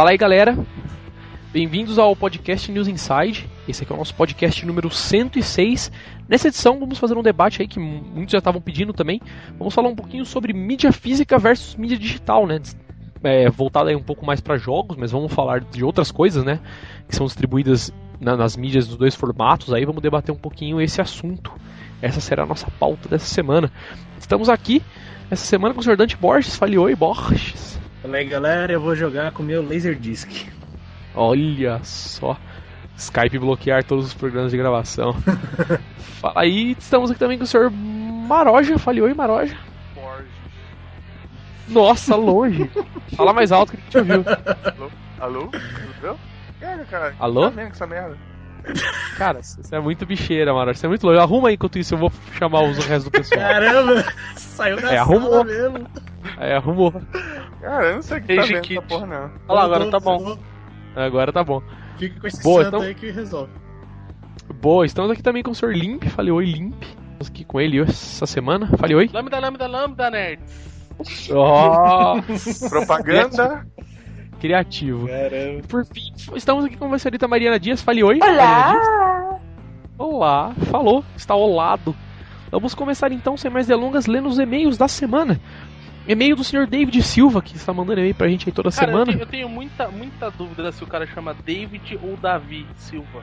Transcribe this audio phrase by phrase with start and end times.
[0.00, 0.58] Fala aí, galera.
[1.52, 3.46] Bem-vindos ao podcast News Inside.
[3.68, 5.92] Esse aqui é o nosso podcast número 106.
[6.26, 9.20] Nessa edição, vamos fazer um debate aí que muitos já estavam pedindo também.
[9.58, 12.62] Vamos falar um pouquinho sobre mídia física versus mídia digital, né?
[13.22, 16.60] É, voltado aí um pouco mais para jogos, mas vamos falar de outras coisas, né?
[17.06, 19.70] Que são distribuídas na, nas mídias dos dois formatos.
[19.74, 21.52] Aí vamos debater um pouquinho esse assunto.
[22.00, 23.70] Essa será a nossa pauta dessa semana.
[24.18, 24.82] Estamos aqui
[25.30, 25.98] essa semana com o Sr.
[25.98, 26.56] Dante Borges.
[26.56, 27.79] Fale oi, Borges.
[28.02, 28.72] Fala aí, galera.
[28.72, 30.48] Eu vou jogar com o meu Laserdisc.
[31.14, 32.36] Olha só.
[32.96, 35.14] Skype bloquear todos os programas de gravação.
[36.20, 38.78] Fala aí, estamos aqui também com o senhor Maroja.
[38.78, 39.56] Fale oi, Maroja.
[39.94, 40.28] Borges.
[41.68, 42.70] Nossa, longe.
[43.16, 44.24] Fala mais alto que a gente ouviu.
[44.76, 44.90] Alô?
[45.18, 45.40] Alô?
[45.48, 46.18] Tudo
[46.60, 46.84] bem?
[46.86, 47.14] cara.
[47.18, 47.50] Alô?
[47.50, 48.16] Tá essa merda?
[49.16, 50.78] Cara, você é muito bicheira, Maroja.
[50.78, 51.18] Você é muito longe.
[51.18, 53.40] Arruma aí enquanto isso, eu vou chamar os restos do pessoal.
[53.40, 54.04] Caramba!
[54.36, 55.44] Saiu da é, arrumou.
[55.44, 55.86] mesmo.
[56.38, 56.92] É, arrumou.
[57.60, 59.30] Cara, eu não sei o que tá vendo essa porra, não.
[59.48, 60.38] Olha lá, agora tá bom.
[60.96, 61.62] Agora tá bom.
[61.98, 62.80] Fica com esse Boa, então...
[62.80, 63.52] aí que resolve.
[64.60, 65.72] Boa, estamos aqui também com o Sr.
[65.72, 66.04] Limp.
[66.04, 66.82] Falei oi, Limp.
[66.82, 68.66] Estamos aqui com ele essa semana.
[68.76, 69.10] Falei oi.
[69.12, 70.70] Lambda, lambda, lambda, nerds.
[71.30, 73.66] Oh, propaganda.
[74.40, 75.06] Criativo.
[75.06, 75.62] Caramba.
[75.68, 77.82] Por fim, estamos aqui com a senhorita Mariana Dias.
[77.82, 78.18] Fale oi.
[78.22, 79.40] Olá.
[79.98, 80.54] Olá.
[80.70, 81.04] Falou.
[81.16, 81.94] Está ao lado.
[82.50, 85.40] Vamos começar então, sem mais delongas, lendo os e-mails da semana.
[86.10, 89.12] E-mail do senhor David Silva, que está mandando e-mail pra gente aí toda cara, semana.
[89.12, 93.22] Eu tenho, eu tenho, muita, muita dúvida se o cara chama David ou Davi Silva.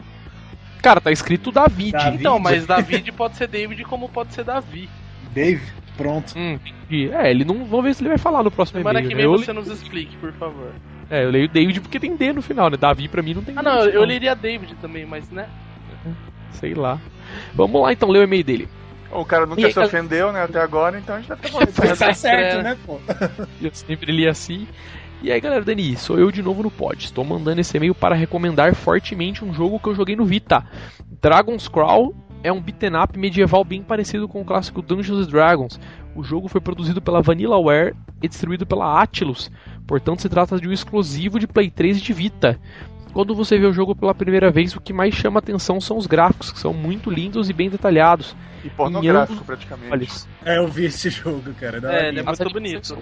[0.82, 1.92] Cara, tá escrito David.
[1.92, 2.16] David.
[2.16, 4.88] Então, mas David pode ser David como pode ser Davi.
[5.34, 5.62] Dave,
[5.98, 6.34] pronto.
[6.38, 6.58] Hum,
[7.12, 7.66] é, ele não.
[7.66, 9.10] Vamos ver se ele vai falar no próximo Semana e-mail.
[9.10, 9.64] Semana que vem né?
[9.64, 10.72] você nos explique, por favor.
[11.10, 12.78] É, eu leio David porque tem D no final, né?
[12.78, 15.48] Davi pra mim não tem Ah, não, eu, leria David também, mas né?
[16.52, 17.00] Sei lá.
[17.54, 18.70] Vamos lá então ler o e-mail dele.
[19.12, 21.72] O cara nunca e se ofendeu, né, até agora, então a gente deve ter morrido.
[21.98, 23.00] tá certo, né, pô?
[23.62, 24.68] Eu sempre li assim.
[25.22, 27.04] E aí, galera, Dani, sou eu de novo no pod.
[27.04, 30.64] Estou mandando esse e-mail para recomendar fortemente um jogo que eu joguei no Vita.
[31.20, 32.14] Dragon's Crawl
[32.44, 35.80] é um beat'em up medieval bem parecido com o clássico Dungeons Dragons.
[36.16, 39.50] O jogo foi produzido pela Vanillaware e distribuído pela Atlus.
[39.88, 42.60] Portanto, se trata de um exclusivo de Play 3 e de Vita.
[43.12, 46.06] Quando você vê o jogo pela primeira vez, o que mais chama atenção são os
[46.06, 48.36] gráficos, que são muito lindos e bem detalhados.
[48.68, 49.92] E pornográfico, praticamente.
[49.92, 50.08] Olha,
[50.46, 51.80] é, eu vi esse jogo, cara.
[51.92, 52.88] É, ele é muito bonito.
[52.88, 53.02] São,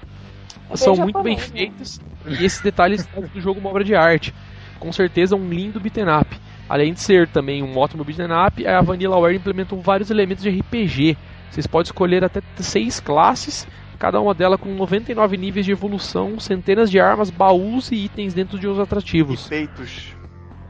[0.75, 4.33] são muito bem feitos e esses detalhes fazem do jogo uma obra de arte.
[4.79, 6.39] Com certeza um lindo beat'em up.
[6.69, 11.17] Além de ser também um ótimo beat'em up, a Vanillaware implementou vários elementos de RPG.
[11.49, 16.91] Vocês podem escolher até seis classes cada uma delas com 99 níveis de evolução, centenas
[16.91, 19.45] de armas, baús e itens dentro de uns atrativos.
[19.45, 20.15] E feitos.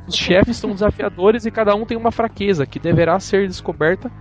[0.08, 4.12] Os chefes são desafiadores e cada um tem uma fraqueza que deverá ser descoberta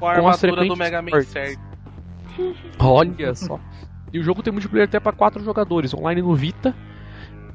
[0.00, 1.60] com a com armadura do Mega Man certo.
[2.80, 3.60] Olha só.
[4.12, 6.74] E o jogo tem multiplayer até para 4 jogadores, online no Vita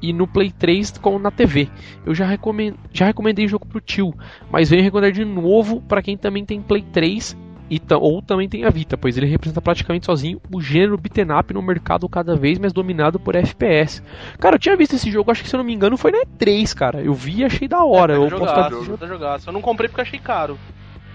[0.02, 1.68] e no Play 3 como na TV.
[2.06, 2.78] Eu já, recomend...
[2.94, 4.14] já recomendei o jogo pro tio,
[4.50, 7.36] mas venho recomendar de novo para quem também tem Play 3
[7.70, 11.52] e ou também tem a Vita, pois ele representa praticamente sozinho o gênero beat'em up
[11.54, 14.04] no mercado cada vez mais dominado por FPS.
[14.40, 16.20] Cara, eu tinha visto esse jogo, acho que se eu não me engano foi na
[16.20, 17.02] E3, cara.
[17.02, 18.14] Eu vi e achei da hora.
[18.14, 19.40] É, eu jogar, posso jogar, jogar.
[19.46, 20.60] Eu não comprei porque achei caro,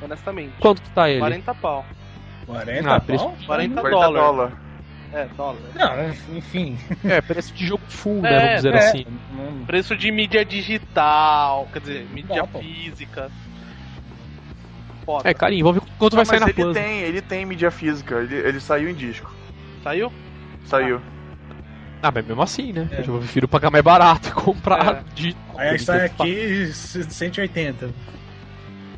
[0.02, 0.52] honestamente.
[0.60, 1.20] Quanto que tá ele?
[1.20, 1.84] 40 pau.
[2.46, 3.36] 40 ah, pau?
[3.46, 4.20] 40, 40 dólar.
[4.20, 4.52] dólar.
[5.12, 5.60] É, dólar.
[5.74, 6.78] Não, enfim.
[7.04, 8.30] É, preço de jogo full, né?
[8.30, 8.78] Vamos dizer é.
[8.78, 9.06] assim.
[9.66, 13.30] Preço de mídia digital, quer dizer, mídia física
[15.10, 15.28] foda.
[15.28, 16.74] É, carinho, vamos ver quanto vai sair na ele Plus.
[16.74, 19.34] Tem, ele tem mídia física, ele, ele saiu em disco.
[19.82, 20.12] Saiu?
[20.64, 21.00] Saiu.
[22.02, 22.08] Ah.
[22.08, 22.88] ah mas mesmo assim, né?
[22.92, 23.00] É.
[23.00, 25.02] Eu prefiro pagar mais barato e comprar é.
[25.14, 25.36] de.
[25.56, 27.90] Aí sai aqui 180.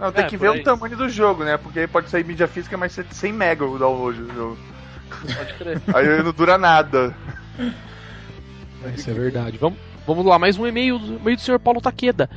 [0.03, 0.61] Não, tem é, que ver aí.
[0.61, 1.57] o tamanho do jogo, né?
[1.57, 4.59] Porque pode sair mídia física, mas 100 mega o download do jogo.
[5.09, 5.81] Pode crer.
[5.95, 7.15] aí não dura nada.
[8.97, 9.59] Isso é verdade.
[9.59, 12.29] Vamos, vamos lá, mais um e-mail, e-mail do senhor Paulo Taqueda.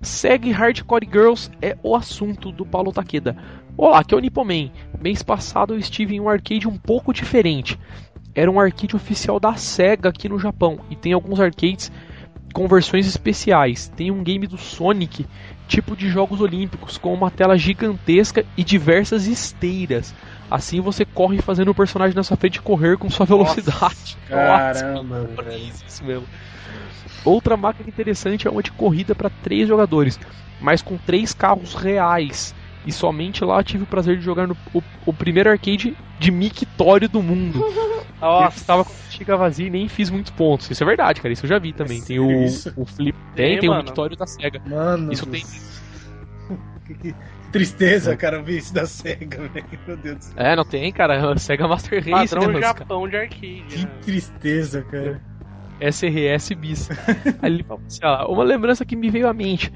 [0.00, 3.36] Segue Hardcore Girls é o assunto do Paulo Takeda.
[3.76, 4.70] Olá, aqui é o Nipoman.
[4.98, 7.78] Mês passado eu estive em um arcade um pouco diferente.
[8.34, 11.92] Era um arcade oficial da SEGA aqui no Japão e tem alguns arcades
[12.54, 13.88] com versões especiais.
[13.88, 15.26] Tem um game do Sonic,
[15.70, 20.12] tipo de Jogos Olímpicos, com uma tela gigantesca e diversas esteiras.
[20.50, 23.78] Assim você corre fazendo o personagem na sua frente correr com sua velocidade.
[23.78, 26.26] Nossa, caramba, Nossa, isso mesmo.
[27.24, 30.18] Outra máquina interessante é uma de corrida para três jogadores,
[30.60, 32.52] mas com três carros reais.
[32.86, 37.08] E somente lá tive o prazer de jogar no o, o primeiro arcade de mictório
[37.08, 37.60] do mundo.
[38.20, 38.56] Nossa.
[38.56, 40.70] Eu estava com a bexiga vazia e nem fiz muitos pontos.
[40.70, 41.32] Isso é verdade, cara.
[41.32, 42.02] Isso eu já vi também.
[42.02, 42.44] Tem o,
[42.76, 43.16] o Flip.
[43.34, 44.60] Tem, tem, tem o mictório da SEGA.
[44.66, 45.12] Mano.
[45.12, 45.42] Isso tem.
[46.84, 47.14] que
[47.50, 49.66] tristeza, cara, ver isso da SEGA, velho.
[49.86, 50.34] Meu Deus do céu.
[50.36, 51.36] É, não tem, cara.
[51.38, 52.34] SEGA Master Race.
[52.34, 53.10] Padrão né, Japão cara.
[53.10, 53.64] de arcade.
[53.68, 53.90] Que né?
[54.02, 55.20] tristeza, cara.
[55.80, 56.88] SRS bis.
[57.66, 59.72] Fala assim, ó, uma lembrança que me veio à mente.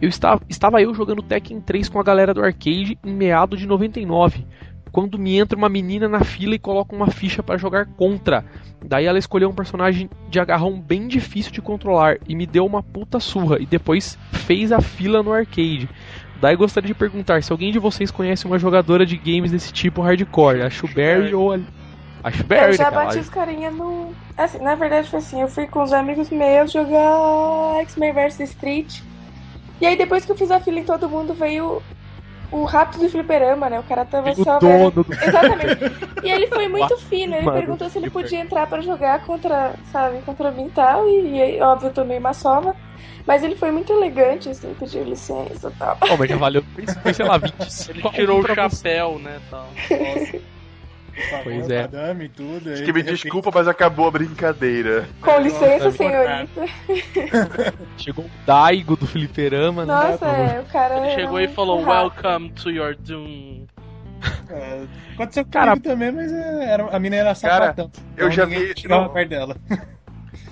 [0.00, 3.66] Eu estava, estava eu jogando Tekken 3 com a galera do arcade em meado de
[3.66, 4.44] 99
[4.94, 8.44] quando me entra uma menina na fila e coloca uma ficha para jogar contra.
[8.80, 12.80] Daí ela escolheu um personagem de agarrão bem difícil de controlar e me deu uma
[12.80, 15.88] puta surra e depois fez a fila no arcade.
[16.40, 20.00] Daí gostaria de perguntar se alguém de vocês conhece uma jogadora de games desse tipo
[20.00, 21.58] hardcore, a Shuberry ou a.
[22.22, 24.14] A Shuberry, Eu já bati os carinha no.
[24.36, 29.00] Assim, na verdade foi assim, eu fui com os amigos meus jogar X-Men vs Street.
[29.80, 31.82] E aí depois que eu fiz a fila em todo mundo veio
[32.50, 33.80] o rato do fliperama, né?
[33.80, 34.58] O cara tava o só.
[34.58, 35.06] dono do...
[35.12, 35.76] Exatamente.
[36.22, 37.34] E ele foi muito fino.
[37.34, 41.08] Ele Mano, perguntou se ele podia entrar pra jogar contra, sabe, contra mim e tal.
[41.08, 42.74] E, e óbvio, eu tomei uma sova.
[43.26, 45.98] Mas ele foi muito elegante, assim, pediu licença e tal.
[46.02, 46.62] Oh, mas já valeu,
[47.02, 49.68] foi, sei lá, 20 Ele tirou o chapéu, né, tal.
[51.42, 51.82] Pois é.
[51.82, 55.06] Madame, tudo, Acho que me desculpa, mas acabou a brincadeira.
[55.20, 56.64] Com licença, Nossa, senhorita.
[57.96, 59.92] Chegou o Daigo do fliperama, né?
[59.94, 60.96] Nossa, é, o cara.
[60.96, 62.16] Ele era chegou e falou: rato.
[62.24, 63.66] Welcome to your doom.
[64.50, 64.84] É,
[65.14, 67.90] aconteceu Cara- comigo também, mas é, era, a mina era Cara, sapatão.
[68.16, 69.08] eu Então já ninguém vi- não.
[69.08, 69.56] perto dela.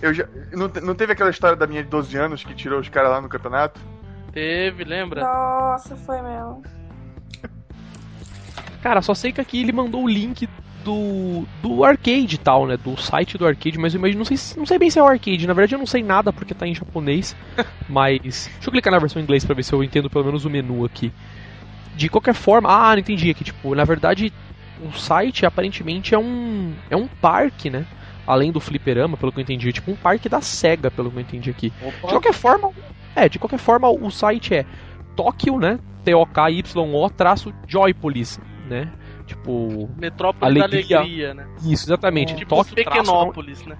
[0.00, 2.88] Eu já, não, não teve aquela história da minha de 12 anos que tirou os
[2.88, 3.80] caras lá no campeonato?
[4.32, 5.22] Teve, lembra?
[5.22, 6.62] Nossa, foi mesmo.
[8.82, 10.46] Cara, só sei que aqui ele mandou o link
[10.84, 12.76] do, do arcade e tal, né?
[12.76, 15.02] Do site do arcade, mas eu imagino, não sei, se- não sei bem se é
[15.02, 15.46] o arcade.
[15.46, 17.36] Na verdade, eu não sei nada porque tá em japonês.
[17.88, 18.20] mas.
[18.20, 20.50] Deixa eu clicar na versão em inglês pra ver se eu entendo pelo menos o
[20.50, 21.12] menu aqui.
[21.94, 22.68] De qualquer forma.
[22.68, 23.32] Ah, não entendi.
[23.34, 24.32] Que, tipo, na verdade,
[24.80, 26.72] o site aparentemente é um.
[26.90, 27.86] É um parque, né?
[28.26, 29.68] Além do fliperama, pelo que eu entendi.
[29.68, 31.70] É tipo um parque da SEGA, pelo que eu entendi aqui.
[31.70, 32.70] De qualquer forma,
[33.14, 34.64] é, de qualquer forma, o site é
[35.16, 35.78] Tóquio, né?
[36.04, 38.40] T-O-K-Y-O traço Joypolis,
[38.72, 38.92] né?
[39.26, 40.98] Tipo, Metrópole da Alegria.
[40.98, 41.46] Alegria, né?
[41.64, 42.34] isso, exatamente.
[42.34, 42.98] Tipo Tóquio traço.
[42.98, 43.76] não- Pequenópolis, né?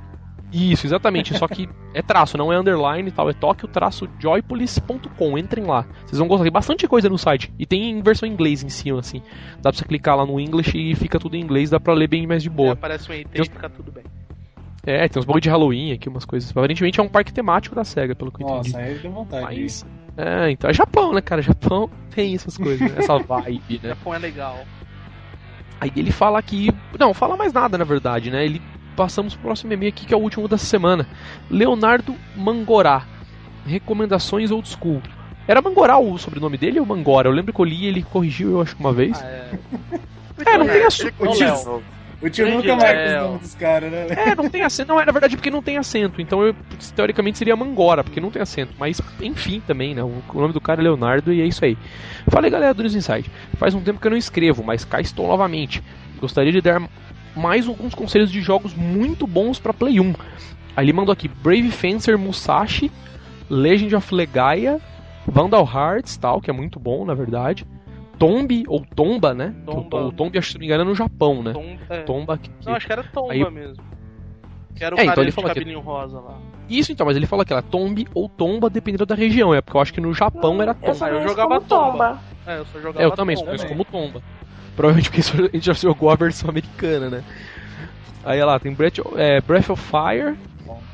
[0.53, 1.37] Isso, exatamente.
[1.39, 3.29] Só que é traço, não é underline e tal.
[3.31, 5.39] É Tóquio traço joypolis.com.
[5.39, 5.87] Entrem lá.
[6.05, 6.45] Vocês vão gostar.
[6.45, 7.53] Tem bastante coisa no site.
[7.59, 9.23] E tem em versão em inglês em cima, assim.
[9.63, 11.71] Dá pra você clicar lá no English e fica tudo em inglês.
[11.71, 12.73] Dá pra ler bem mais de É, boa.
[12.75, 14.05] aparece um ET e fica tudo bem.
[14.85, 16.51] É, tem uns bagulho de Halloween aqui, umas coisas.
[16.51, 18.73] Aparentemente é um parque temático da SEGA, pelo que eu entendi.
[18.73, 19.43] Nossa, aí deu vontade.
[19.45, 19.87] Mas.
[20.19, 21.41] É, então é Japão, né, cara?
[21.41, 22.99] Japão tem essas coisas, né?
[22.99, 23.89] essa vibe, né?
[23.91, 24.59] Japão é legal.
[25.83, 26.71] Aí ele fala aqui.
[26.97, 28.45] Não, fala mais nada, na verdade, né?
[28.45, 28.63] Ele
[28.95, 31.05] passamos pro próximo e-mail aqui, que é o último dessa semana.
[31.51, 33.05] Leonardo Mangorá.
[33.67, 35.03] Recomendações old school.
[35.49, 37.29] Era Mangorá o sobrenome dele ou Mangora?
[37.29, 39.21] Eu lembro que eu li e ele corrigiu, eu acho que uma vez.
[39.21, 39.51] Ah, é.
[40.47, 41.83] É, não tem Ele assunto.
[42.23, 43.23] O tio Grande nunca marca os Léo.
[43.25, 44.07] nomes dos caras, né?
[44.11, 44.93] É, não tem acento.
[44.93, 46.23] Não, é na verdade porque não tem acento.
[46.23, 46.55] Então, eu,
[46.95, 48.73] teoricamente, seria Mangora, porque não tem acento.
[48.79, 50.03] Mas, enfim, também, né?
[50.03, 51.77] O, nome do cara é Leonardo e é isso aí.
[52.29, 53.29] Fala aí, galera do News Inside.
[53.55, 55.83] Faz um tempo que eu não escrevo, mas cá estou novamente.
[56.21, 56.81] Gostaria de dar
[57.35, 60.15] mais alguns conselhos de jogos muito bons pra Play 1.
[60.77, 62.91] Aí ele mandou aqui Brave Fencer Musashi,
[63.51, 64.81] Legend of Legaia,
[65.27, 67.67] Vandal Hearts, tal, que é muito bom, na verdade.
[68.27, 69.53] Tomb, ou Tomba, né?
[69.67, 69.97] Tomba.
[70.05, 71.53] O, o Tomb, acho que se não me engano, é no Japão, né?
[71.53, 72.03] Tom- é.
[72.03, 73.83] Tomba que, que- Não, acho que era Tomba Aí- mesmo.
[74.77, 76.39] Que era o É, então ele de falou aqui- cabelinho rosa lá.
[76.69, 79.53] Isso então, mas ele fala que era tombe ou tomba, dependendo da região.
[79.53, 80.95] É porque eu acho que no Japão era Eu tomba.
[80.95, 81.91] só Ah, eu conheço jogava como tomba.
[81.93, 82.21] tomba.
[82.47, 83.57] É, eu só jogava É, eu também, só Tomba.
[83.57, 84.23] conheço como tomba.
[84.77, 87.25] Provavelmente porque a gente já jogou a versão americana, né?
[88.25, 90.37] Aí olha lá, tem Breath, é, Breath of Fire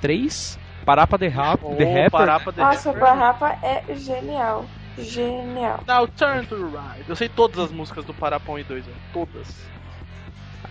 [0.00, 2.10] 3, Parapa the, Rap, Ou the Rapper.
[2.10, 3.00] Parapa the Nossa, Rapper.
[3.08, 4.64] Barrapa é genial.
[5.04, 5.80] Genial.
[5.86, 7.04] Now turn to right.
[7.08, 8.98] Eu sei todas as músicas do Parapão e 2, velho.
[9.12, 9.70] Todas.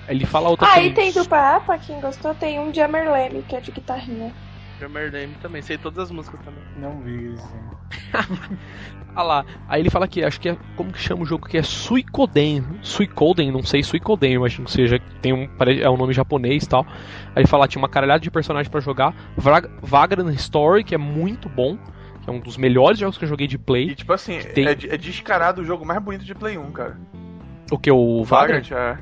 [0.08, 1.12] Ele fala outra Aí também.
[1.12, 4.34] tem do Barrapa, quem gostou, tem um de Amerlane, que é de guitarrinha.
[4.80, 6.64] Drummer Name também, sei todas as músicas também.
[6.78, 7.48] Não vi isso.
[9.16, 11.58] Ah lá, aí ele fala que acho que é como que chama o jogo que
[11.58, 15.50] é Suikoden, Suikoden, não sei Suikoden, eu imagino que seja tem um
[15.82, 16.86] é um nome japonês e tal.
[17.36, 19.16] Aí ele fala tinha uma caralhada de personagens pra jogar,
[19.82, 21.80] Vagrant Story que é muito bom,
[22.28, 23.96] é um dos melhores jogos que eu joguei de E play.
[23.96, 26.98] tipo assim, Tem- é, é descarado o jogo mais bonito de Play 1, cara.
[27.72, 29.00] O que o Vagrant Vagrant,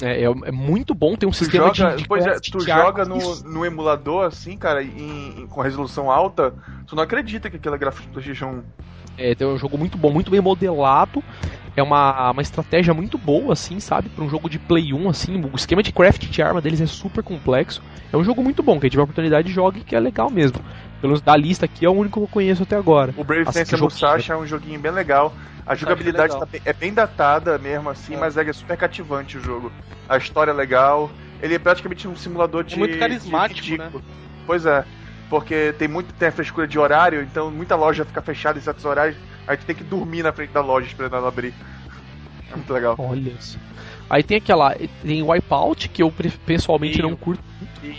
[0.00, 0.06] é.
[0.06, 2.60] é, é, é muito bom, tem um Tu sistema joga, de, de pois é, tu
[2.60, 6.54] joga no, no emulador, assim, cara, em, em- com resolução alta,
[6.86, 8.62] tu não acredita que aquilo é gráfico do PlayStation 1.
[9.18, 11.22] É, é um jogo muito bom, muito bem modelado.
[11.74, 14.08] É uma, uma estratégia muito boa, assim, sabe?
[14.08, 15.42] Para um jogo de Play 1, assim.
[15.52, 17.82] O esquema de craft de arma deles é super complexo.
[18.10, 20.58] É um jogo muito bom, quem tiver oportunidade jogue, que é legal mesmo.
[21.06, 23.14] Pelo menos da lista aqui é o único que eu conheço até agora.
[23.16, 25.32] O Brave Fencer Musashi é um joguinho bem legal.
[25.64, 26.40] A jogabilidade legal.
[26.40, 28.16] tá bem- é bem datada mesmo, assim, É.
[28.16, 29.70] mas é super cativante o jogo.
[30.08, 31.08] A história é legal.
[31.40, 32.76] Ele é praticamente um simulador de.
[32.76, 34.02] muito carismático, de ridículo.
[34.46, 34.84] Pois é.
[35.30, 38.84] Porque tem muito tem a frescura de horário, então muita loja fica fechada em certos
[38.84, 39.16] horários.
[39.46, 41.54] Aí tu tem que dormir na frente da loja esperando ela abrir.
[42.52, 42.94] É muito legal.
[42.98, 43.58] Olha isso.
[44.08, 44.74] Aí tem aquela.
[45.02, 46.12] Tem Wipeout, que eu
[46.44, 47.42] pessoalmente não curto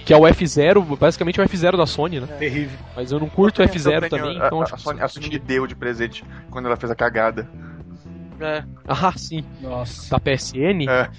[0.05, 2.27] Que é o F0, basicamente é o F0 da Sony, né?
[2.37, 2.77] Terrível.
[2.95, 4.83] Mas eu não curto o Eu F0 tenho- também, a, então a, acho a que
[4.83, 7.49] Sony, a Sony me deu de presente quando ela fez a cagada.
[8.39, 8.63] É.
[8.87, 9.43] Ah, sim.
[9.61, 10.11] Nossa.
[10.11, 10.87] Da PSN?
[10.87, 11.09] É.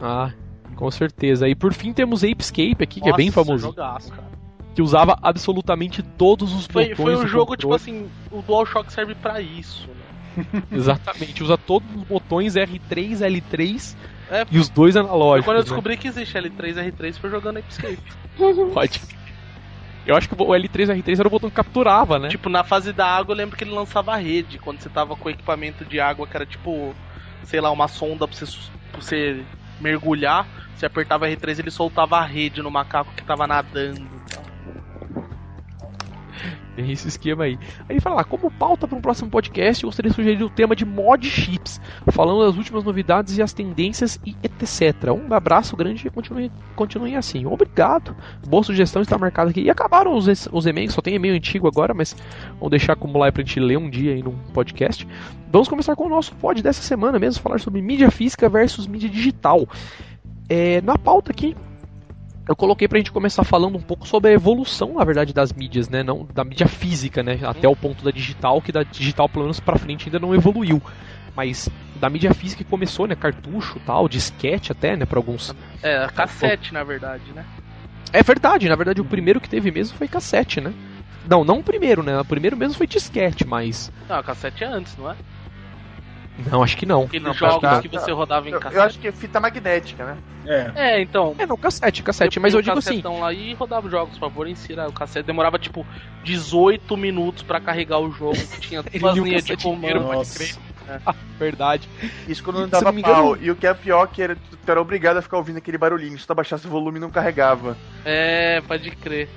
[0.00, 0.32] Ah,
[0.74, 1.48] com certeza.
[1.48, 3.66] E por fim temos Apescape aqui, que é bem Nossa, famoso.
[3.68, 4.28] jogaço, cara.
[4.74, 7.98] Que usava absolutamente todos os Foi, botões foi um do jogo, tipo controle.
[8.00, 9.88] assim, o DualShock serve pra isso,
[10.36, 10.62] né?
[10.72, 13.94] Exatamente, usa todos os botões R3, L3
[14.30, 15.44] É, e os dois analógicos.
[15.44, 15.64] quando eu né?
[15.64, 17.98] descobri que existe L3 R3 foi jogando Escape.
[18.72, 19.00] Pode.
[20.06, 22.28] Eu acho que o L3 R3 era o botão que capturava, né?
[22.28, 25.16] Tipo, na fase da água eu lembro que ele lançava a rede, quando você tava
[25.16, 26.94] com o equipamento de água que era tipo,
[27.44, 28.46] sei lá, uma sonda pra você,
[28.92, 29.44] pra você
[29.80, 34.00] mergulhar, você apertava R3 ele soltava a rede no macaco que tava nadando.
[34.00, 34.49] e tal.
[36.80, 37.58] Tem esse esquema aí.
[37.80, 40.50] Aí ele fala lá, como pauta para um próximo podcast, eu gostaria de sugerir o
[40.50, 45.10] tema de mod chips, falando das últimas novidades e as tendências e etc.
[45.12, 47.44] Um abraço grande e continue, continuem assim.
[47.46, 48.16] Obrigado.
[48.46, 49.62] Boa sugestão está marcada aqui.
[49.62, 52.16] E acabaram os, os e-mails, só tem e-mail antigo agora, mas
[52.54, 55.06] vamos deixar acumular aí pra gente ler um dia aí num podcast.
[55.52, 59.08] Vamos começar com o nosso pod dessa semana mesmo, falar sobre mídia física versus mídia
[59.08, 59.68] digital.
[60.48, 61.54] É, na pauta aqui,
[62.50, 65.88] eu coloquei pra gente começar falando um pouco sobre a evolução, na verdade, das mídias,
[65.88, 66.02] né?
[66.02, 67.38] Não da mídia física, né?
[67.44, 70.82] Até o ponto da digital, que da digital, pelo menos pra frente, ainda não evoluiu.
[71.36, 73.14] Mas da mídia física que começou, né?
[73.14, 75.06] Cartucho tal, disquete até, né?
[75.06, 75.54] Pra alguns.
[75.80, 77.46] É, cassete na verdade, né?
[78.12, 80.74] É verdade, na verdade, o primeiro que teve mesmo foi cassete, né?
[81.28, 82.18] Não, não o primeiro, né?
[82.18, 83.92] O primeiro mesmo foi disquete, mas.
[84.08, 85.14] Não, cassete é antes, não é?
[86.50, 87.02] Não, acho que não.
[87.02, 88.76] Aqueles Não, jogos tá, que você rodava em Eu, cassete.
[88.76, 90.16] eu acho que é fita magnética, né?
[90.46, 90.72] É.
[90.74, 91.34] É, então.
[91.38, 93.02] É, não, cassete, cassete, mas eu digo assim.
[93.02, 95.26] Lá e rodava os jogos, por favor, insira o cassete.
[95.26, 95.84] Demorava tipo
[96.24, 100.02] 18 minutos pra carregar o jogo, que tinha duas linhas de comando.
[100.04, 100.58] pode Nossa.
[101.38, 101.88] Verdade.
[102.26, 103.36] Isso quando não dava não me engano- pau.
[103.40, 106.18] E o que é pior que era, tu era obrigado a ficar ouvindo aquele barulhinho.
[106.18, 107.76] Se tu abaixasse o volume, não carregava.
[108.04, 109.28] É, pode crer.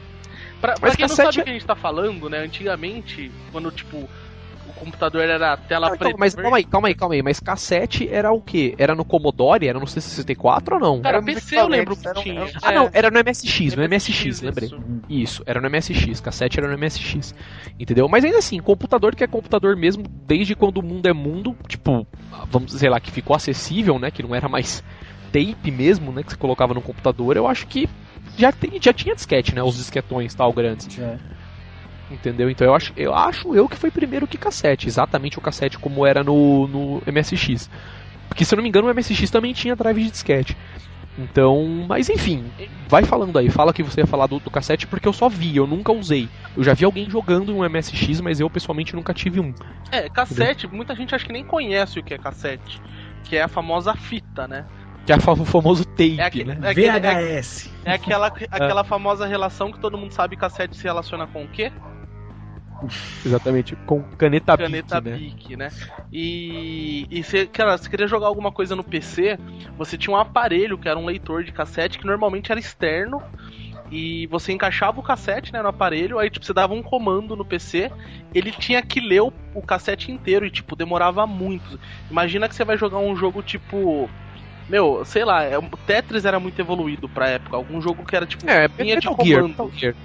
[0.59, 2.39] Pra, pra Mas quem não sabe é- o que a gente tá falando, né?
[2.39, 4.09] Antigamente, quando tipo
[4.83, 6.17] computador era tela Ah, então, preta.
[6.19, 7.21] mas calma aí, calma aí, calma aí.
[7.21, 8.75] Mas cassete era o quê?
[8.77, 9.67] Era no Commodore?
[9.67, 11.01] Era no C64 ou não?
[11.01, 12.51] Cara, Era PC eu lembro que era um- tinha.
[12.61, 14.45] Ah, não, era no MSX, no MSX, isso.
[14.45, 14.69] lembrei.
[15.09, 17.33] Isso, era no MSX, cassete era no MSX.
[17.79, 18.07] Entendeu?
[18.07, 22.05] Mas ainda assim, computador que é computador mesmo, desde quando o mundo é mundo, tipo,
[22.49, 24.11] vamos dizer lá, que ficou acessível, né?
[24.11, 24.83] Que não era mais
[25.31, 26.23] tape mesmo, né?
[26.23, 27.87] Que você colocava no computador, eu acho que
[28.37, 29.63] já, tem, já tinha disquete, né?
[29.63, 30.97] Os disquetões tal grandes.
[30.99, 31.17] É.
[32.09, 32.49] Entendeu?
[32.49, 36.05] Então eu acho, eu acho eu que foi primeiro que cassete, exatamente o cassete como
[36.05, 37.69] era no, no MSX.
[38.27, 40.57] Porque se eu não me engano, o MSX também tinha drive de disquete.
[41.17, 42.51] Então, mas enfim,
[42.89, 45.55] vai falando aí, fala que você ia falar do, do cassete porque eu só vi,
[45.55, 46.27] eu nunca usei.
[46.55, 49.53] Eu já vi alguém jogando em um MSX, mas eu pessoalmente nunca tive um.
[49.91, 52.81] É, cassete, muita gente acha que nem conhece o que é cassete.
[53.25, 54.65] Que é a famosa fita, né?
[55.05, 56.57] Que é o famoso tape, É, né?
[56.63, 57.69] é aquele- é- VHS.
[57.85, 61.47] é aquela, aquela famosa relação que todo mundo sabe que cassete se relaciona com o
[61.47, 61.71] quê?
[63.25, 65.17] Exatamente, com caneta, Caneta Bic, né?
[65.17, 65.69] Bic, né?
[66.11, 69.37] E, e você, cara, você queria jogar alguma coisa no PC,
[69.77, 73.21] você tinha um aparelho que era um leitor de cassete que normalmente era externo.
[73.91, 77.45] E você encaixava o cassete né, no aparelho, aí tipo, você dava um comando no
[77.45, 77.91] PC,
[78.33, 81.79] ele tinha que ler o, o cassete inteiro e tipo, demorava muito.
[82.09, 84.09] Imagina que você vai jogar um jogo tipo.
[84.67, 87.55] Meu, sei lá, é- o Tetris era muito evoluído pra época.
[87.55, 89.49] Algum jogo que era tipo É, linha de Metal Gear, comando.
[89.49, 89.95] Metal Gear.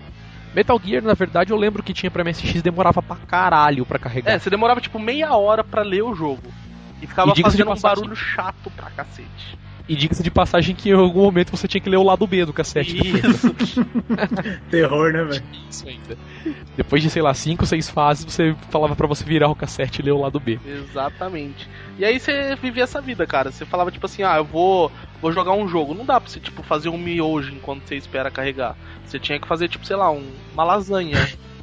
[0.54, 4.32] Metal Gear, na verdade, eu lembro que tinha pra MSX demorava pra caralho pra carregar.
[4.32, 6.52] É, você demorava tipo meia hora pra ler o jogo.
[7.00, 9.58] E ficava E fazendo um barulho chato pra cacete.
[9.88, 12.44] E diga-se de passagem que em algum momento você tinha que ler o lado B
[12.44, 12.96] do cassete.
[12.98, 13.54] Isso.
[14.70, 15.44] Terror, né, velho?
[15.70, 16.16] Isso ainda.
[16.76, 20.04] Depois de, sei lá, 5, 6 fases, você falava pra você virar o cassete e
[20.04, 20.58] ler o lado B.
[20.64, 21.66] Exatamente.
[21.98, 23.50] E aí você vivia essa vida, cara.
[23.50, 24.92] Você falava tipo assim, ah, eu vou,
[25.22, 25.94] vou jogar um jogo.
[25.94, 28.76] Não dá pra você tipo fazer um miojo enquanto você espera carregar.
[29.06, 31.16] Você tinha que fazer tipo, sei lá, um- uma lasanha,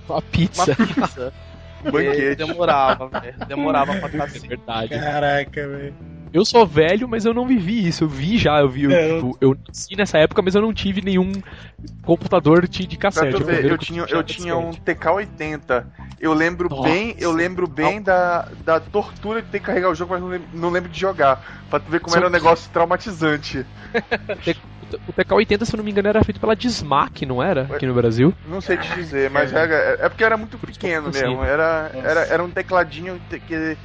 [0.09, 0.75] Uma uma pizza.
[0.75, 1.33] pizza.
[1.85, 2.35] Um banquete.
[2.37, 3.35] Demorava, velho.
[3.47, 4.47] Demorava pra É cacete.
[4.47, 4.89] verdade.
[4.89, 5.95] Caraca, velho.
[6.33, 8.03] Eu sou velho, mas eu não vivi isso.
[8.03, 8.83] Eu vi já, eu vi.
[8.83, 11.31] Eu, É, eu- tipo, eu nasci nessa época, mas eu não tive nenhum
[12.03, 13.41] computador de, de cassete.
[13.43, 14.81] ver, eu que tinha, eu tinha um disquete.
[14.85, 15.85] TK-80.
[16.19, 16.83] Eu lembro Nossa.
[16.83, 20.29] bem, eu lembro bem da, da tortura de ter que carregar o jogo, mas não
[20.29, 21.65] lembro, não lembro de jogar.
[21.69, 23.65] Pra tu ver como Só era um que- negócio traumatizante.
[25.07, 27.63] O TK-80, se eu não me engano, era feito pela Dismac, não era?
[27.63, 28.33] Aqui no Brasil.
[28.45, 31.19] Não sei te dizer, mas era, é porque era muito pequeno Sim.
[31.25, 31.43] mesmo.
[31.43, 33.77] Era, era, era um tecladinho te- que,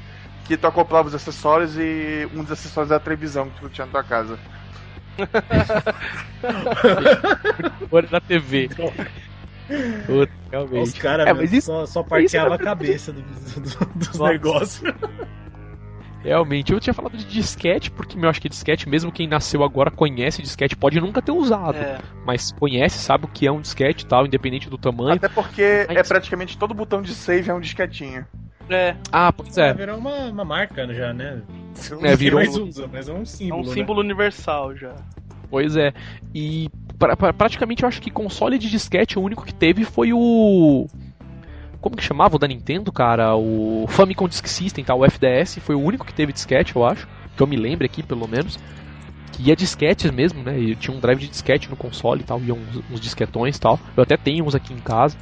[0.45, 3.93] que tu acoplava os acessórios e um dos acessórios da televisão que tu tinha na
[3.93, 4.39] tua casa.
[7.91, 8.69] Ou era na TV.
[10.07, 11.01] Puta, Os realmente.
[11.01, 13.61] caras É, isso- só, só parqueava era- a cabeça do- do-
[13.95, 14.33] dos Nossa.
[14.33, 14.83] negócios.
[16.23, 19.91] Realmente, eu tinha falado de disquete, porque eu acho que disquete, mesmo quem nasceu agora
[19.91, 21.97] conhece disquete, pode nunca ter usado, é.
[22.27, 25.15] mas conhece, sabe o que é um disquete e tal, independente do tamanho.
[25.15, 25.97] Até porque mas...
[25.97, 28.27] é praticamente todo botão de save é um disquetinho.
[28.71, 28.95] É.
[29.11, 29.75] Ah, pois é.
[29.75, 31.43] Virou uma, uma marca já, né?
[32.03, 33.61] É, virou mais usa, mas é um símbolo.
[33.61, 33.75] É um né?
[33.75, 34.95] símbolo universal já.
[35.51, 35.93] Pois é.
[36.33, 40.13] E pra, pra, praticamente eu acho que console de disquete o único que teve foi
[40.13, 40.87] o
[41.81, 43.35] como que chamava o da Nintendo, cara?
[43.35, 44.95] O Famicom Disk System, tá?
[44.95, 47.09] O FDS foi o único que teve disquete, eu acho.
[47.37, 48.59] Que eu me lembro aqui, pelo menos.
[49.33, 50.59] Que ia disquetes mesmo, né?
[50.61, 53.61] E tinha um drive de disquete no console e tal, ia uns, uns disquetões e
[53.61, 53.81] tal.
[53.97, 55.17] Eu até tenho uns aqui em casa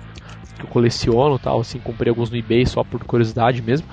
[0.58, 3.86] que eu coleciono tal, assim, comprei alguns no eBay só por curiosidade mesmo.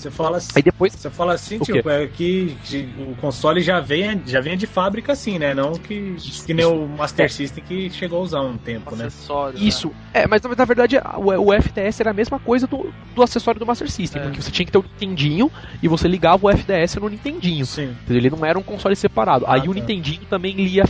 [0.00, 2.56] Você fala assim, Aí depois, você fala assim, tipo, é que
[2.98, 5.52] o console já vem, já vem de fábrica assim, né?
[5.52, 7.28] Não que, que nem o Master é.
[7.28, 9.06] System que chegou a usar um tempo, né?
[9.06, 9.64] acessório, né?
[9.66, 9.92] Isso.
[10.14, 13.66] É, mas na verdade o, o FTS era a mesma coisa do, do acessório do
[13.66, 14.24] Master System, é.
[14.24, 15.52] porque você tinha que ter o Nintendinho
[15.82, 17.66] e você ligava o FDS no Nintendinho.
[17.66, 17.94] Sim.
[18.08, 19.44] Ele não era um console separado.
[19.46, 19.70] Ah, Aí tá.
[19.70, 20.84] o Nintendinho também lia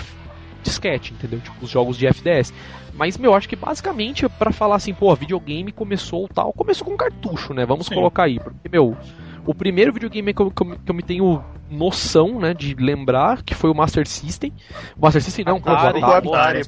[0.62, 1.40] disquete, entendeu?
[1.40, 2.52] Tipo, os jogos de FDS.
[3.00, 7.54] Mas, meu, acho que basicamente para falar assim, pô, videogame começou tal, começou com cartucho,
[7.54, 7.64] né?
[7.64, 7.94] Vamos Sim.
[7.94, 8.38] colocar aí.
[8.38, 8.94] Porque, meu,
[9.46, 13.42] o primeiro videogame que eu, que eu, que eu me tenho noção, né, de lembrar,
[13.42, 14.52] que foi o Master System.
[14.98, 16.34] O Master System não, Atari, o Atari, pô.
[16.34, 16.62] Atari,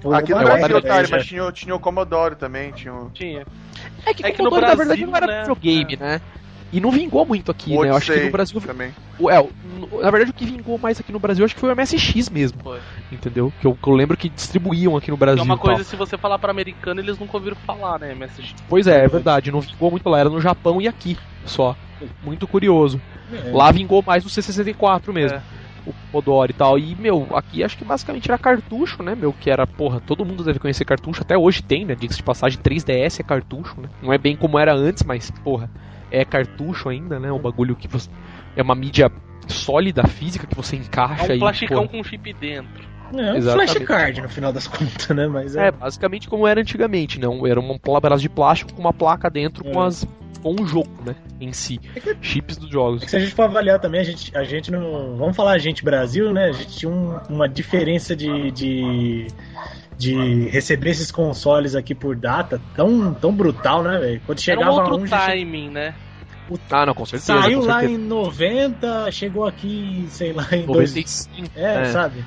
[0.00, 0.14] pô.
[0.14, 2.72] Aqui no Brasil, Atari, mas tinha, tinha o Commodore também.
[2.72, 2.94] Tinha.
[2.94, 3.10] O...
[3.10, 3.44] tinha.
[4.06, 5.40] É que, é que no Brasil, na verdade, não era né?
[5.40, 5.96] videogame, é.
[5.98, 6.20] né?
[6.72, 7.88] E não vingou muito aqui, né?
[7.88, 8.60] Eu acho que no Brasil.
[8.60, 8.92] Também.
[9.28, 9.48] É,
[10.02, 12.62] na verdade, o que vingou mais aqui no Brasil acho que foi o MSX mesmo.
[12.62, 12.78] Foi.
[13.10, 13.52] Entendeu?
[13.60, 15.40] Que eu, que eu lembro que distribuíam aqui no Brasil.
[15.40, 18.14] é uma coisa, se você falar para americano, eles nunca ouviram falar, né?
[18.14, 18.54] MSX.
[18.68, 19.50] Pois é, é verdade.
[19.50, 20.20] Não vingou muito lá.
[20.20, 21.76] Era no Japão e aqui só.
[22.22, 23.00] Muito curioso.
[23.32, 23.50] É.
[23.50, 25.38] Lá vingou mais no C64 mesmo.
[25.38, 25.42] É.
[25.86, 26.78] O Commodore e tal.
[26.78, 29.32] E, meu, aqui acho que basicamente era cartucho, né, meu?
[29.32, 31.22] Que era, porra, todo mundo deve conhecer cartucho.
[31.22, 31.96] Até hoje tem, né?
[31.96, 33.88] Diga-se de passagem, 3DS é cartucho, né?
[34.02, 35.68] Não é bem como era antes, mas, porra
[36.10, 37.30] é cartucho ainda, né?
[37.30, 38.10] Um bagulho que você,
[38.56, 39.10] é uma mídia
[39.48, 41.32] sólida, física, que você encaixa.
[41.32, 42.88] É um plasticão com chip dentro.
[43.12, 45.26] É um flashcard no final das contas, né?
[45.26, 45.68] Mas é...
[45.68, 47.26] é basicamente como era antigamente, né?
[47.48, 49.72] Era um pedaço de plástico com uma placa dentro é.
[49.72, 50.06] com as
[50.42, 53.02] com o jogo, né, em si, é que, chips dos jogos.
[53.02, 55.58] É se a gente for avaliar também, a gente, a gente não, vamos falar a
[55.58, 59.26] gente Brasil, né, a gente tinha um, uma diferença de, de,
[60.00, 64.22] de receber esses consoles aqui por data tão, tão brutal, né, velho?
[64.24, 65.74] Quando chegava Era um outro timing, che...
[65.74, 65.94] né?
[66.48, 66.58] O...
[66.70, 67.40] Ah, não, com certeza.
[67.40, 68.00] Saiu com lá certeza.
[68.00, 71.36] em 90, chegou aqui, sei lá, em 95.
[71.36, 71.50] Dois...
[71.54, 72.24] É, é, sabe?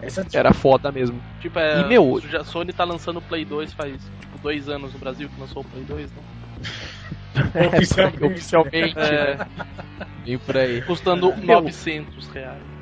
[0.00, 0.38] Essa, tipo...
[0.38, 1.22] Era foda mesmo.
[1.40, 4.92] Tipo, é, e meu, a Sony tá lançando o Play 2 faz tipo dois anos
[4.92, 6.22] no Brasil que lançou o Play 2, não?
[7.52, 9.36] É, oficialmente, oficialmente é.
[9.36, 9.46] né?
[10.24, 10.80] Meio por aí.
[10.80, 11.36] Custando é.
[11.36, 12.75] 900 reais.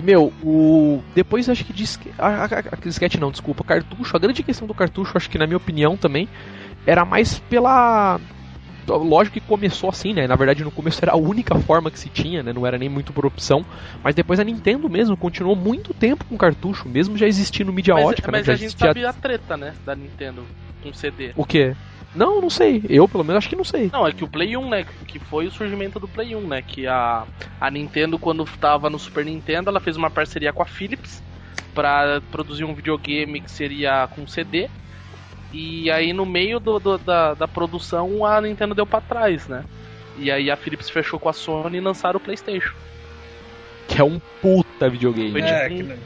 [0.00, 1.02] E meu, o.
[1.14, 2.10] Depois acho que disque.
[2.18, 4.16] A, a, a, disquete não, desculpa, cartucho.
[4.16, 6.26] A grande questão do cartucho, acho que na minha opinião também,
[6.86, 8.18] era mais pela
[8.88, 10.26] lógico que começou assim, né?
[10.26, 12.50] Na verdade, no começo era a única forma que se tinha, né?
[12.50, 13.64] Não era nem muito por opção.
[14.02, 18.06] Mas depois a Nintendo mesmo continuou muito tempo com cartucho, mesmo já existindo mídia mas,
[18.06, 18.32] ótica.
[18.32, 18.54] Mas né?
[18.54, 18.88] a gente existia...
[18.88, 19.74] sabe a treta, né?
[19.84, 20.46] Da Nintendo
[20.82, 21.32] com CD.
[21.36, 21.76] O quê?
[22.14, 22.82] Não, não sei.
[22.88, 23.90] Eu, pelo menos, acho que não sei.
[23.92, 24.86] Não, é que o Play 1, né?
[25.06, 26.62] Que foi o surgimento do Play 1, né?
[26.62, 27.24] Que a,
[27.60, 31.22] a Nintendo, quando estava no Super Nintendo, ela fez uma parceria com a Philips
[31.74, 34.68] para produzir um videogame que seria com CD.
[35.52, 39.64] E aí no meio do, do, da, da produção a Nintendo deu para trás, né?
[40.16, 42.74] E aí a Philips fechou com a Sony e lançaram o PlayStation.
[43.88, 45.32] Que é um puta videogame.
[45.32, 45.96] Foi é, tipo um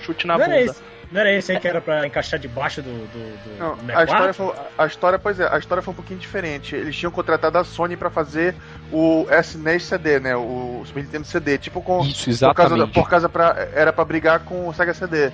[0.00, 0.56] chute na não bunda.
[0.56, 3.78] Era esse, não era esse aí que era pra encaixar debaixo do, do, do não,
[3.96, 6.76] a história, foi, a história, pois é, a história foi um pouquinho diferente.
[6.76, 8.54] Eles tinham contratado a Sony para fazer
[8.92, 10.36] o SNES CD, né?
[10.36, 12.68] O Super Nintendo CD, tipo com Isso, exatamente.
[12.68, 15.32] por causa, por causa pra, era para brigar com o Sega CD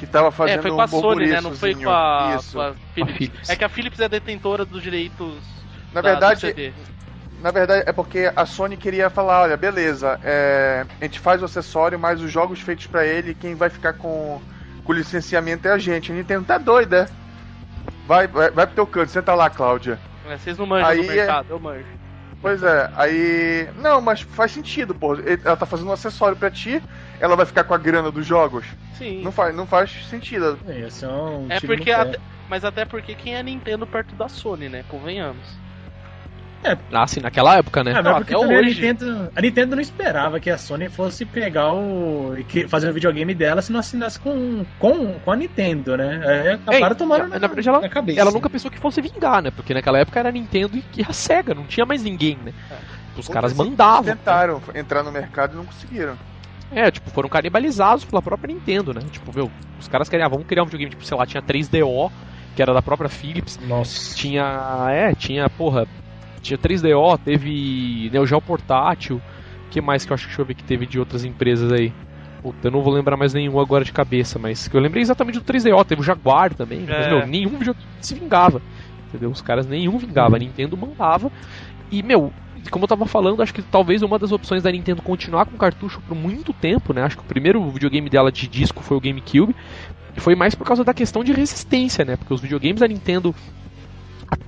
[0.00, 1.40] que tava fazendo É, foi com a um Sony, né?
[1.42, 3.12] Não foi com a, com a, Philips.
[3.12, 3.50] a, Philips.
[3.50, 5.36] É que a Philips é detentora dos direitos.
[5.92, 6.72] Na da, verdade,
[7.42, 11.44] na verdade é porque a Sony queria falar, olha, beleza, é, a gente faz o
[11.44, 14.40] acessório, mas os jogos feitos para ele, quem vai ficar com,
[14.90, 16.10] com o licenciamento é a gente.
[16.10, 17.08] A Nintendo tá doida,
[18.08, 19.98] vai, vai, vai pro teu canto, senta lá, Cláudia.
[20.28, 21.52] É, vocês não manjam Aí, do mercado, é...
[21.52, 21.86] eu manjo.
[22.42, 23.68] Pois é, aí.
[23.76, 25.14] Não, mas faz sentido, pô.
[25.44, 26.82] Ela tá fazendo um acessório para ti,
[27.20, 28.64] ela vai ficar com a grana dos jogos.
[28.94, 29.22] Sim.
[29.22, 30.58] Não faz, não faz sentido.
[30.66, 31.92] É, é um é porque.
[31.92, 34.84] Até, mas até porque quem é Nintendo perto da Sony, né?
[34.88, 35.46] Convenhamos.
[36.62, 36.76] É.
[36.92, 37.92] Ah, sim, naquela época, né?
[37.92, 38.54] É, mas porque hoje.
[38.54, 42.34] A Nintendo, a Nintendo não esperava que a Sony fosse pegar o.
[42.68, 46.20] fazer um videogame dela se não assinasse com, com, com a Nintendo, né?
[46.22, 48.20] É, acabaram tomando na, na, verdade, ela, na cabeça.
[48.20, 49.50] Ela nunca pensou que fosse vingar, né?
[49.50, 52.52] Porque naquela época era a Nintendo e a SEGA, não tinha mais ninguém, né?
[52.70, 52.76] É.
[53.18, 54.04] Os caras mandavam.
[54.04, 54.80] Tentaram né?
[54.80, 56.16] entrar no mercado e não conseguiram.
[56.72, 59.00] É, tipo, foram canibalizados pela própria Nintendo, né?
[59.10, 62.10] Tipo, meu, os caras queriam, ah, vamos criar um videogame, tipo, sei lá, tinha 3DO,
[62.54, 63.58] que era da própria Philips.
[63.66, 64.14] Nossa.
[64.14, 65.86] Tinha, é, tinha, porra,
[66.40, 69.16] tinha 3DO, teve Neo Geo portátil.
[69.66, 71.72] O que mais que eu acho que deixa eu ver que teve de outras empresas
[71.72, 71.92] aí?
[72.42, 75.44] Puta, eu não vou lembrar mais nenhum agora de cabeça, mas eu lembrei exatamente do
[75.44, 76.98] 3DO, teve o Jaguar também, é.
[76.98, 77.58] mas meu, nenhum
[78.00, 78.62] se vingava.
[79.08, 79.30] Entendeu?
[79.30, 81.30] Os caras nenhum vingava, a Nintendo mandava.
[81.90, 82.32] E, meu,
[82.70, 86.00] como eu tava falando, acho que talvez uma das opções da Nintendo continuar com cartucho
[86.06, 87.02] por muito tempo, né?
[87.02, 89.54] Acho que o primeiro videogame dela de disco foi o GameCube.
[90.16, 92.16] E foi mais por causa da questão de resistência, né?
[92.16, 93.34] Porque os videogames da Nintendo.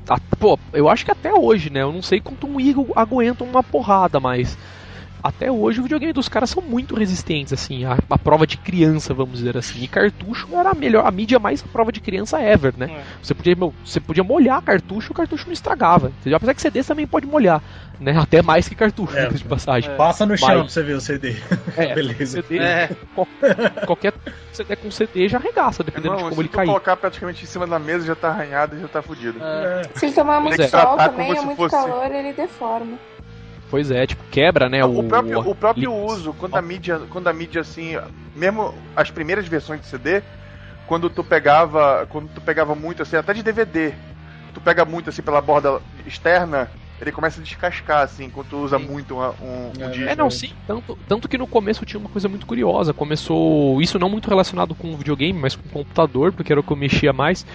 [0.09, 1.83] A, pô, eu acho que até hoje, né?
[1.83, 4.57] Eu não sei quanto um Eagle aguenta uma porrada, mas
[5.23, 9.15] até hoje o videogame dos caras são muito resistentes, assim, a, a, prova de criança,
[9.15, 9.83] vamos dizer assim.
[9.83, 12.91] E cartucho era a melhor, a mídia mais a prova de criança ever, né?
[12.91, 13.03] É.
[13.23, 16.09] Você, podia, meu, você podia molhar cartucho, o cartucho não estragava.
[16.21, 16.37] Entendeu?
[16.37, 17.63] Apesar que CD também pode molhar,
[18.01, 18.19] né?
[18.19, 19.91] Até mais que cartucho, é, de passagem.
[19.93, 19.97] É.
[19.97, 21.37] Passa no chão Mas, pra você ver o CD.
[21.77, 22.43] É, Beleza.
[22.43, 22.91] CD, é.
[23.87, 24.13] qualquer
[24.53, 26.67] CD com CD já arregaça, dependendo Irmão, de como ele cair.
[26.67, 29.39] Se colocar praticamente em cima da mesa, já tá arranhado e já tá fudido.
[29.43, 29.83] É.
[29.95, 31.75] Se ele tomar muito sol também, é muito fosse...
[31.75, 32.99] calor, ele deforma.
[33.73, 34.85] Pois é, tipo, quebra, né?
[34.85, 37.97] O, o próprio, o, próprio uso, quando a mídia, quando a mídia assim,
[38.37, 40.23] mesmo as primeiras versões de CD,
[40.87, 43.95] quando tu pegava, quando tu pegava muito assim, até de DVD,
[44.53, 48.79] tu pega muito assim pela borda externa, ele começa a descascar, assim, quando tu usa
[48.79, 48.85] sim.
[48.85, 50.11] muito um, um, é, disco.
[50.11, 50.53] É, não, sim.
[50.67, 52.93] Tanto, tanto que no começo tinha uma coisa muito curiosa.
[52.93, 53.81] Começou.
[53.81, 56.71] Isso não muito relacionado com o videogame, mas com o computador, porque era o que
[56.71, 57.47] eu mexia mais.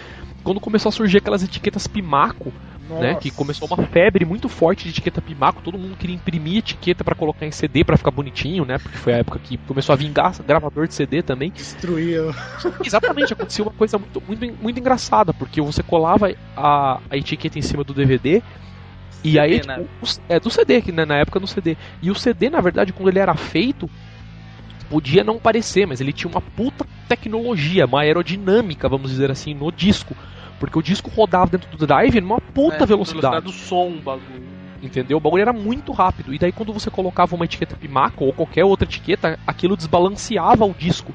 [0.44, 2.52] Quando começou a surgir aquelas etiquetas Pimaco,
[2.96, 3.16] né?
[3.16, 7.16] Que começou uma febre muito forte de etiqueta Pimaco, todo mundo queria imprimir etiqueta para
[7.16, 8.78] colocar em CD para ficar bonitinho, né?
[8.78, 11.52] Porque foi a época que começou a vingar gravador de CD também.
[11.52, 12.34] Destruía.
[12.84, 17.62] Exatamente, aconteceu uma coisa muito, muito, muito engraçada, porque você colava a, a etiqueta em
[17.62, 18.42] cima do DVD
[19.24, 19.78] e CD, aí, né?
[19.78, 21.78] tipo, é do CD, que né, na época no CD.
[22.02, 23.90] E o CD, na verdade, quando ele era feito,
[24.90, 29.72] podia não parecer, mas ele tinha uma puta tecnologia, uma aerodinâmica, vamos dizer assim, no
[29.72, 30.16] disco.
[30.60, 33.22] Porque o disco rodava dentro do drive numa puta é, velocidade.
[33.22, 34.58] velocidade do som, bagulho.
[34.82, 35.18] Entendeu?
[35.18, 36.34] O bagulho era muito rápido.
[36.34, 40.74] E daí quando você colocava uma etiqueta Pimaco ou qualquer outra etiqueta, aquilo desbalanceava o
[40.74, 41.14] disco.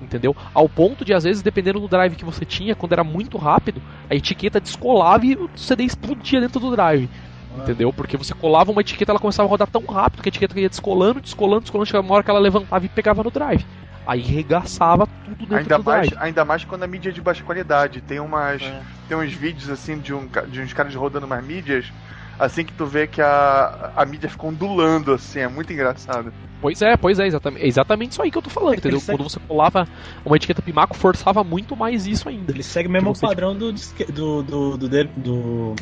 [0.00, 0.36] Entendeu?
[0.52, 3.80] Ao ponto de, às vezes, dependendo do drive que você tinha, quando era muito rápido,
[4.10, 7.08] a etiqueta descolava e o CD explodia dentro do drive.
[7.56, 7.92] Entendeu?
[7.92, 10.68] Porque você colava uma etiqueta, ela começava a rodar tão rápido que a etiqueta ia
[10.68, 13.64] descolando, descolando, descolando, chegava uma hora que ela levantava e pegava no drive.
[14.06, 16.22] Aí regaçava tudo dentro ainda do mais, drive.
[16.22, 18.00] Ainda mais quando a mídia é de baixa qualidade.
[18.02, 18.62] Tem umas.
[18.62, 18.82] É.
[19.08, 21.90] Tem uns vídeos assim de, um, de uns caras rodando umas mídias.
[22.38, 26.32] Assim que tu vê que a, a mídia ficou ondulando, assim, é muito engraçado.
[26.60, 29.00] Pois é, pois é, exatamente, é exatamente isso aí que eu tô falando, é entendeu?
[29.00, 29.86] Quando você colava
[30.24, 32.50] uma etiqueta Pimaco, forçava muito mais isso ainda.
[32.50, 35.74] Ele segue mesmo o padrão do, do, do, do, do,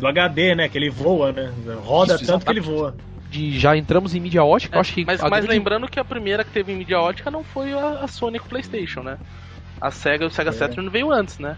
[0.00, 0.68] do HD, né?
[0.68, 1.52] Que ele voa, né?
[1.84, 2.44] Roda isso, tanto exatamente.
[2.44, 2.96] que ele voa
[3.30, 5.04] de já entramos em mídia ótica, é, acho que.
[5.04, 8.08] Mas, mas lembrando que a primeira que teve em mídia ótica não foi a, a
[8.08, 9.18] Sony com o PlayStation, né?
[9.80, 10.52] A Sega, o Sega é.
[10.52, 11.56] Saturn veio antes, né?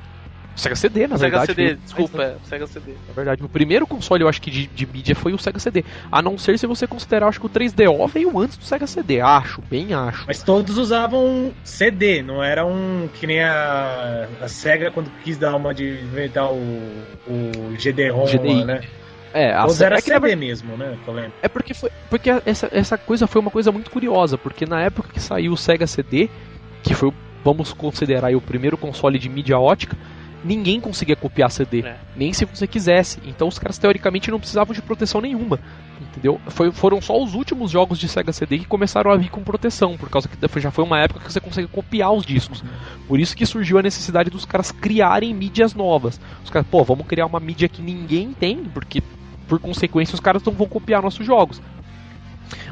[0.54, 1.54] Sega CD, na Sega verdade.
[1.54, 2.92] Sega CD, desculpa, é, Sega CD.
[3.08, 5.82] É verdade, o primeiro console eu acho que de, de mídia foi o Sega CD.
[6.10, 9.20] A não ser se você considerar, acho que o 3DO veio antes do Sega CD.
[9.20, 10.24] Acho, bem acho.
[10.26, 13.08] Mas todos usavam CD, não era um.
[13.14, 16.58] que nem a, a Sega quando quis dar uma de inventar o,
[17.26, 18.82] o GD-ROM, né?
[19.34, 20.96] É, a Ou era é CD verdade, mesmo, né?
[21.42, 21.90] É porque foi.
[22.10, 25.56] Porque essa, essa coisa foi uma coisa muito curiosa, porque na época que saiu o
[25.56, 26.28] Sega CD,
[26.82, 27.12] que foi,
[27.44, 29.96] vamos considerar aí, o primeiro console de mídia ótica,
[30.44, 31.96] ninguém conseguia copiar CD, é.
[32.16, 33.20] nem se você quisesse.
[33.24, 35.58] Então os caras teoricamente não precisavam de proteção nenhuma,
[36.00, 36.40] entendeu?
[36.48, 39.96] Foi, foram só os últimos jogos de Sega CD que começaram a vir com proteção,
[39.96, 42.62] por causa que já foi uma época que você consegue copiar os discos.
[43.08, 46.20] Por isso que surgiu a necessidade dos caras criarem mídias novas.
[46.44, 49.02] Os caras, pô, vamos criar uma mídia que ninguém tem, porque
[49.52, 51.60] por consequência os caras não vão copiar nossos jogos.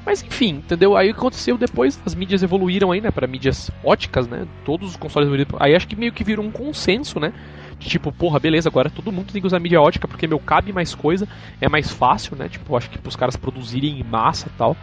[0.05, 0.97] Mas enfim, entendeu?
[0.97, 4.47] Aí o que aconteceu depois, as mídias evoluíram aí, né, para mídias óticas, né?
[4.65, 5.29] Todos os consoles.
[5.59, 7.35] Aí acho que meio que virou um consenso, né?
[7.79, 10.73] De tipo, porra, beleza, agora todo mundo tem que usar mídia ótica porque meu cabe
[10.73, 11.29] mais coisa,
[11.61, 12.49] é mais fácil, né?
[12.49, 14.75] Tipo, acho que os caras produzirem em massa tal.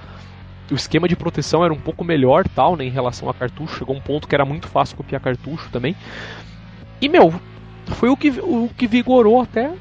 [0.70, 3.80] O esquema de proteção era um pouco melhor, tal, né, em relação a cartucho.
[3.80, 5.96] Chegou um ponto que era muito fácil copiar cartucho também.
[7.02, 7.34] E meu,
[7.88, 9.74] foi o que, o que vigorou até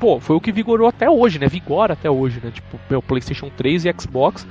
[0.00, 1.46] pô, foi o que vigorou até hoje, né?
[1.46, 2.50] Vigora até hoje, né?
[2.50, 4.48] Tipo, o PlayStation 3 e Xbox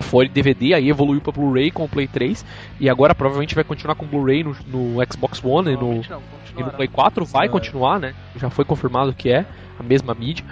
[0.00, 2.44] foi DVD, aí evoluiu para Blu-ray com o Play 3
[2.80, 6.02] e agora provavelmente vai continuar com Blu-ray no, no, Xbox One e no,
[6.56, 7.48] e no Play 4 vai é.
[7.48, 8.14] continuar, né?
[8.34, 9.46] Já foi confirmado que é
[9.78, 10.44] a mesma mídia.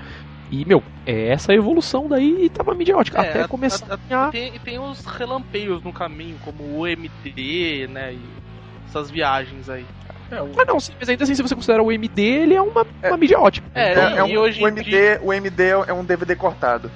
[0.50, 3.20] E, meu, é essa evolução daí e tava mídia ótica.
[3.20, 4.14] É, até começar a.
[4.14, 8.14] a, a tem, tem uns relampeios no caminho, como o MD, né?
[8.14, 8.20] E
[8.88, 9.84] essas viagens aí.
[10.30, 10.50] É, o...
[10.54, 13.16] Mas não, mas ainda assim, se você considera o MD, ele é uma, é, uma
[13.16, 13.66] mídia ótima.
[13.74, 15.20] É, então, é, um, hoje o, MD, dia...
[15.22, 16.90] o MD é um DVD cortado.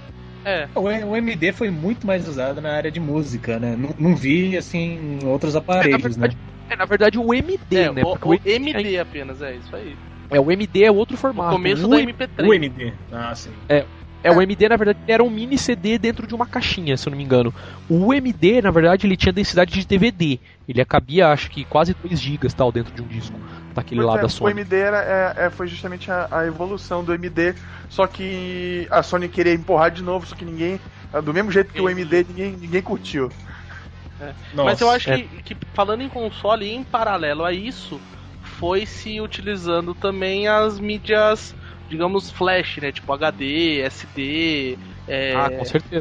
[0.44, 0.68] É.
[0.74, 3.76] O, o, MD foi muito mais usado na área de música, né?
[3.78, 6.42] Não, não vi, assim, outros aparelhos, é, verdade, né?
[6.68, 8.02] É, na verdade, o MD, é, né?
[8.02, 9.96] O, o, o MD apenas, é isso aí.
[10.30, 11.50] É, o MD é outro formato.
[11.50, 12.48] O começo o, da MP3.
[12.48, 12.92] O MD.
[13.12, 13.50] Ah, sim.
[13.68, 13.84] É,
[14.22, 17.10] É, o MD, na verdade, era um mini CD dentro de uma caixinha, se eu
[17.10, 17.52] não me engano.
[17.88, 20.38] O MD, na verdade, ele tinha densidade de DVD.
[20.68, 23.38] Ele cabia, acho que, quase 2 GB tal, dentro de um disco.
[23.74, 24.52] Daquele Pois lá é, da Sony.
[24.52, 27.54] O MD era, é, é, foi justamente a, a evolução do MD,
[27.88, 30.78] só que a Sony queria empurrar de novo, só que ninguém.
[31.24, 33.30] Do mesmo jeito que o MD, ninguém, ninguém curtiu.
[34.54, 35.16] Mas eu acho é.
[35.16, 38.00] que, que, falando em console, em paralelo a isso,
[38.42, 41.54] foi se utilizando também as mídias,
[41.92, 42.90] digamos, flash, né?
[42.90, 45.50] Tipo HD, SD, é, Ah,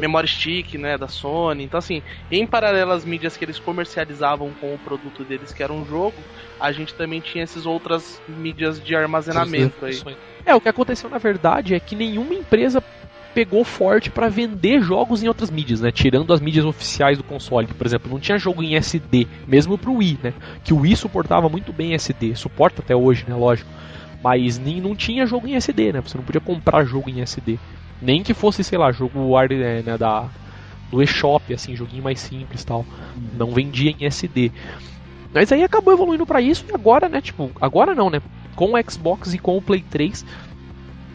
[0.00, 1.64] memory stick, né, da Sony.
[1.64, 5.72] Então assim, em paralelo às mídias que eles comercializavam com o produto deles, que era
[5.72, 6.16] um jogo,
[6.58, 10.00] a gente também tinha essas outras mídias de armazenamento aí.
[10.46, 12.82] É, o que aconteceu na verdade é que nenhuma empresa
[13.34, 15.90] pegou forte pra vender jogos em outras mídias, né?
[15.90, 17.66] Tirando as mídias oficiais do console.
[17.66, 20.34] Por exemplo, não tinha jogo em SD, mesmo pro Wii, né?
[20.62, 23.34] Que o Wii suportava muito bem SD, suporta até hoje, né?
[23.34, 23.70] Lógico.
[24.22, 26.00] Mas nem, não tinha jogo em SD, né?
[26.00, 27.58] Você não podia comprar jogo em SD.
[28.00, 30.30] Nem que fosse, sei lá, jogo é, né, da,
[30.90, 32.86] do eShop, assim, joguinho mais simples tal.
[33.14, 34.52] Não vendia em SD.
[35.32, 37.20] Mas aí acabou evoluindo pra isso e agora, né?
[37.20, 38.20] Tipo, agora não, né?
[38.54, 40.24] Com o Xbox e com o Play 3,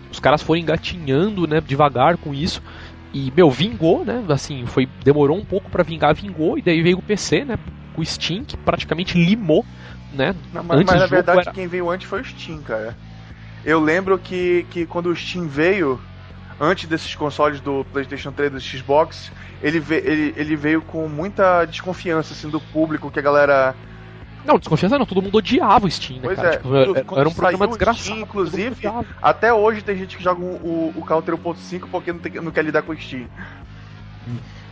[0.09, 2.61] os caras foram engatinhando, né, devagar com isso.
[3.13, 4.23] E, meu, vingou, né?
[4.29, 7.55] Assim, foi demorou um pouco pra vingar, vingou, e daí veio o PC, né?
[7.93, 9.65] Com o Steam, que praticamente limou,
[10.11, 10.33] né?
[10.51, 12.97] Não, mas, Antes mas na verdade era- quem veio antes foi o Steam, cara.
[13.63, 16.01] Eu lembro que, que quando o Steam veio,
[16.59, 21.07] antes desses consoles do PlayStation 3 e do Xbox, ele, ve- ele, ele veio com
[21.09, 23.77] muita desconfiança assim, do público, que a galera.
[24.43, 26.49] Não, desconfiança não, todo mundo odiava o Steam, né, Pois cara?
[26.49, 28.03] é, Tipo, era, era um programa desgraçado.
[28.09, 28.75] Steam, inclusive.
[29.21, 30.55] Até hoje tem gente que joga o,
[30.89, 33.29] o, o Counter 1.5 porque não, tem, não quer lidar com o Steam.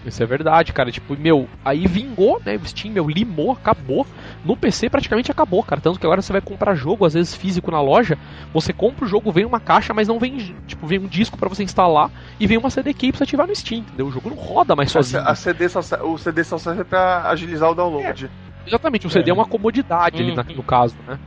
[0.06, 0.92] Isso é verdade, cara.
[0.92, 2.56] Tipo, meu, aí vingou, né?
[2.56, 4.06] O Steam, meu, limou, acabou.
[4.44, 5.82] No PC praticamente acabou, cara.
[5.82, 8.18] Tanto que agora você vai comprar jogo, às vezes físico na loja,
[8.54, 11.50] você compra o jogo, vem uma caixa, mas não vem, tipo, vem um disco pra
[11.50, 14.06] você instalar e vem uma CD key pra você ativar no Steam, entendeu?
[14.08, 15.24] O jogo não roda mais A, sozinho.
[15.26, 18.30] a CD só, se- o CD só serve pra agilizar o download.
[18.68, 20.36] Exatamente, o CD é, uma comodidade ali Uhum.
[20.36, 21.20] na- no caso, né?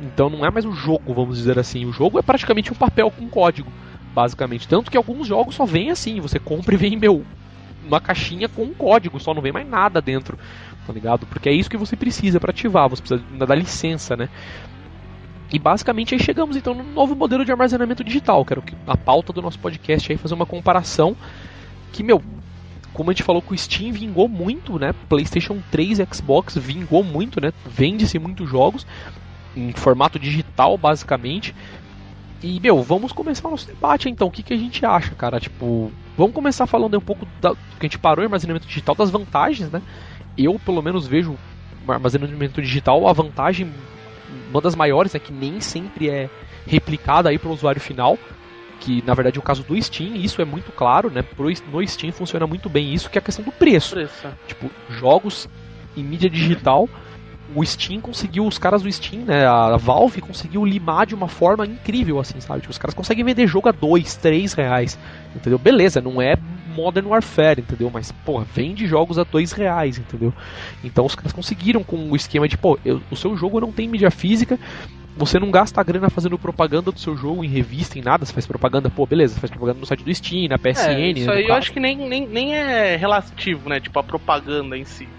[0.00, 1.84] Então não é mais um jogo, vamos dizer assim.
[1.84, 3.70] O jogo é praticamente um papel com código,
[4.14, 4.66] basicamente.
[4.66, 7.26] Tanto que alguns jogos só vêm assim, você compra e vem, meu,
[7.86, 10.38] uma caixinha com um código, só não vem mais nada dentro,
[10.86, 11.26] tá ligado?
[11.26, 14.28] Porque é isso que você precisa pra ativar, você precisa da licença, né?
[15.52, 19.32] E basicamente aí chegamos então no novo modelo de armazenamento digital, que era a pauta
[19.32, 21.16] do nosso podcast aí, fazer uma comparação
[21.92, 22.22] que, meu,
[22.92, 24.92] como a gente falou que o Steam vingou muito, né?
[25.08, 27.52] PlayStation 3 e Xbox vingou muito, né?
[27.64, 28.86] Vende-se muitos jogos
[29.54, 31.54] em formato digital, basicamente.
[32.42, 34.28] E, meu, vamos começar o nosso debate então.
[34.28, 35.40] O que, que a gente acha, cara?
[35.40, 38.94] Tipo, vamos começar falando um pouco da, do que a gente parou em armazenamento digital,
[38.94, 39.82] das vantagens, né?
[40.36, 41.36] Eu, pelo menos, vejo
[41.86, 43.72] o armazenamento digital, a vantagem,
[44.50, 46.28] uma das maiores, é que nem sempre é
[46.66, 48.18] replicada aí para o usuário final
[48.80, 51.24] que na verdade é o caso do Steam, isso é muito claro, né?
[51.72, 53.94] No Steam funciona muito bem isso, que é a questão do preço.
[53.94, 54.28] Preço.
[54.46, 55.48] Tipo, jogos
[55.96, 56.88] em mídia digital,
[57.48, 59.46] o Steam conseguiu, os caras do Steam, né?
[59.46, 62.60] A Valve conseguiu limar de uma forma incrível, assim, sabe?
[62.60, 64.98] Tipo, os caras conseguem vender jogo a 2, 3 reais,
[65.34, 65.58] entendeu?
[65.58, 66.34] Beleza, não é
[66.66, 67.90] Modern Warfare, entendeu?
[67.92, 70.34] Mas, porra, vende jogos a 2 reais, entendeu?
[70.82, 73.88] Então os caras conseguiram com o esquema de, pô, eu- o seu jogo não tem
[73.88, 74.58] mídia física,
[75.14, 78.32] você não gasta a grana fazendo propaganda do seu jogo em revista, em nada, você
[78.32, 81.30] faz propaganda, pô, beleza, você faz propaganda no site do Steam, na PSN, É, isso
[81.30, 83.80] no aí eu acho que nem, nem, nem é relativo, né?
[83.80, 85.15] Tipo, a propaganda em si.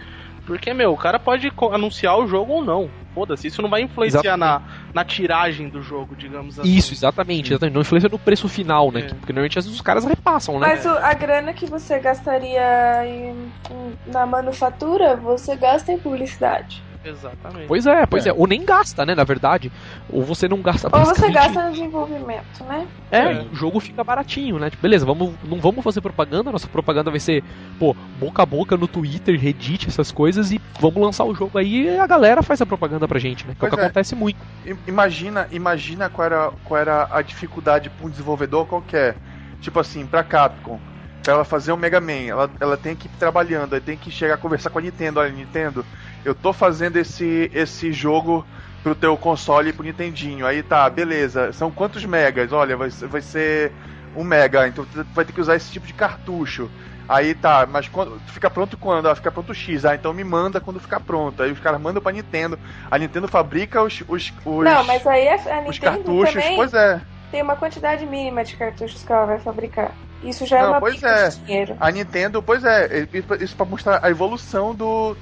[0.47, 2.89] Porque, meu, o cara pode anunciar o jogo ou não.
[3.13, 4.62] Foda-se, isso não vai influenciar na,
[4.93, 6.69] na tiragem do jogo, digamos assim.
[6.69, 7.73] Isso, exatamente, exatamente.
[7.73, 9.01] Não influencia no preço final, né?
[9.01, 9.03] É.
[9.15, 10.67] Porque normalmente às vezes os caras repassam, né?
[10.67, 16.83] Mas o- a grana que você gastaria em- em- na manufatura, você gasta em publicidade.
[17.09, 17.67] Exatamente.
[17.67, 18.33] Pois é, pois é.
[18.33, 19.15] Ou nem gasta, né?
[19.15, 19.71] Na verdade.
[20.09, 22.87] Ou você não gasta Ou você gasta no desenvolvimento, né?
[23.11, 23.41] É, É.
[23.51, 24.69] o jogo fica baratinho, né?
[24.69, 27.43] Tipo, beleza, vamos, não vamos fazer propaganda, nossa propaganda vai ser,
[27.79, 31.85] pô, boca a boca no Twitter, Reddit, essas coisas, e vamos lançar o jogo aí
[31.85, 33.55] e a galera faz a propaganda pra gente, né?
[33.57, 33.83] Que é o que é.
[33.83, 34.37] acontece muito.
[34.85, 39.15] Imagina, imagina qual era, qual era a dificuldade para um desenvolvedor qualquer.
[39.61, 40.79] Tipo assim, pra Capcom.
[41.23, 44.09] Pra ela fazer o Mega Man, ela, ela tem que ir trabalhando, aí tem que
[44.09, 45.19] chegar a conversar com a Nintendo.
[45.19, 45.83] Olha, Nintendo,
[46.23, 48.47] eu tô fazendo esse, esse jogo
[48.82, 50.45] pro teu console e pro Nintendinho.
[50.45, 51.51] Aí tá, beleza.
[51.53, 52.51] São quantos megas?
[52.51, 53.75] Olha, vai, ser- vai ser
[54.13, 56.71] um mega, então tu vai ter que usar esse tipo de cartucho.
[57.08, 59.08] Aí tá, mas quando, fica pronto quando?
[59.10, 59.86] Ah, fica pronto X.
[59.86, 61.41] Ah, então me manda quando ficar pronto.
[61.43, 62.60] Aí os caras mandam pra Nintendo.
[62.89, 66.19] A Nintendo fabrica os, os, os, Não, mas aí a, a Nintendo cartuchos.
[66.19, 67.01] também Pois é.
[67.32, 69.99] tem uma quantidade mínima de cartuchos que ela vai fabricar.
[70.21, 71.30] Isso já é Não, uma pois é.
[71.30, 71.80] de dinheiro.
[71.80, 73.08] A Nintendo, pois é,
[73.39, 75.15] isso pra mostrar a evolução do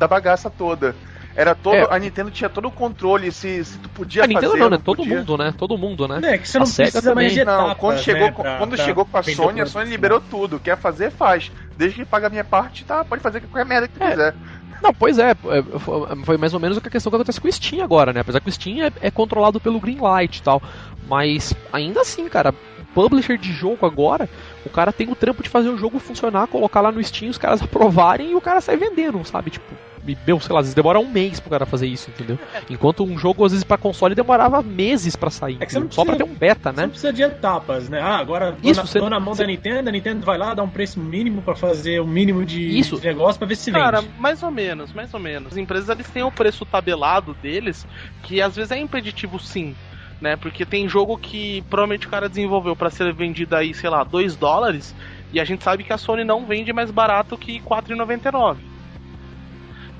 [0.00, 0.96] da bagaça toda.
[1.36, 1.76] Era todo.
[1.76, 1.86] É.
[1.90, 4.38] A Nintendo tinha todo o controle se, se tu podia a fazer.
[4.38, 4.78] A Nintendo não, né?
[4.82, 5.18] Todo podia.
[5.18, 5.54] mundo, né?
[5.56, 6.20] Todo mundo, né?
[6.34, 8.76] É, que você não a precisa mais de etapas, não, quando chegou, né, pra, quando
[8.76, 10.58] pra chegou com a Sony, a Sony liberou tudo.
[10.58, 11.52] Quer fazer, faz.
[11.76, 13.04] Desde que paga a minha parte, tá?
[13.04, 14.10] Pode fazer qualquer merda que tu é.
[14.10, 14.34] quiser.
[14.82, 17.84] Não, pois é, é foi mais ou menos a questão que acontece com o Steam
[17.84, 18.20] agora, né?
[18.20, 20.62] Apesar que o Steam é, é controlado pelo Greenlight e tal.
[21.06, 22.54] Mas ainda assim, cara,
[22.94, 24.28] publisher de jogo agora,
[24.64, 27.38] o cara tem o trampo de fazer o jogo funcionar, colocar lá no Steam, os
[27.38, 29.50] caras aprovarem e o cara sai vendendo, sabe?
[29.50, 29.89] Tipo,
[30.26, 32.38] meu, sei lá, às vezes demora um mês pro cara fazer isso, entendeu?
[32.70, 35.56] Enquanto um jogo, às vezes, pra console demorava meses para sair.
[35.60, 36.76] É precisa, só pra ter um beta, né?
[36.76, 38.00] Você não precisa de etapas, né?
[38.00, 39.42] Ah, agora isso, tô, na, tô na mão você...
[39.42, 42.44] da Nintendo, a Nintendo vai lá, dá um preço mínimo para fazer o um mínimo
[42.44, 42.96] de, isso.
[42.98, 43.84] de negócio pra ver se vende.
[43.84, 45.52] Cara, mais ou menos, mais ou menos.
[45.52, 47.86] As empresas, eles têm o preço tabelado deles,
[48.22, 49.74] que às vezes é impeditivo sim
[50.20, 50.36] né?
[50.36, 54.36] Porque tem jogo que provavelmente o cara desenvolveu para ser vendido aí, sei lá, 2
[54.36, 54.94] dólares,
[55.32, 58.69] e a gente sabe que a Sony não vende mais barato que 4,99.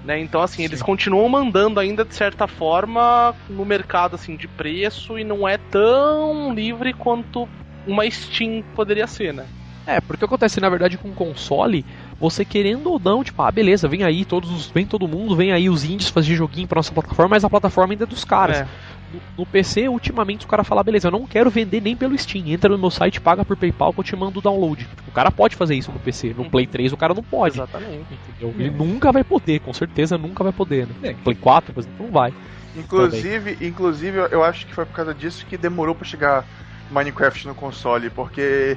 [0.04, 0.18] Né?
[0.18, 0.64] Então assim, Sim.
[0.64, 5.58] eles continuam mandando ainda de certa forma no mercado assim de preço e não é
[5.58, 7.48] tão livre quanto
[7.86, 9.46] uma Steam poderia ser, né?
[9.86, 11.84] É, porque acontece na verdade com o console,
[12.18, 15.52] você querendo ou não, tipo, ah, beleza, vem aí todos os, vem todo mundo, vem
[15.52, 18.60] aí os indies fazer joguinho pra nossa plataforma, mas a plataforma ainda é dos caras.
[18.60, 18.66] É
[19.12, 22.48] no, no, PC, ultimamente, o cara fala, beleza, eu não quero vender nem pelo Steam.
[22.48, 24.88] Entra no meu site, paga por PayPal que eu te mando o download.
[25.08, 26.34] O cara pode fazer isso no PC.
[26.36, 27.56] No Play 3 o cara não pode.
[27.56, 28.06] Exatamente.
[28.28, 28.54] Entendeu?
[28.58, 30.86] Ele nunca vai poder, com certeza nunca vai poder.
[30.86, 30.94] Né?
[31.10, 31.12] É.
[31.14, 32.32] Play 4, por exemplo, não vai.
[32.76, 36.46] Inclusive, inclusive, eu acho que foi por causa disso que demorou para chegar
[36.90, 38.76] Minecraft no console, porque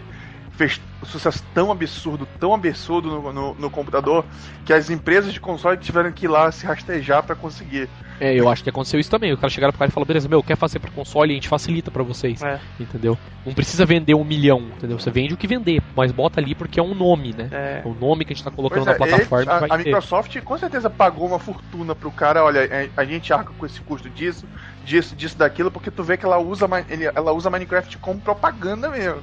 [0.55, 4.25] fez um sucesso tão absurdo, tão absurdo no, no, no, computador,
[4.65, 7.89] que as empresas de console tiveram que ir lá se rastejar para conseguir.
[8.23, 9.33] É, eu acho que aconteceu isso também.
[9.33, 11.49] O cara chegaram pro cara e falou, beleza, meu, quer fazer para console, a gente
[11.49, 12.41] facilita para vocês.
[12.41, 12.57] É.
[12.79, 13.17] Entendeu?
[13.45, 14.97] Não precisa vender um milhão, entendeu?
[14.97, 17.49] Você vende o que vender, mas bota ali porque é um nome, né?
[17.51, 17.81] É.
[17.83, 19.41] O nome que a gente tá colocando na é, plataforma.
[19.41, 23.33] Ele, a, a Microsoft com certeza pagou uma fortuna pro cara, olha, é, a gente
[23.33, 24.47] arca com esse custo disso,
[24.85, 26.65] disso, disso, daquilo, porque tu vê que ela usa,
[27.13, 29.21] ela usa Minecraft como propaganda mesmo.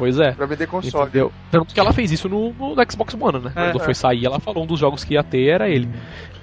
[0.00, 0.32] Pois é.
[0.32, 1.08] Pra vender console.
[1.10, 1.30] Entendeu?
[1.50, 3.52] Tanto que ela fez isso no, no Xbox One, né?
[3.54, 3.84] É, Quando é.
[3.84, 5.90] foi sair, ela falou um dos jogos que ia ter era ele.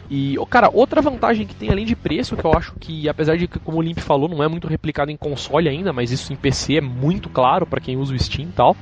[0.09, 3.47] E, cara, outra vantagem que tem além de preço, que eu acho que, apesar de
[3.47, 6.35] que, como o Limp falou, não é muito replicado em console ainda, mas isso em
[6.35, 8.75] PC é muito claro para quem usa o Steam e tal,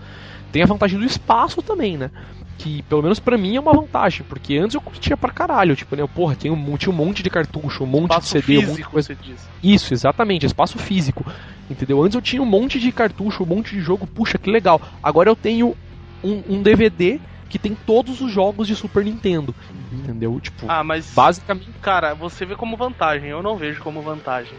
[0.51, 2.11] tem a vantagem do espaço também, né?
[2.57, 5.95] Que, pelo menos para mim, é uma vantagem, porque antes eu curtia pra caralho, tipo,
[5.95, 6.05] né?
[6.07, 8.69] Porra, tinha um, tinha um monte de cartucho, um monte espaço de CD, físico, um
[8.69, 9.17] monte de coisa.
[9.63, 11.25] Isso, exatamente, espaço físico.
[11.69, 12.03] Entendeu?
[12.03, 14.79] Antes eu tinha um monte de cartucho, um monte de jogo, puxa, que legal.
[15.01, 15.75] Agora eu tenho
[16.23, 19.55] um, um DVD que tem todos os jogos de Super Nintendo.
[20.03, 20.39] Entendeu?
[20.39, 21.69] Tipo, ah, mas basicamente.
[21.81, 24.57] Cara, você vê como vantagem, eu não vejo como vantagem.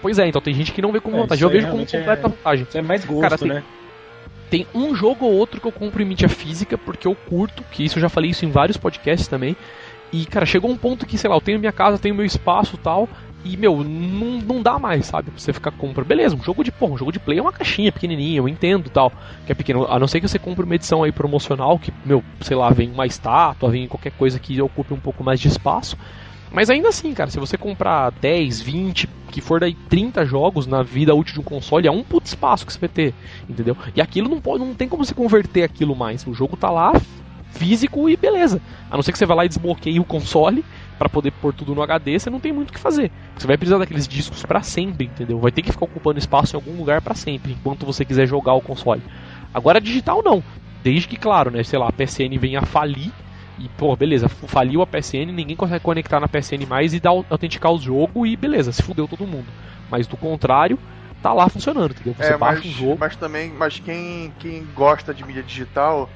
[0.00, 1.44] Pois é, então tem gente que não vê como é, vantagem.
[1.44, 2.30] Eu vejo como completa é...
[2.30, 2.66] vantagem.
[2.68, 3.64] Isso é mais gosto, Cara, tem, né?
[4.50, 7.84] Tem um jogo ou outro que eu compro em mídia física, porque eu curto, que
[7.84, 9.56] isso eu já falei isso em vários podcasts também.
[10.12, 12.78] E, cara, chegou um ponto que, sei lá, eu tenho minha casa, tenho meu espaço
[12.78, 13.08] tal,
[13.44, 15.30] e, meu, não, não dá mais, sabe?
[15.36, 16.02] Você ficar compra.
[16.02, 18.88] Beleza, um jogo de, pô, um jogo de play é uma caixinha pequenininha, eu entendo
[18.88, 19.12] tal.
[19.44, 19.86] Que é pequeno.
[19.86, 22.90] A não ser que você compre uma edição aí promocional, que, meu, sei lá, vem
[22.90, 25.96] uma estátua, vem qualquer coisa que ocupe um pouco mais de espaço.
[26.50, 30.82] Mas ainda assim, cara, se você comprar 10, 20, que for daí 30 jogos na
[30.82, 33.12] vida útil de um console, é um puto espaço que você vai ter,
[33.48, 33.76] entendeu?
[33.94, 36.24] E aquilo não pode, não tem como você converter aquilo mais.
[36.24, 36.92] O jogo tá lá
[37.54, 38.60] físico e beleza.
[38.90, 40.64] A não ser que você vá lá e desbloqueie o console
[40.98, 43.10] para poder pôr tudo no HD, você não tem muito o que fazer.
[43.36, 45.38] Você vai precisar daqueles discos para sempre, entendeu?
[45.38, 48.54] Vai ter que ficar ocupando espaço em algum lugar para sempre, enquanto você quiser jogar
[48.54, 49.02] o console.
[49.52, 50.42] Agora digital não.
[50.82, 53.10] Desde que, claro, né, sei lá, a PSN venha a falir
[53.58, 57.72] e, pô, beleza, faliu a PSN, ninguém consegue conectar na PSN mais e dar, autenticar
[57.72, 59.46] o jogo e beleza, se fudeu todo mundo.
[59.90, 60.78] Mas do contrário,
[61.22, 62.14] tá lá funcionando, entendeu?
[62.14, 62.96] Você é, baixa mas, um jogo.
[62.98, 66.10] Mas também, mas quem, quem gosta de mídia digital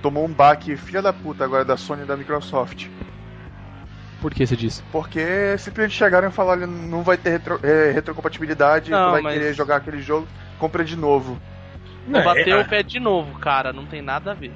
[0.00, 2.86] tomou um baque filha da puta agora da Sony e da Microsoft.
[4.20, 4.82] Por que você disse?
[4.90, 9.34] Porque simplesmente chegaram e falaram, não vai ter retro, é, retrocompatibilidade, não, vai mas...
[9.34, 10.26] querer jogar aquele jogo,
[10.58, 11.38] compra de novo.
[12.06, 12.62] Não, bateu é...
[12.62, 14.52] o pé de novo, cara, não tem nada a ver.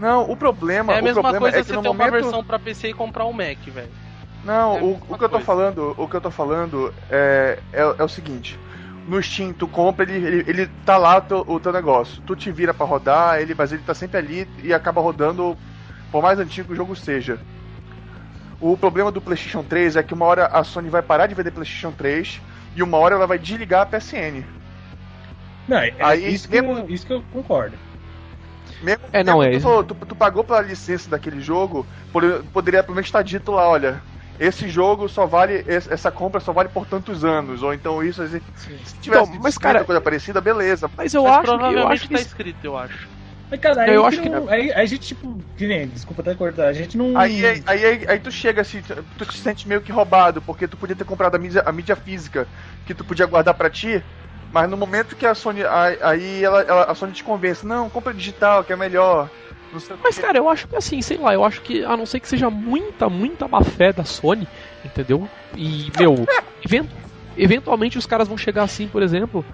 [0.00, 2.02] Não, o problema é a mesma problema coisa é que você ter momento...
[2.02, 3.90] uma versão para PC e comprar um Mac, velho.
[4.44, 7.80] Não, é o, o que eu tô falando, o que eu tô falando é, é,
[7.80, 8.58] é o seguinte.
[9.06, 12.22] No Steam, tu compra, ele, ele, ele tá lá tu, o teu negócio.
[12.26, 15.56] Tu te vira para rodar, ele, mas ele tá sempre ali e acaba rodando,
[16.10, 17.38] por mais antigo que o jogo seja.
[18.66, 21.50] O problema do PlayStation 3 é que uma hora a Sony vai parar de vender
[21.50, 22.40] PlayStation 3
[22.74, 24.42] e uma hora ela vai desligar a PSN.
[25.68, 27.76] Não, é, Aí, isso, mesmo, que eu, isso que eu concordo.
[28.82, 31.86] Mesmo, é, não, é tu, tu, tu, pagou pela licença daquele jogo,
[32.54, 34.00] poderia provavelmente estar dito lá, olha,
[34.40, 38.40] esse jogo só vale, essa compra só vale por tantos anos, ou então isso, se
[38.98, 40.90] tivesse então, mas cara, coisa parecida, beleza.
[40.96, 43.13] Mas eu mas acho provavelmente que eu acho que tá escrito, eu acho.
[43.54, 46.34] Mas, cara, aí, eu acho que não, aí, a gente, tipo, que nem, desculpa até
[46.34, 47.16] cortar, a gente não.
[47.16, 50.76] Aí, aí, aí, aí, tu chega assim, tu te sente meio que roubado, porque tu
[50.76, 52.48] podia ter comprado a mídia, a mídia física
[52.84, 54.02] que tu podia guardar para ti,
[54.52, 55.62] mas no momento que a Sony.
[56.02, 59.30] Aí ela, ela, a Sony te convence, não, compra digital, que é melhor.
[60.02, 62.28] Mas, cara, eu acho que assim, sei lá, eu acho que, a não ser que
[62.28, 64.48] seja muita, muita má fé da Sony,
[64.84, 65.28] entendeu?
[65.56, 66.24] E, meu,
[66.64, 66.88] event
[67.36, 69.44] eventualmente os caras vão chegar assim, por exemplo,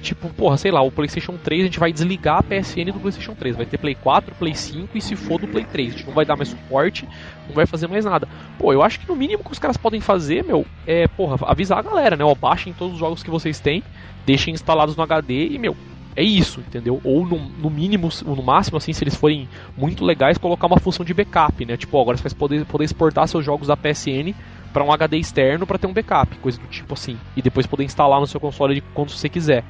[0.00, 3.34] tipo, porra, sei lá, o PlayStation 3 a gente vai desligar a PSN do PlayStation
[3.34, 6.06] 3, vai ter Play 4, Play 5 e se for do Play 3, a gente
[6.06, 7.08] não vai dar mais suporte,
[7.46, 8.28] não vai fazer mais nada.
[8.58, 11.78] Pô, eu acho que no mínimo que os caras podem fazer, meu, é, porra, avisar
[11.78, 12.24] a galera, né?
[12.24, 13.82] Ó, baixem todos os jogos que vocês têm,
[14.26, 15.76] deixem instalados no HD e, meu,
[16.16, 17.00] é isso, entendeu?
[17.04, 21.04] Ou no, no mínimo, no máximo, assim, se eles forem muito legais, colocar uma função
[21.04, 21.76] de backup, né?
[21.76, 24.34] Tipo, agora você vai poder, poder exportar seus jogos da PSN
[24.72, 27.84] para um HD externo para ter um backup, coisa do tipo assim, e depois poder
[27.84, 29.64] instalar no seu console de quando você quiser.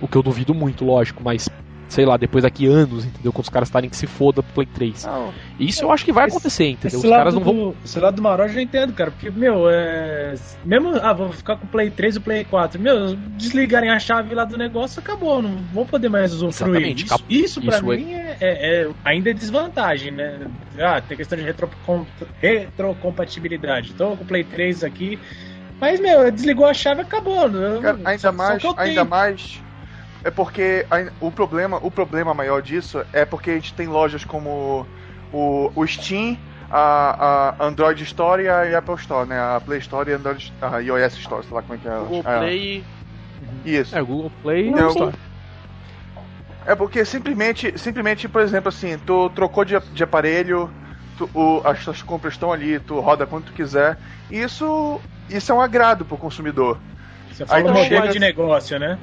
[0.00, 1.48] O que eu duvido muito, lógico, mas
[1.88, 3.32] sei lá, depois daqui anos, entendeu?
[3.32, 5.04] Quando os caras estarem que se foda pro Play 3.
[5.04, 6.98] Não, Isso eu acho que vai acontecer, entendeu?
[6.98, 7.74] Os caras não vão.
[7.84, 9.10] Esse lado do Maró eu já entendo, cara.
[9.10, 10.34] Porque, meu, é.
[10.64, 10.96] Mesmo.
[11.00, 12.80] Ah, vou ficar com o Play 3 e o Play 4.
[12.80, 15.40] Meu, desligarem a chave lá do negócio, acabou.
[15.40, 16.96] Não vou poder mais usufruir.
[16.96, 18.36] Isso, isso pra isso é mim é...
[18.40, 20.40] É, é, ainda é desvantagem, né?
[20.78, 21.70] Ah, tem questão de retro,
[22.40, 23.94] retrocompatibilidade.
[23.94, 25.18] Tô com o Play 3 aqui.
[25.80, 27.48] Mas, meu, desligou a chave acabou.
[27.80, 29.65] Cara, ainda só, mais, só ainda mais
[30.26, 34.24] é porque a, o problema, o problema maior disso é porque a gente tem lojas
[34.24, 34.84] como
[35.32, 36.36] o, o Steam,
[36.68, 39.38] a, a Android Store e a Apple Store, né?
[39.38, 41.96] A Play Store e a, Android, a iOS Store, sei lá como é que é.
[41.96, 42.84] Google é, Play.
[43.64, 43.96] Isso.
[43.96, 45.14] É, Google Play e Store.
[46.66, 50.68] É porque simplesmente, simplesmente, por exemplo, assim, tu trocou de, de aparelho,
[51.16, 53.96] tu, o, as tuas compras estão ali, tu roda quanto tu quiser.
[54.28, 55.00] Isso,
[55.30, 56.80] isso é um agrado pro consumidor.
[57.30, 58.08] Você fala Aí modelo chega...
[58.08, 58.98] de negócio, né?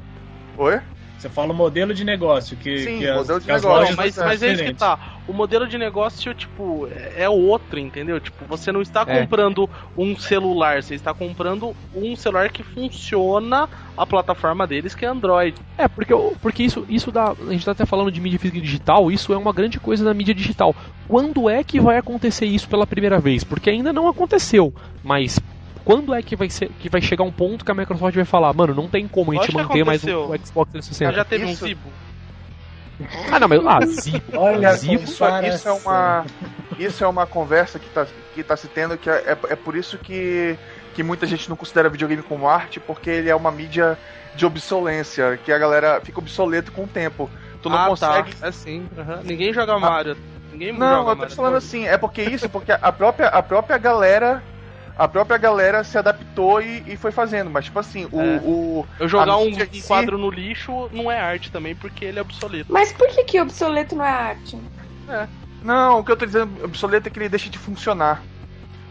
[0.58, 0.82] Oi?
[1.24, 3.92] Você fala o modelo de negócio que, Sim, que modelo as, de negócio.
[3.92, 5.00] Não, mas, mas é isso que tá.
[5.26, 8.20] O modelo de negócio, tipo, é, é outro, entendeu?
[8.20, 9.22] Tipo, você não está é.
[9.22, 15.08] comprando um celular, você está comprando um celular que funciona a plataforma deles, que é
[15.08, 15.56] Android.
[15.78, 17.32] É, porque, porque isso, isso dá.
[17.32, 20.14] A gente está até falando de mídia física digital, isso é uma grande coisa na
[20.14, 20.76] mídia digital.
[21.08, 23.46] Quando é que vai acontecer isso pela primeira vez?
[23.46, 25.40] Porque ainda não aconteceu, mas
[25.84, 28.54] quando é que vai, ser, que vai chegar um ponto que a Microsoft vai falar,
[28.54, 31.14] mano, não tem como a gente manter mais o, Xbox 360?
[31.14, 31.64] Já teve isso.
[31.64, 31.90] um Zibo.
[33.32, 33.66] Ah, não, mas.
[33.66, 34.24] Ah, Zibo.
[34.38, 35.04] Olha, Zibo.
[35.04, 36.26] Isso, isso, é uma.
[36.80, 39.76] Isso é uma conversa que tá, que tá se tendo, que é, é, é por
[39.76, 40.58] isso que,
[40.94, 43.98] que muita gente não considera videogame como arte, porque ele é uma mídia
[44.36, 47.30] de obsolência, que a galera fica obsoleto com o tempo.
[47.62, 47.90] Tu não ah, tá.
[47.90, 48.36] consegue.
[48.36, 48.48] Tá.
[48.48, 48.88] É sim.
[48.98, 49.24] Uhum.
[49.24, 49.80] Ninguém joga ah.
[49.80, 50.18] Mario.
[50.52, 51.36] Ninguém não, joga eu tô Mario.
[51.36, 54.42] falando assim, é porque isso, porque a própria, a própria galera
[54.98, 57.50] a própria galera se adaptou e, e foi fazendo.
[57.50, 58.22] Mas, tipo assim, o.
[58.22, 58.42] É.
[58.44, 62.22] o eu jogar um, um quadro no lixo não é arte também, porque ele é
[62.22, 62.72] obsoleto.
[62.72, 64.58] Mas por que, que obsoleto não é arte?
[65.10, 65.28] É.
[65.64, 68.22] Não, o que eu tô dizendo obsoleto é que ele deixa de funcionar.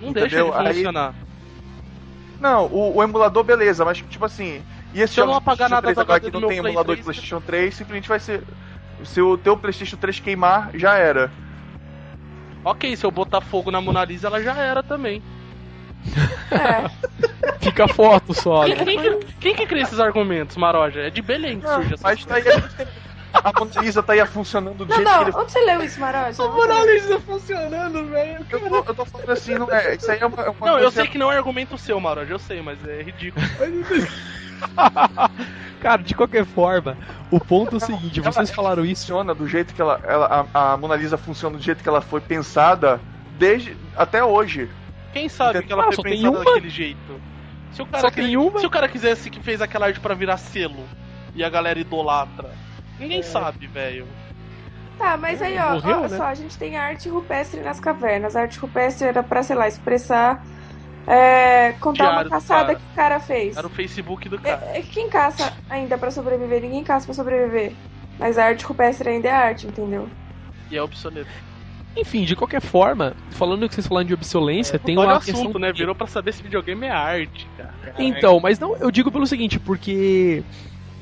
[0.00, 0.50] Não entendeu?
[0.50, 1.10] deixa de funcionar.
[1.10, 1.32] Aí...
[2.40, 4.62] Não, o, o, emulador, beleza, mas tipo assim.
[4.92, 7.40] E esse Se eu não apagar nada agora que não tem emulador 3, de PlayStation
[7.40, 8.42] 3, simplesmente vai ser.
[9.04, 11.30] Se o teu PlayStation 3 queimar, já era.
[12.64, 15.22] Ok, se eu botar fogo na Mona Lisa, ela já era também.
[16.50, 17.58] É.
[17.60, 18.64] Fica foto só.
[18.64, 21.00] Quem, quem, que, quem que cria esses argumentos, Maroja?
[21.00, 22.44] É de Belém que surge essa Mas tá aí,
[23.32, 25.36] a Mona Lisa tá aí funcionando do não, jeito não, que ele...
[25.36, 26.42] onde você leu isso, Maroja?
[26.42, 28.46] A Mona Lisa funcionando, velho.
[28.50, 29.94] Eu, eu, tô falando assim, não é.
[29.94, 30.42] Isso aí é uma.
[30.42, 33.02] É uma não, eu sei que não é argumento seu, Maroja, eu sei, mas é
[33.02, 33.44] ridículo.
[35.80, 36.96] Cara, de qualquer forma,
[37.30, 39.02] o ponto é o seguinte, ela, vocês falaram isso.
[39.02, 40.00] Funciona do jeito que ela.
[40.04, 43.00] ela a, a Mona Lisa funciona do jeito que ela foi pensada
[43.38, 44.70] desde até hoje.
[45.12, 45.66] Quem sabe Entendeu?
[45.66, 47.20] que ela ah, foi pensada daquele jeito?
[47.70, 48.58] Se o cara, só tem uma?
[48.58, 50.88] se o cara quisesse que fez aquela arte para virar selo
[51.34, 52.54] e a galera idolatra,
[52.98, 53.22] ninguém é.
[53.22, 54.06] sabe, velho.
[54.98, 56.16] Tá, mas aí, ó, Morreu, olha né?
[56.16, 58.36] só, a gente tem a arte rupestre nas cavernas.
[58.36, 60.42] A arte rupestre era pra, sei lá, expressar.
[61.06, 63.56] É, contar Diário uma caçada que o cara fez.
[63.56, 64.64] Era o Facebook do cara.
[64.66, 66.62] É, é, quem caça ainda para sobreviver?
[66.62, 67.76] Ninguém caça para sobreviver.
[68.18, 70.08] Mas a arte rupestre ainda é arte, entendeu?
[70.70, 71.51] E é obsoleto.
[71.96, 75.60] Enfim, de qualquer forma, falando que vocês falaram de obsolência, é, tem uma assunto, questão...
[75.60, 75.72] né?
[75.72, 77.94] Virou para saber se videogame é arte, cara.
[77.98, 80.42] Então, mas não, eu digo pelo seguinte, porque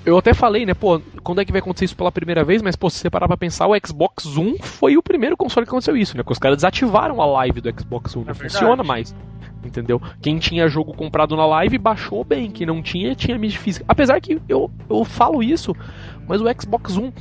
[0.05, 2.75] eu até falei, né, pô, quando é que vai acontecer isso pela primeira vez, mas,
[2.75, 5.97] pô, se você parar pra pensar, o Xbox One foi o primeiro console que aconteceu
[5.97, 6.23] isso, né?
[6.23, 9.15] Porque os caras desativaram a live do Xbox One, é não funciona mais.
[9.63, 10.01] Entendeu?
[10.23, 13.85] Quem tinha jogo comprado na live baixou bem, quem não tinha, tinha mídia física.
[13.87, 15.77] Apesar que eu, eu falo isso,
[16.27, 17.13] mas o Xbox One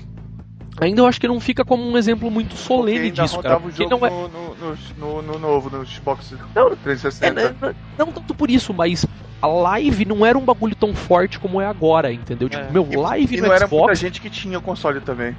[0.79, 3.61] ainda eu acho que não fica como um exemplo muito solene disso, cara.
[3.75, 4.09] Jogo não é...
[4.09, 7.41] no, no, no, no, novo, no Xbox não, 360.
[7.41, 9.05] É, não, não, tanto por isso, mas
[9.41, 12.49] a live não era um bagulho tão forte como é agora, entendeu?
[12.49, 12.71] Tipo, é.
[12.71, 13.71] meu, live e no não Xbox...
[13.71, 15.35] era muita gente que tinha o console também.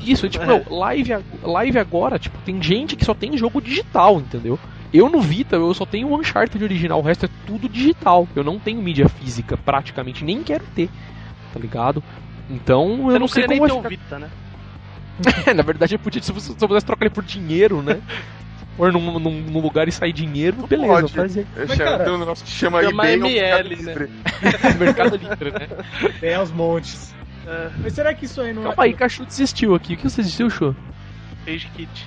[0.00, 0.46] Isso, tipo, é.
[0.46, 4.58] meu, live, live agora, tipo, tem gente que só tem jogo digital, entendeu?
[4.92, 8.28] Eu no Vita, eu só tenho o Uncharted original, o resto é tudo digital.
[8.36, 10.90] Eu não tenho mídia física, praticamente, nem quero ter,
[11.52, 12.02] tá ligado?
[12.50, 14.28] Então, Você eu não, sei como vai ter o Vita, né?
[15.54, 18.00] Na verdade, eu podia, se você se eu pudesse trocar ele por dinheiro, né?
[18.76, 21.12] Pôr num, num, num, lugar e sair dinheiro, beleza, Pode.
[21.12, 21.46] fazer.
[21.54, 24.08] Mas, cara, tem um negócio que chama Chama eBay ML, ou né?
[24.80, 25.68] Mercado Livre, né?
[26.18, 27.14] Tem aos montes.
[27.46, 28.86] É, Mas será que isso aí não Calma é.
[28.86, 29.92] aí, que a Chu desistiu aqui.
[29.92, 30.74] O que você desistiu, Chu?
[31.46, 32.06] Rage Kit.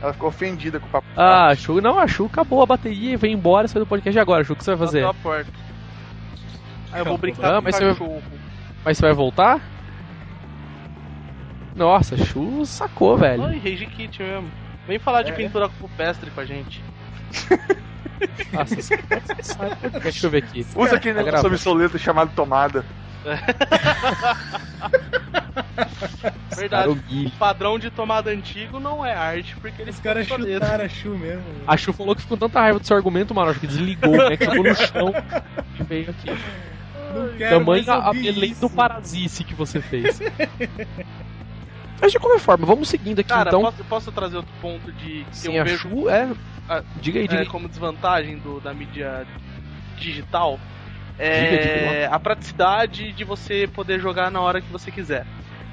[0.00, 1.06] Ela ficou ofendida com o papo.
[1.16, 4.42] Ah, Chu, não, a Chu acabou a bateria e vem embora, sai do podcast agora.
[4.42, 5.04] Chu, o que você vai fazer?
[5.04, 5.52] A porta.
[6.92, 8.22] Aí eu vou brincar Ah, com o mas você vai- cachorro.
[8.84, 9.60] Mas você vai voltar?
[11.78, 13.42] Nossa, a Chu sacou, velho.
[13.44, 14.50] Oi, Rage Kit mesmo.
[14.86, 15.34] Vem falar de É.
[15.34, 16.82] pintura rupestre com a gente.
[18.52, 20.00] Nossa, podcast.
[20.02, 20.66] Deixa eu ver aqui.
[20.74, 22.84] Usa aquele Tá negócio obsoleto chamado tomada.
[26.56, 26.88] Verdade.
[27.26, 31.10] O padrão de tomada antigo não é arte, porque eles Os caras chutaram a Chu
[31.16, 31.44] mesmo.
[31.66, 34.16] A Chu falou que ficou com tanta raiva do seu argumento, mano, acho que desligou,
[34.28, 34.36] né?
[34.36, 35.12] Que no chão
[35.78, 36.30] e veio aqui.
[37.14, 38.60] Não quero Tamanho a isso.
[38.60, 40.20] do parasice que você fez.
[42.00, 43.62] Mas de qualquer forma, vamos seguindo aqui Cara, então.
[43.62, 46.30] posso, posso trazer outro ponto de que Sim, eu a vejo Chu é.
[46.68, 49.26] Ah, Diga aí, diga é, como desvantagem do, da mídia
[49.96, 50.58] digital
[51.18, 55.26] Diga, é a praticidade de você poder jogar na hora que você quiser.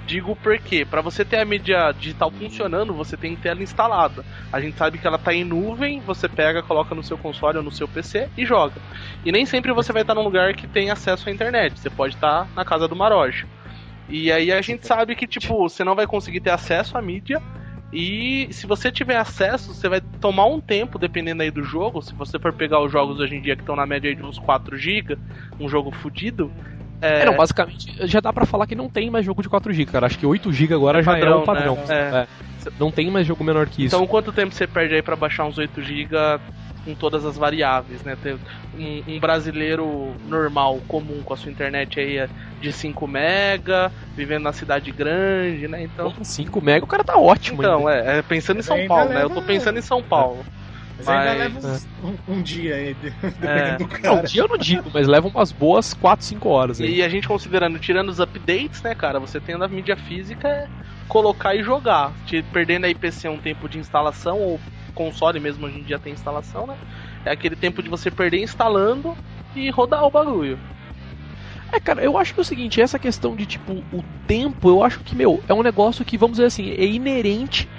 [0.08, 4.24] Digo porque, para você ter a mídia digital funcionando, você tem que ter ela instalada.
[4.52, 7.64] A gente sabe que ela tá em nuvem, você pega, coloca no seu console ou
[7.64, 8.82] no seu PC e joga.
[9.24, 11.80] E nem sempre você vai estar num lugar que tem acesso à internet.
[11.80, 13.48] Você pode estar na casa do Maroja.
[14.10, 17.42] E aí a gente sabe que, tipo, você não vai conseguir ter acesso à mídia.
[17.94, 22.02] E se você tiver acesso, você vai tomar um tempo, dependendo aí do jogo.
[22.02, 24.24] Se você for pegar os jogos hoje em dia que estão na média aí de
[24.24, 25.18] uns 4 GB,
[25.60, 26.52] um jogo fudido.
[27.02, 29.86] É, É, não, basicamente, já dá pra falar que não tem mais jogo de 4GB,
[29.86, 30.08] cara.
[30.08, 31.76] Acho que 8GB agora já é padrão, o padrão.
[31.88, 32.28] né?
[32.28, 32.28] É.
[32.80, 33.96] Não tem mais jogo menor que isso.
[33.96, 36.16] Então, quanto tempo você perde aí pra baixar uns 8 GB
[36.86, 38.16] com todas as variáveis, né?
[38.16, 38.40] Ter
[38.74, 42.30] um, um brasileiro normal, comum, com a sua internet aí é
[42.62, 45.82] de 5 mega, vivendo na cidade grande, né?
[45.84, 48.12] Então, Porra, 5 mega, o cara tá ótimo então ainda.
[48.12, 49.16] é, é pensando em São Ainda Paulo, né?
[49.16, 50.46] Eu leva- tô pensando em São Paulo.
[50.98, 51.88] Mas ainda Mas- leva uns-
[52.28, 53.14] um, um dia aí, dependendo
[53.50, 53.78] É.
[53.78, 54.24] do Não, cara.
[54.28, 56.96] dia eu não digo, mas leva umas boas 4, 5 horas aí.
[56.96, 59.20] E a gente considerando, tirando os updates, né, cara?
[59.20, 60.68] Você tendo a mídia física é
[61.08, 62.14] colocar e jogar.
[62.26, 64.58] Te- Perdendo aí PC um tempo de instalação, ou
[64.96, 66.78] console mesmo hoje em dia tem instalação, né?
[67.26, 69.18] É aquele tempo de você perder instalando
[69.56, 70.64] e rodar o bagulho.
[71.74, 74.84] É, cara, eu acho que é o seguinte, essa questão de, tipo, o tempo, eu
[74.84, 77.70] acho que, meu, é um negócio que, vamos dizer assim, é inerente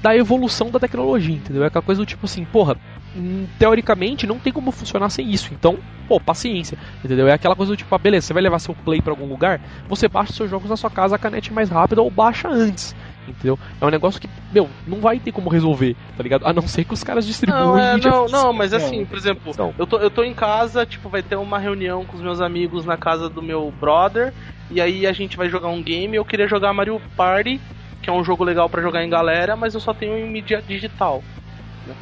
[0.00, 1.64] da evolução da tecnologia, entendeu?
[1.64, 2.76] É aquela coisa do tipo assim, porra,
[3.14, 7.28] hum, teoricamente não tem como funcionar sem isso, então, pô, paciência, entendeu?
[7.28, 9.60] É aquela coisa do tipo, ah, beleza, você vai levar seu play pra algum lugar,
[9.88, 12.94] você baixa os seus jogos na sua casa, a canete mais rápida ou baixa antes.
[13.32, 13.58] Entendeu?
[13.80, 16.46] É um negócio que, meu, não vai ter como resolver, tá ligado?
[16.46, 18.38] A não ser que os caras distribuem Não, é, mídia não, física.
[18.38, 19.74] não, mas assim, por exemplo, Não.
[19.78, 22.84] eu tô, eu tô em casa, tipo, vai ter uma reunião com os meus amigos
[22.84, 24.34] na casa do meu brother,
[24.68, 27.62] e aí a gente vai jogar um game, eu queria jogar Mario Party,
[28.02, 30.62] que é um jogo legal pra jogar em galera, mas eu só tenho em mídia
[30.66, 31.26] digital.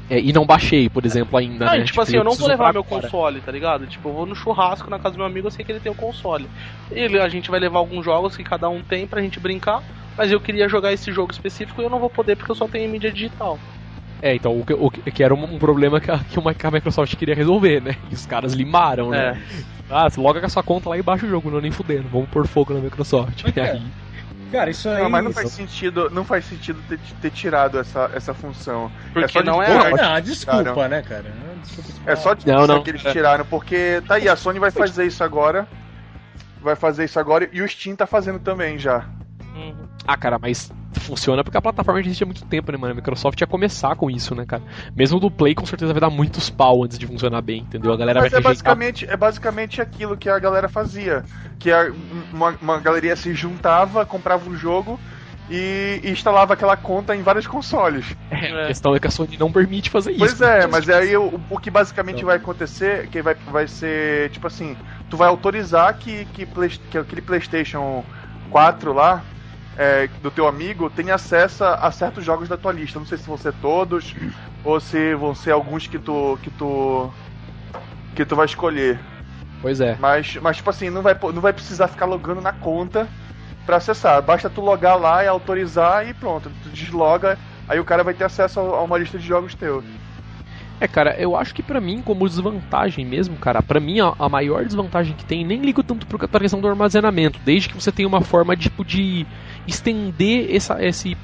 [0.09, 1.83] É, e não baixei, por exemplo, ainda, Ah, né?
[1.83, 3.03] e, tipo assim, eu não vou levar meu agora.
[3.03, 3.87] console, tá ligado?
[3.87, 5.91] Tipo, eu vou no churrasco na casa do meu amigo, eu sei que ele tem
[5.91, 6.49] o console.
[6.91, 9.81] Ele, a gente vai levar alguns jogos que cada um tem pra gente brincar,
[10.17, 12.69] mas eu queria jogar esse jogo específico e eu não vou poder porque eu só
[12.69, 13.59] tenho mídia digital.
[14.21, 17.15] É, então, o que, o que era um, um problema que a, que a Microsoft
[17.17, 17.97] queria resolver, né?
[18.11, 19.31] E os caras limaram, né?
[19.31, 19.39] É.
[19.89, 22.09] Ah, você loga com a sua conta lá e baixa o jogo, não nem fudendo.
[22.09, 23.45] Vamos pôr fogo na Microsoft.
[23.45, 23.55] Mas,
[24.51, 25.03] cara, isso aí.
[25.03, 28.91] Não, mas não faz sentido, não faz sentido ter, ter tirado essa, essa função.
[29.13, 30.01] Porque só de não é arte.
[30.01, 31.33] Ah, desculpa, né, cara?
[31.63, 32.11] Desculpa.
[32.11, 32.83] É só de Não, não.
[32.83, 35.67] que eles tiraram, porque tá aí, a Sony vai fazer isso agora.
[36.61, 39.05] Vai fazer isso agora e o Steam tá fazendo também já.
[39.55, 39.87] Uhum.
[40.07, 42.93] Ah, cara, mas funciona porque a plataforma já existe há muito tempo, né, mano?
[42.93, 44.63] A Microsoft ia começar com isso, né, cara?
[44.95, 47.93] Mesmo do Play, com certeza vai dar muitos pau antes de funcionar bem, entendeu?
[47.93, 51.25] A galera Mas vai é basicamente, é basicamente aquilo que a galera fazia.
[51.59, 51.91] Que a-
[52.33, 55.03] uma, uma galeria se juntava, comprava um jogo
[55.49, 58.17] e, instalava aquela conta em vários consoles.
[58.31, 60.37] A questão é que a Sony não permite fazer isso.
[60.37, 64.47] Pois é, mas aí o, o que basicamente vai acontecer, que vai, vai ser, tipo
[64.47, 64.79] assim,
[65.09, 68.07] tu vai autorizar que, que, Play- que aquele Playstation
[68.49, 69.27] 4 lá,
[69.77, 72.99] é, do teu amigo, tenha acesso a, certos jogos da tua lista.
[72.99, 74.15] Não sei se vão ser todos,
[74.63, 76.39] ou se vão ser alguns que tu.
[76.39, 77.15] que tu.
[78.15, 79.05] que tu vai escolher.
[79.61, 79.99] Pois é.
[79.99, 83.13] Mas, mas tipo assim, não vai, não vai precisar ficar logando na conta
[83.67, 84.23] pra acessar.
[84.23, 86.55] Basta tu logar lá e autorizar e pronto.
[86.61, 89.85] Tu desloga, aí o cara vai ter acesso a uma lista de jogos teu.
[90.79, 94.29] É, cara, eu acho que pra mim, como desvantagem mesmo, cara, pra mim a, a
[94.29, 97.91] maior desvantagem que tem, nem ligo tanto pro- pra questão do armazenamento, desde que você
[97.91, 99.27] tenha uma forma tipo de
[99.67, 101.17] estender essa, esse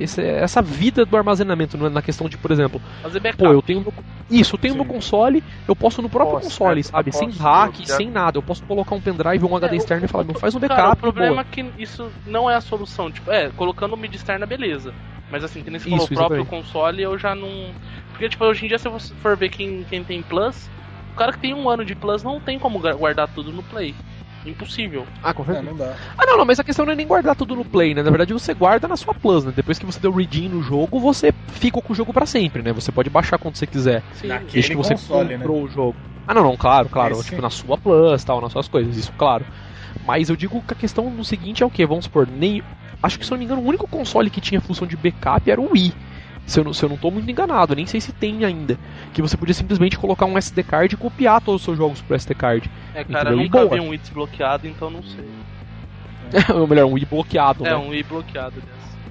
[0.00, 3.44] essa vida do armazenamento é na questão de, por exemplo, fazer backup.
[3.44, 3.84] Pô, eu tenho
[4.30, 4.80] isso, eu tenho Sim.
[4.80, 7.12] meu console, eu posso no próprio posso, console, é, sabe?
[7.12, 8.38] Sem hack, sem nada.
[8.38, 10.60] Eu posso colocar um pendrive ou um HD é, externo e falar, meu, faz um
[10.60, 10.80] backup.
[10.80, 13.10] Cara, o problema é que isso não é a solução.
[13.10, 14.94] Tipo, é, colocando mídia externa, beleza.
[15.30, 17.74] Mas assim, que nem você falou, o próprio console eu já não.
[18.12, 20.68] Porque, tipo, hoje em dia, se você for ver quem, quem tem Plus,
[21.12, 23.94] o cara que tem um ano de Plus não tem como guardar tudo no Play.
[24.50, 25.06] Impossível.
[25.22, 25.66] Ah, com certeza.
[25.66, 25.94] É, não dá.
[26.16, 28.02] Ah, não, não, mas a questão não é nem guardar tudo no Play, né?
[28.02, 29.52] Na verdade, você guarda na sua Plus, né?
[29.54, 32.72] Depois que você deu redeem no jogo, você fica com o jogo para sempre, né?
[32.72, 34.02] Você pode baixar quando você quiser.
[34.12, 34.28] Sim.
[34.50, 35.38] Desde que você console, né?
[35.38, 35.64] comprou né?
[35.64, 35.96] o jogo.
[36.26, 37.14] Ah, não, não, claro, claro.
[37.14, 37.30] Esse...
[37.30, 39.46] Tipo, na sua Plus, tal, nas suas coisas, isso, claro.
[40.06, 41.84] Mas eu digo que a questão no seguinte é o que?
[41.86, 42.62] Vamos supor, nem.
[43.02, 45.50] Acho que se eu não me engano, o único console que tinha função de backup
[45.50, 45.92] era o Wii.
[46.48, 48.78] Se eu, não, se eu não tô muito enganado, nem sei se tem ainda.
[49.12, 52.16] Que você podia simplesmente colocar um SD card e copiar todos os seus jogos pro
[52.16, 52.70] SD card.
[52.94, 55.28] É, cara, eu nunca vi um Wii desbloqueado, então não sei.
[56.54, 57.76] Ou melhor, um Wii bloqueado, É, né?
[57.76, 58.62] um Wii bloqueado.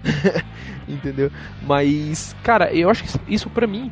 [0.88, 1.30] Entendeu?
[1.62, 3.92] Mas, cara, eu acho que isso pra mim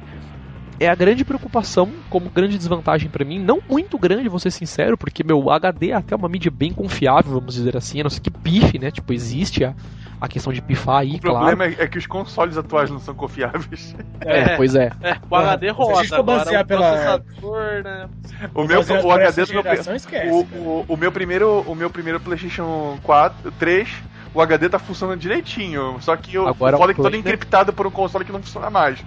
[0.79, 4.97] é a grande preocupação, como grande desvantagem para mim, não muito grande, vou ser sincero,
[4.97, 8.19] porque meu HD é até uma mídia bem confiável, vamos dizer assim, a não ser
[8.21, 8.91] que pife, né?
[8.91, 9.75] Tipo, existe a,
[10.19, 11.37] a questão de pifar aí, o claro.
[11.37, 13.95] O problema é, é que os consoles atuais não são confiáveis.
[14.21, 14.91] É, é pois é.
[15.01, 15.17] é.
[15.29, 17.17] O HD roda, se agora o pela...
[17.83, 18.09] né?
[18.53, 22.19] O meu o HD do meu esquece, o, o, o, meu primeiro o meu primeiro
[22.19, 23.89] PlayStation 4, 3
[24.35, 27.87] o HD tá funcionando direitinho, só que o Agora, foda é que todo encriptado por
[27.87, 28.99] um console que não funciona mais.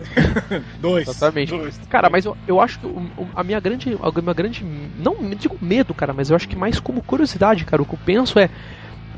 [0.80, 1.08] dois.
[1.08, 1.50] Exatamente.
[1.50, 1.80] Dois.
[1.88, 2.86] Cara, mas eu, eu acho que
[3.34, 3.98] a minha grande.
[4.02, 4.64] A minha grande.
[4.98, 7.82] Não digo medo, cara, mas eu acho que mais como curiosidade, cara.
[7.82, 8.50] O que eu penso é.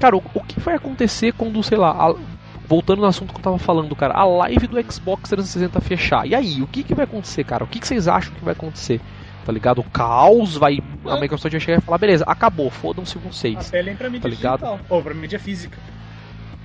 [0.02, 1.90] Cara, o, o que vai acontecer quando, sei lá.
[1.90, 2.14] A,
[2.66, 6.26] voltando no assunto que eu tava falando, cara, a live do Xbox 360 fechar.
[6.26, 7.62] E aí, o que, que vai acontecer, cara?
[7.62, 9.00] O que, que vocês acham que vai acontecer?
[9.46, 9.80] Tá ligado?
[9.80, 10.80] O caos vai.
[11.06, 13.68] A Microsoft vai chegar e falar, beleza, acabou, fodam-se vocês.
[13.68, 14.60] Apelem pra mídia tá ligado?
[14.60, 14.80] digital.
[14.88, 15.78] Ou pra mídia física.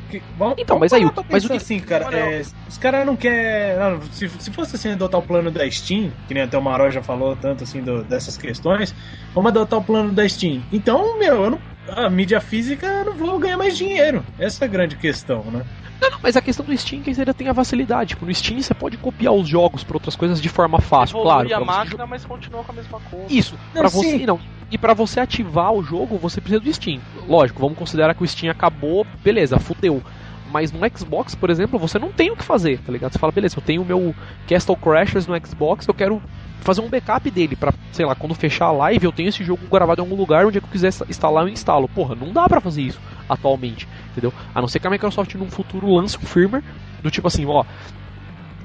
[0.09, 3.15] Que, vamos, então, vamos mas aí, mas o que assim, cara, é, os caras não
[3.15, 4.01] querem.
[4.11, 7.03] Se, se fosse assim adotar o plano da Steam, que nem até o Maró já
[7.03, 8.95] falou tanto assim do, dessas questões,
[9.35, 10.63] vamos adotar o plano da Steam.
[10.71, 11.59] Então, meu, eu não,
[11.95, 14.23] a mídia física eu não vou ganhar mais dinheiro.
[14.37, 15.65] Essa é a grande questão, né?
[15.99, 18.09] Não, não, mas a questão do Steam é que ainda tem a facilidade.
[18.09, 21.49] Tipo, no Steam você pode copiar os jogos para outras coisas de forma fácil, Evolui
[21.49, 21.63] claro.
[21.63, 23.25] a máquina, mas continua com a mesma coisa.
[23.29, 23.57] Isso.
[23.73, 24.39] Para você, não.
[24.69, 26.99] E para você ativar o jogo, você precisa do Steam.
[27.27, 30.03] Lógico, vamos considerar que o Steam acabou, beleza, fudeu.
[30.51, 33.13] Mas no Xbox, por exemplo, você não tem o que fazer, tá ligado?
[33.13, 34.15] Você fala, beleza, eu tenho o meu
[34.47, 36.21] Castle Crashers no Xbox, eu quero
[36.61, 39.61] fazer um backup dele para, sei lá, quando fechar a live, eu tenho esse jogo
[39.71, 41.87] gravado em algum lugar onde é eu quiser instalar, eu instalo.
[41.87, 44.33] Porra, não dá para fazer isso atualmente, entendeu?
[44.53, 46.63] A não ser que a Microsoft num futuro lance um firmware
[47.01, 47.63] do tipo assim, ó,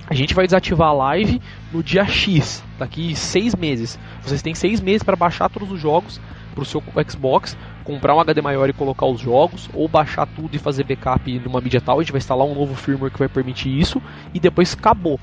[0.08, 1.40] a gente vai desativar a live
[1.72, 3.98] no dia X, daqui seis meses.
[4.22, 6.20] Vocês têm seis meses para baixar todos os jogos
[6.52, 10.54] para o seu Xbox, comprar um HD maior e colocar os jogos, ou baixar tudo
[10.54, 11.98] e fazer backup numa mídia tal.
[11.98, 14.00] A gente vai instalar um novo firmware que vai permitir isso
[14.32, 15.18] e depois acabou.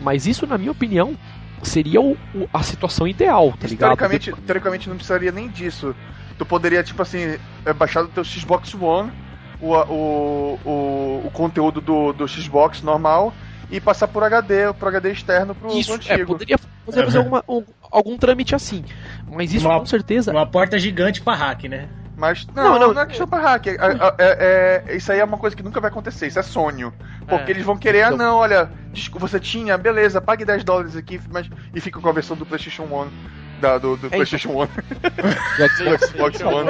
[0.00, 1.16] Mas isso, na minha opinião,
[1.62, 3.96] seria o, o, a situação ideal, tá ligado?
[3.96, 5.94] Teoricamente, teoricamente não precisaria nem disso.
[6.36, 9.10] Tu poderia, tipo assim, é, baixar do teu Xbox One
[9.60, 13.32] o, o, o, o conteúdo do, do Xbox normal
[13.72, 16.34] e passar por HD, por HD externo pro, isso, pro é, antigo.
[16.34, 18.84] É, poderia, fazer alguma, um, algum trâmite assim.
[19.26, 20.30] Mas isso uma, com certeza.
[20.30, 21.88] Uma porta gigante para hack, né?
[22.14, 23.68] Mas não, não, não, não é questão pra hack.
[23.68, 23.72] É,
[24.18, 26.92] é, é, isso aí é uma coisa que nunca vai acontecer, isso é sonho.
[27.26, 27.54] Porque é.
[27.54, 28.70] eles vão querer, ah então não, olha,
[29.14, 32.84] você tinha, beleza, pague 10 dólares aqui mas, e fica com a versão do Playstation
[32.84, 34.70] 1 da, do, do é PlayStation One.
[34.74, 36.68] do Xbox One.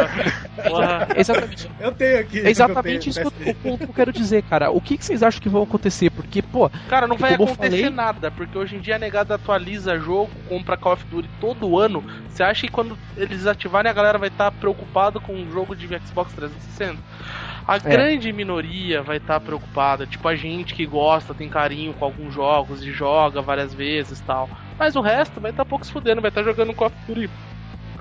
[1.17, 1.71] exatamente.
[1.81, 2.41] Eu tenho aqui.
[2.41, 4.71] É exatamente isso que o ponto que eu quero dizer, cara.
[4.71, 6.11] O que, que vocês acham que vai acontecer?
[6.11, 6.71] Porque, pô.
[6.89, 7.91] Cara, não vai acontecer falei...
[7.91, 12.05] nada, porque hoje em dia a negada atualiza jogo, compra Call of Duty todo ano.
[12.29, 15.75] Você acha que quando eles ativarem a galera vai estar tá preocupado com um jogo
[15.75, 16.99] de Xbox 360?
[17.67, 17.79] A é.
[17.79, 22.35] grande minoria vai estar tá preocupada, tipo a gente que gosta, tem carinho com alguns
[22.35, 24.49] jogos e joga várias vezes tal.
[24.83, 26.97] Mas o resto vai estar tá pouco se fudendo, vai estar tá jogando Call of
[27.07, 27.31] Duty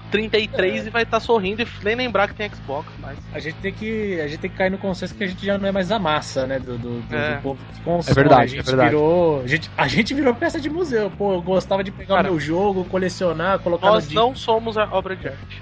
[0.10, 0.88] 33 é.
[0.88, 3.20] e vai estar tá sorrindo e nem lembrar que tem Xbox mais.
[3.32, 5.60] A gente tem que a gente tem que cair no consenso que a gente já
[5.60, 7.36] não é mais a massa, né, do, do, do, é.
[7.36, 8.12] do povo que consome.
[8.12, 8.90] É verdade, a gente é verdade.
[8.90, 11.12] virou, a gente, a gente virou peça de museu.
[11.12, 14.86] Pô, eu gostava de pegar Cara, o meu jogo, colecionar, colocar Nós não somos a
[14.86, 15.62] obra de arte.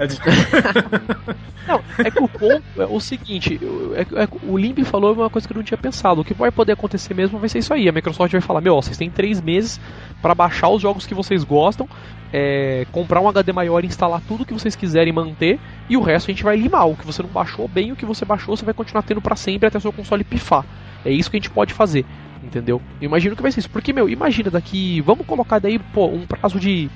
[0.00, 0.06] É
[1.68, 3.60] não, é que o ponto é o seguinte:
[3.94, 6.22] é, é, o Limp falou uma coisa que eu não tinha pensado.
[6.22, 7.86] O que vai poder acontecer mesmo vai ser isso aí.
[7.86, 9.78] A Microsoft vai falar: Meu, vocês têm três meses
[10.22, 11.86] para baixar os jogos que vocês gostam,
[12.32, 16.32] é, comprar um HD maior, instalar tudo que vocês quiserem manter, e o resto a
[16.32, 16.88] gente vai limar.
[16.88, 19.36] O que você não baixou bem, o que você baixou, você vai continuar tendo para
[19.36, 20.64] sempre até o seu console pifar.
[21.04, 22.06] É isso que a gente pode fazer,
[22.42, 22.80] entendeu?
[23.02, 23.70] Eu imagino que vai ser isso.
[23.70, 25.02] Porque, meu, imagina daqui.
[25.02, 26.88] Vamos colocar daí, pô, um prazo de.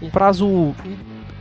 [0.00, 0.74] Um prazo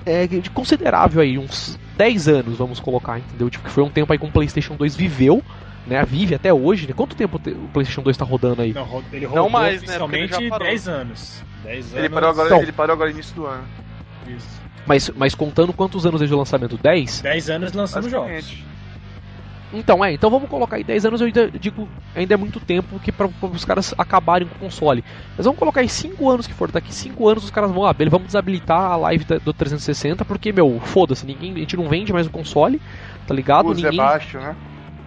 [0.05, 3.49] é, de considerável aí, uns 10 anos, vamos colocar, entendeu?
[3.49, 5.43] Tipo, que foi um tempo aí que o PlayStation 2 viveu,
[5.85, 6.03] né?
[6.05, 6.93] Vive até hoje, né?
[6.95, 8.73] Quanto tempo o PlayStation 2 tá rodando aí?
[8.73, 9.97] Não, ele rodou Não mais, né?
[9.99, 10.67] Porque ele já parou.
[10.67, 11.43] 10 anos.
[11.63, 11.97] 10 anos.
[11.97, 12.61] Ele parou agora, Então.
[12.61, 13.63] ele parou agora no início do ano.
[14.27, 14.61] Isso.
[14.85, 16.77] Mas, mas contando quantos anos desde o lançamento?
[16.77, 17.21] 10?
[17.21, 18.63] 10 anos lançando jogos.
[19.73, 22.99] Então, é, então vamos colocar aí 10 anos, eu ainda digo, ainda é muito tempo
[22.99, 25.01] que para os caras acabarem com o console.
[25.37, 27.93] Mas vamos colocar aí 5 anos que for, daqui 5 anos os caras vão, ah,
[27.93, 31.87] beleza, vamos desabilitar a live da- do 360, porque, meu, foda-se, ninguém, a gente não
[31.87, 32.81] vende mais o console,
[33.25, 33.67] tá ligado?
[33.67, 34.57] Uso é ninguém, baixo, né?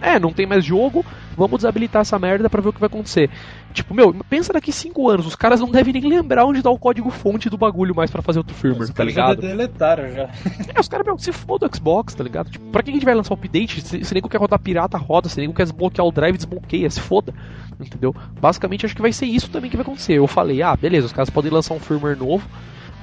[0.01, 1.05] é, não tem mais jogo,
[1.35, 3.31] vamos desabilitar essa merda pra ver o que vai acontecer.
[3.75, 6.79] Tipo, meu, pensa daqui 5 anos, os caras não devem nem lembrar onde tá o
[6.79, 9.41] código fonte do bagulho mais pra fazer outro firmware, tá caras já ligado?
[9.41, 10.29] deletaram já.
[10.73, 12.49] É, os caras, meu, se foda o Xbox, tá ligado?
[12.49, 13.81] Tipo, pra que a gente vai lançar o update?
[13.81, 15.27] Se, se nego quer rodar pirata, roda.
[15.27, 17.33] Se nego quer desbloquear o drive, desbloqueia, se foda.
[17.79, 18.15] Entendeu?
[18.39, 20.13] Basicamente, acho que vai ser isso também que vai acontecer.
[20.13, 22.47] Eu falei, ah, beleza, os caras podem lançar um firmware novo.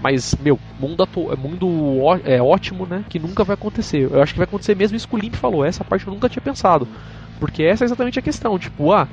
[0.01, 3.05] Mas, meu, mundo, atu- mundo ó- é ótimo, né?
[3.09, 4.11] Que nunca vai acontecer.
[4.11, 5.65] Eu acho que vai acontecer mesmo isso que o Limp falou.
[5.65, 6.89] Essa parte eu nunca tinha pensado.
[7.39, 8.59] Porque essa é exatamente a questão.
[8.59, 9.07] Tipo, ah,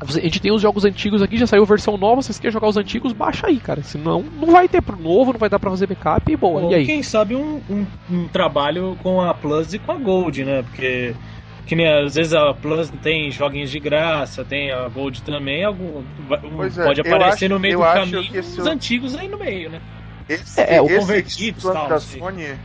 [0.00, 2.22] a gente tem os jogos antigos aqui, já saiu versão nova.
[2.22, 3.12] Vocês querem jogar os antigos?
[3.12, 3.82] Baixa aí, cara.
[3.82, 6.62] Senão, não vai ter pro novo, não vai dar pra fazer backup e boa.
[6.62, 6.86] Ou e aí?
[6.86, 10.62] quem sabe um, um, um trabalho com a Plus e com a Gold, né?
[10.62, 11.14] Porque
[11.66, 16.00] que nem às vezes a Plus tem joguinhos de graça, tem a Gold também, algum,
[16.00, 19.28] um- Pois é, pode eu aparecer acho- no meio eu do caminho os antigos aí
[19.28, 19.80] no meio, né?
[20.28, 22.18] Esse, É, é, o esse, esse plano tal, da sim.
[22.18, 22.58] Sony.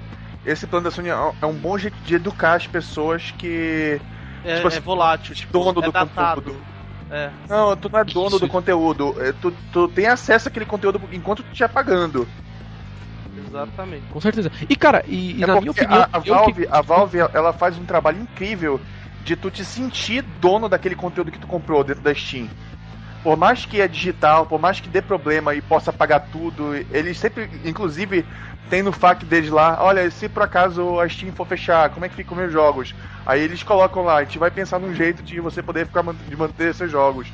[0.45, 3.99] Esse plano da Sony é- é um bom jeito de educar as pessoas que.
[4.43, 6.55] É, Tipo assim, é volátil, tipo, dono é do datado.
[7.09, 7.31] É.
[7.47, 8.39] Não, tu não é dono Isso.
[8.39, 9.15] do conteúdo.
[9.21, 12.27] é, Tu, tu tem acesso àquele conteúdo enquanto tu estiver pagando.
[13.35, 14.07] Exatamente.
[14.09, 14.49] Com certeza.
[14.69, 17.53] E cara, e, e é na minha opinião, a, a Valve, que- a Valve, ela
[17.53, 18.81] faz um trabalho incrível
[19.19, 22.49] de tu te sentir dono daquele conteúdo que tu comprou dentro da Steam.
[23.27, 27.17] Por mais que é digital, por mais que dê problema e possa pagar tudo, eles
[27.19, 28.25] sempre, inclusive,
[28.69, 32.09] tem no FAQ deles lá, olha, se por acaso a Steam for fechar, como é
[32.09, 32.93] que ficam meus jogos?
[33.25, 36.35] Aí eles colocam lá, a gente vai pensar num jeito de você poder ficar de
[36.37, 37.33] manter seus jogos.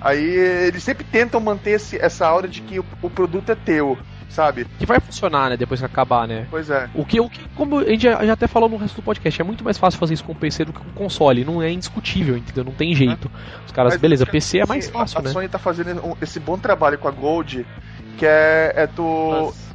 [0.00, 4.02] Aí eles sempre tentam manter esse- essa aura de que o, o produto é teu,
[4.28, 4.66] sabe?
[4.78, 6.46] que vai funcionar, né, depois que acabar, né?
[6.50, 6.88] Pois é.
[6.94, 9.40] O que, o que como a gente já, já até falou no resto do podcast,
[9.40, 11.62] é muito mais fácil fazer isso com o PC do que com o console, não
[11.62, 12.64] é indiscutível, entendeu?
[12.64, 13.30] Não tem jeito.
[13.64, 15.30] Os caras, Mas beleza, PC é mais fácil, a né?
[15.30, 17.66] Sony tá fazendo um- esse bom trabalho com a Gold,
[18.16, 19.02] que é, é tu.
[19.30, 19.66] Plus.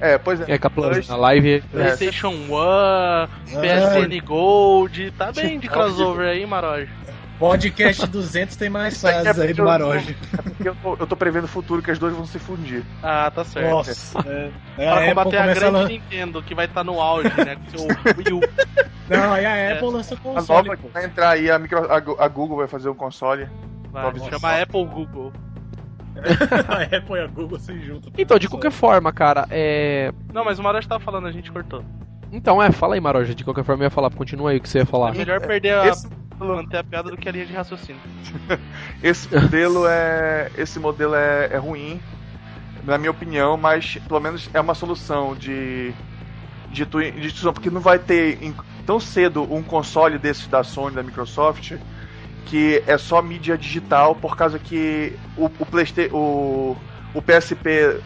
[0.00, 0.44] É, pois é.
[0.48, 6.44] É que a Plus, na live PlayStation One, PSN Gold, tá bem de crossover aí,
[6.44, 6.88] Maroja.
[7.38, 10.16] Podcast 200 tem mais é fases aí do porque eu- Maroja.
[10.42, 12.84] Porque eu tô, eu tô prevendo o futuro que as duas vão se fundir.
[13.02, 13.70] Ah, tá certo.
[13.70, 14.50] Nossa, é.
[14.78, 17.56] É, Pra a Apple combater a grande lan- Nintendo, que vai estar no auge, né?
[17.56, 18.40] Com seu Wii U.
[19.08, 19.72] Não, aí a É.
[19.72, 20.68] Apple lança A console.
[20.68, 20.86] nova pô.
[20.88, 23.48] que vai entrar aí, a, micro, a, a Google vai fazer um console.
[23.90, 24.30] Vai, Nossa.
[24.30, 25.32] chama Apple Google.
[26.68, 28.12] a Apple e a Google se juntam.
[28.16, 30.12] Então, de qualquer forma, cara, é.
[30.32, 31.84] Não, mas o Maroja tava falando, a gente cortou.
[32.32, 34.68] Então, é, fala aí, Maroja, de qualquer forma eu ia falar, continua aí o que
[34.68, 35.14] você ia falar.
[35.14, 35.86] É melhor perder a.
[35.88, 36.08] Esse,
[36.40, 38.04] manter a piada do que a linha de raciocínio.
[39.00, 40.50] esse modelo é.
[40.54, 42.02] Esse modelo é, é ruim,
[42.82, 45.96] na minha opinião, mas pelo menos é uma solução de.
[46.68, 48.54] De, tu, de tu- porque não vai ter em-
[48.86, 51.72] tão cedo um console desses da Sony, da Microsoft,
[52.44, 56.10] que é só mídia digital, por causa que o, o PlayStation.
[56.16, 56.82] O,
[57.12, 58.02] o PSP.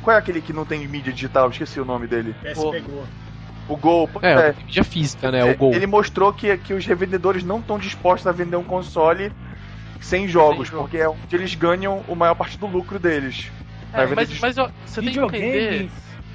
[0.00, 1.50] Qual é aquele que não tem mídia digital?
[1.50, 2.36] Esqueci o nome dele.
[2.40, 3.10] PSP Go.
[3.70, 4.10] O Gol.
[4.22, 4.52] É, é.
[4.52, 5.44] tem mídia física, né?
[5.44, 5.72] O Gol.
[5.72, 9.32] Ele mostrou que, que os revendedores não estão dispostos a vender um console
[10.00, 13.52] sem jogos, Sem porque é onde eles ganham a maior parte do lucro deles.
[13.92, 15.90] É, mas, de- mas ó, você tem que entender.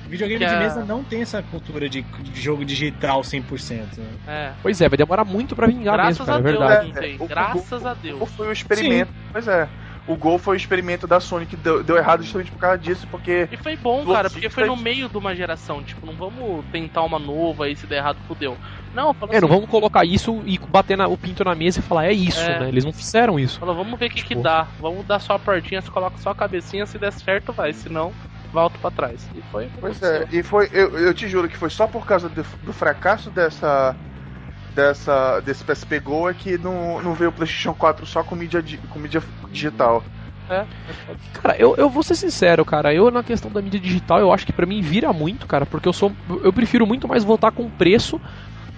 [0.08, 3.98] Videogame, de a- mesa não tem essa cultura de, de jogo digital 100%.
[4.02, 4.20] né?
[4.28, 6.88] É, Pois é, vai demorar muito pra vingar graças mesmo, cara, a é Deus verdade.
[6.94, 7.18] não tem.
[7.20, 8.36] O- o- Graças a O Deus.
[8.36, 9.12] Foi o experimento.
[9.32, 9.68] Pois é.
[10.08, 13.08] O Gol foi o experimento da Sony que deu, deu errado justamente por causa disso,
[13.10, 13.48] porque.
[13.52, 15.84] E foi bom, cara, porque foi no meio de uma geração.
[15.84, 18.56] Tipo, não vamos tentar uma nova aí, se der errado, fudeu.
[18.94, 21.80] Não, fala É, não assim, vamos colocar isso e bater na- o pinto na mesa
[21.80, 22.60] e falar, é isso, É.
[22.60, 22.68] né?
[22.68, 23.60] Eles não fizeram isso.
[23.60, 24.68] fala, vamos ver o que, que Tipo- dá.
[24.80, 27.74] Vamos dar só a portinha, você coloca só a cabecinha, se der certo, vai.
[27.74, 28.14] Se não,
[28.54, 29.28] volta pra trás.
[29.34, 29.70] E foi.
[29.82, 30.70] Pois é, e foi.
[30.72, 33.96] Eu, eu te juro que foi só por causa do, do fracasso dessa.
[34.76, 38.62] Dessa, desse PSP Go é que não, não veio o PlayStation 4 só com mídia,
[38.62, 40.06] di- com mídia digital.
[40.50, 40.68] É,
[41.34, 42.94] Cara, eu, eu vou ser sincero, cara.
[42.94, 45.88] Eu, na questão da mídia digital, eu acho que pra mim vira muito, cara, porque
[45.88, 46.16] eu sou.
[46.44, 48.22] Eu prefiro muito mais voltar com preço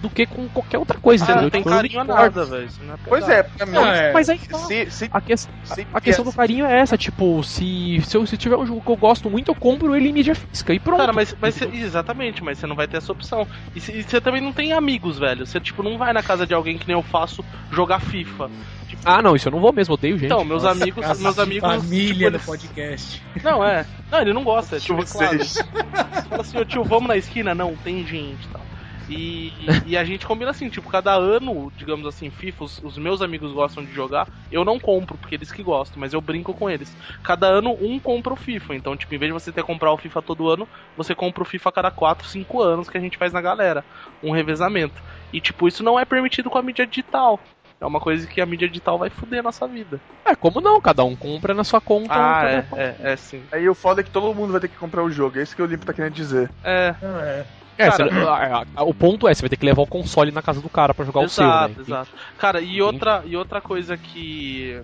[0.01, 1.43] do que com qualquer outra coisa, ah, entendeu?
[1.43, 2.67] Não tem Tipo, carinho a nada, velho.
[2.67, 3.73] É pois é, pra mim.
[3.73, 4.57] Não, é, mas aí tá.
[4.59, 5.49] se, se, a, que, se,
[5.93, 8.81] a, a questão do carinho é essa, tipo, se, se, eu, se tiver um jogo
[8.81, 10.99] que eu gosto muito, eu compro ele em mídia física e pronto.
[10.99, 13.47] Cara, mas, mas cê, exatamente, mas você não vai ter essa opção.
[13.75, 15.45] E você também não tem amigos, velho.
[15.45, 18.49] Você, tipo, não vai na casa de alguém que nem eu faço jogar FIFA.
[18.87, 20.31] Tipo, ah, não, isso eu não vou mesmo, odeio gente.
[20.31, 21.69] Então, meus Nossa, amigos, casa meus amigos.
[21.69, 23.23] Família tipo, no podcast.
[23.43, 23.85] Não, é.
[24.11, 25.37] Não, ele não gosta, é tipo, claro.
[25.37, 25.53] vocês.
[25.53, 27.53] Você fala assim, ô tio, vamos na esquina?
[27.53, 28.66] Não, tem gente e tal.
[29.09, 29.53] E,
[29.85, 33.51] e a gente combina assim, tipo, cada ano, digamos assim, FIFA, os, os meus amigos
[33.53, 36.95] gostam de jogar, eu não compro, porque eles que gostam, mas eu brinco com eles.
[37.23, 39.91] Cada ano um compra o FIFA, então, tipo, em vez de você ter que comprar
[39.91, 43.01] o FIFA todo ano, você compra o FIFA a cada 4, 5 anos que a
[43.01, 43.83] gente faz na galera.
[44.21, 45.01] Um revezamento.
[45.31, 47.39] E, tipo, isso não é permitido com a mídia digital.
[47.79, 49.99] É uma coisa que a mídia digital vai foder a nossa vida.
[50.25, 50.81] É, como não?
[50.81, 52.11] Cada um compra na sua conta.
[52.11, 53.43] Ah, cada é, é, é sim.
[53.51, 55.37] Aí o foda é que todo mundo vai ter que comprar o jogo.
[55.37, 56.49] É isso que o Limpo tá querendo dizer.
[56.63, 57.45] É, Não, é.
[57.77, 60.31] É, Cara- você- a- a- o ponto é, você vai ter que levar o console
[60.31, 61.81] na casa do cara pra jogar o seu, exato, né?
[61.81, 62.11] exato.
[62.37, 64.81] Cara, e outra, e outra coisa que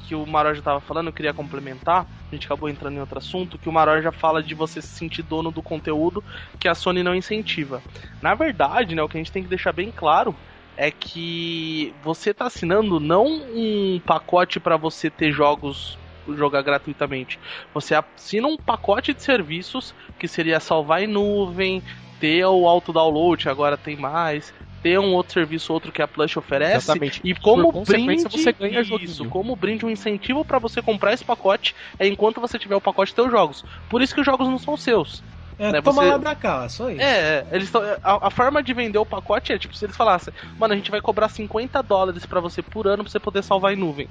[0.00, 3.18] que o Maror já tava falando, eu queria complementar, a gente acabou entrando em outro
[3.18, 6.24] assunto, que o Maror já fala de você se sentir dono do conteúdo
[6.58, 7.82] que a Sony não incentiva.
[8.22, 10.34] Na verdade, né, o que a gente tem que deixar bem claro
[10.78, 15.98] é que você tá assinando não um pacote pra você ter jogos
[16.36, 17.38] jogar gratuitamente.
[17.74, 21.82] Você assina um pacote de serviços que seria salvar em nuvem,
[22.20, 24.52] ter o auto download, agora tem mais,
[24.82, 26.76] ter um outro serviço outro que a Plush oferece.
[26.76, 27.20] Exatamente.
[27.24, 29.30] E como Por brinde, você ganha isso, joguinho.
[29.30, 33.14] como brinde um incentivo pra você comprar esse pacote é enquanto você tiver o pacote
[33.14, 33.64] teus jogos.
[33.88, 35.22] Por isso que os jogos não são seus.
[35.58, 37.02] É, Né, toma você- lá da cá, só isso.
[37.02, 37.70] É, é, eles
[38.02, 40.90] a, a forma de vender o pacote é tipo, se eles falassem, mano, a gente
[40.90, 44.08] vai cobrar 50 dólares pra você por ano pra você poder salvar em nuvem.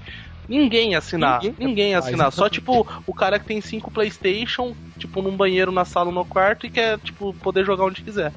[0.47, 2.31] Ninguém ia assinar, Ninguém ninguém, ia assinar.
[2.31, 6.65] Só tipo o cara que tem cinco Playstation, tipo, num banheiro, na sala, no quarto
[6.65, 8.33] e quer, tipo, poder jogar onde quiser.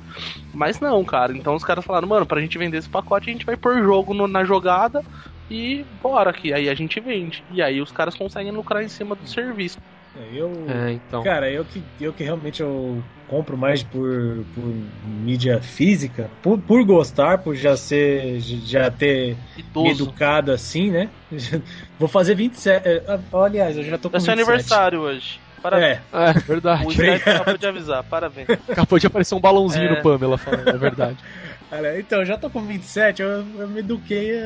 [0.53, 1.37] Mas não, cara.
[1.37, 4.15] Então os caras falaram, mano, pra gente vender esse pacote, a gente vai pôr jogo
[4.15, 5.05] no- na jogada
[5.49, 6.53] e bora aqui.
[6.53, 7.45] Aí a gente vende.
[7.49, 9.79] E aí os caras conseguem lucrar em cima do serviço.
[10.21, 11.23] É, Eu, É, então.
[11.23, 16.85] Cara, eu que, eu que realmente eu compro mais por, por mídia física, por, por
[16.85, 19.91] gostar, por já ser, já ter me Idoso.
[19.91, 21.11] educado assim, né?
[21.99, 22.87] Vou fazer 27.
[22.89, 24.51] é, ah, Aliás, eu já tô com É seu 27.
[24.51, 25.41] aniversário hoje.
[25.62, 25.99] Parabéns.
[26.12, 26.87] É, É, verdade.
[26.87, 28.49] O acabou de avisar, parabéns.
[28.68, 29.97] Acabou de aparecer um balãozinho É.
[29.97, 31.23] no Pamela falando, é verdade.
[31.99, 33.29] então, já tô com 27, eu,
[33.61, 34.39] eu me eduquei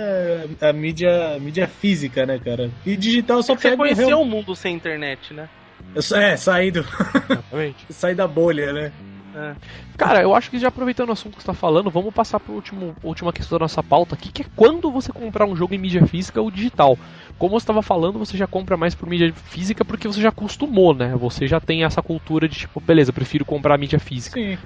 [0.61, 2.71] a, a mídia, a mídia física, né, cara?
[2.85, 5.49] E digital eu só Você pego conheceu real- o mundo sem internet, né?
[5.95, 7.87] Eu É, saí, do, Exatamente.
[7.91, 8.93] saí da bolha, né?
[9.37, 9.55] É.
[9.97, 12.53] Cara, eu acho que já aproveitando o assunto que você tá falando, vamos passar para
[12.53, 15.79] último última questão da nossa pauta aqui, que é quando você comprar um jogo em
[15.79, 16.97] mídia física ou digital.
[17.37, 20.95] Como você estava falando, você já compra mais por mídia física porque você já acostumou,
[20.95, 21.15] né?
[21.17, 24.39] Você já tem essa cultura de tipo, beleza, prefiro comprar mídia física.
[24.39, 24.57] Sim.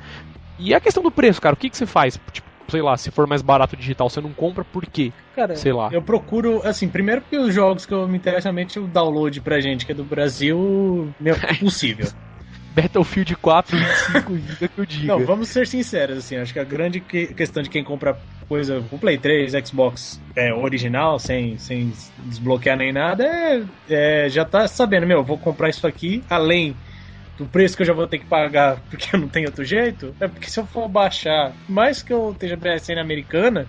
[0.59, 2.19] E a questão do preço, cara, o que, que você faz?
[2.33, 5.13] Tipo, sei lá, se for mais barato digital, você não compra por quê?
[5.33, 5.89] Cara, Sei lá.
[5.93, 9.61] eu procuro, assim, primeiro porque os jogos que eu me interesso realmente o download pra
[9.61, 12.07] gente, que é do Brasil, meu, impossível.
[12.75, 15.09] Battlefield 4, 25 GB que eu diga.
[15.09, 18.81] Não, vamos ser sinceros, assim, acho que a grande que- questão de quem compra coisa
[18.83, 24.67] com Play 3, Xbox é, original, sem, sem desbloquear nem nada, é, é, já tá
[24.69, 26.79] sabendo, meu, vou comprar isso aqui, além
[27.39, 30.27] do preço que eu já vou ter que pagar porque não tenho outro jeito, é
[30.27, 33.67] porque se eu for baixar, mais que eu esteja PSN americana,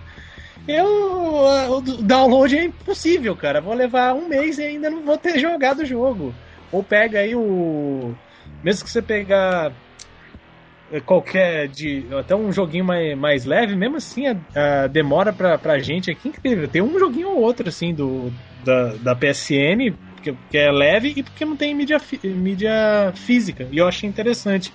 [0.66, 3.60] eu, o download é impossível, cara.
[3.60, 6.34] Vou levar um mês e ainda não vou ter jogado o jogo.
[6.70, 8.14] Ou pega aí o.
[8.62, 9.72] Mesmo que você pegar
[10.92, 15.56] é, qualquer de até um joguinho mais, mais leve, mesmo assim a, a demora pra,
[15.56, 16.68] pra gente aqui é incrível.
[16.68, 18.30] Tem um joguinho ou outro assim do
[18.64, 23.68] da, da PSN que, que é leve e porque não tem mídia, mídia física.
[23.72, 24.72] E eu achei interessante.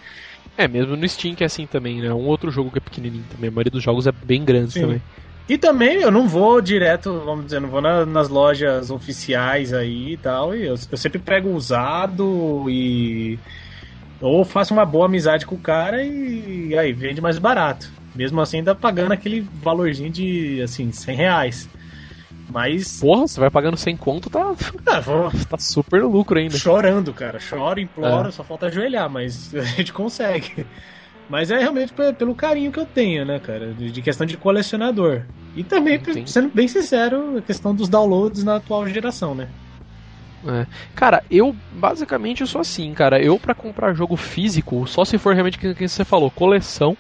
[0.58, 2.14] É, mesmo no Steam que é assim também, né?
[2.14, 3.50] Um outro jogo que é pequenininho também.
[3.50, 4.80] A maioria dos jogos é bem grande Sim.
[4.80, 5.04] também.
[5.48, 10.14] E também eu não vou direto, vamos dizer, não vou na- nas lojas oficiais aí
[10.14, 10.56] e tal.
[10.56, 13.42] E eu, eu sempre pego usado e.
[14.22, 17.88] Ou faço uma boa amizade com o cara e, aí vende mais barato.
[18.14, 21.70] Mesmo assim, ainda pagando aquele valorzinho de, assim, 100 reais.
[22.48, 23.00] Mas.
[23.00, 24.54] Porra, você vai pagando 100 conto, tá,
[24.86, 26.58] Ah, vou tá super no lucro ainda.
[26.58, 27.40] chorando, cara.
[27.40, 28.32] Choro, imploro, É.
[28.32, 30.70] só falta ajoelhar, mas a gente consegue.
[31.28, 33.76] Mas é realmente pe- pelo carinho que eu tenho, né, cara?
[33.76, 35.32] De questão de colecionador.
[35.56, 36.26] E também, Entendi.
[36.26, 39.56] sendo bem sincero, a questão dos downloads na atual geração, né?
[40.48, 40.68] É.
[40.94, 43.22] Cara, eu basicamente eu sou assim, cara.
[43.24, 46.96] Eu pra comprar jogo físico, só se for realmente que, que você falou, coleção.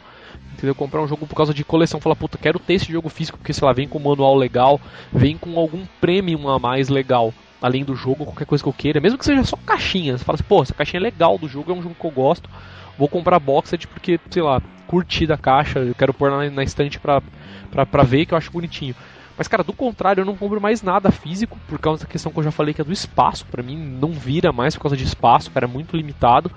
[0.65, 0.73] Entendeu?
[0.73, 3.53] Comprar um jogo por causa de coleção, falar, puta, quero ter esse jogo físico porque,
[3.53, 4.81] sei lá, vem com um manual legal,
[5.13, 8.99] vem com algum premium a mais legal, além do jogo, qualquer coisa que eu queira,
[8.99, 10.17] mesmo que seja só caixinha.
[10.17, 12.09] Você fala assim, pô, essa caixinha é legal do jogo, é um jogo que eu
[12.09, 12.49] gosto,
[12.97, 16.99] vou comprar boxed porque, sei lá, curti da caixa, eu quero pôr na, na estante
[16.99, 17.21] pra,
[17.69, 18.95] pra, pra ver, que eu acho bonitinho.
[19.37, 22.39] Mas, cara, do contrário, eu não compro mais nada físico, por causa da questão que
[22.39, 23.45] eu já falei, que é do espaço.
[23.45, 26.51] para mim, não vira mais por causa de espaço, cara, é muito limitado.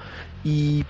[0.45, 0.85] E.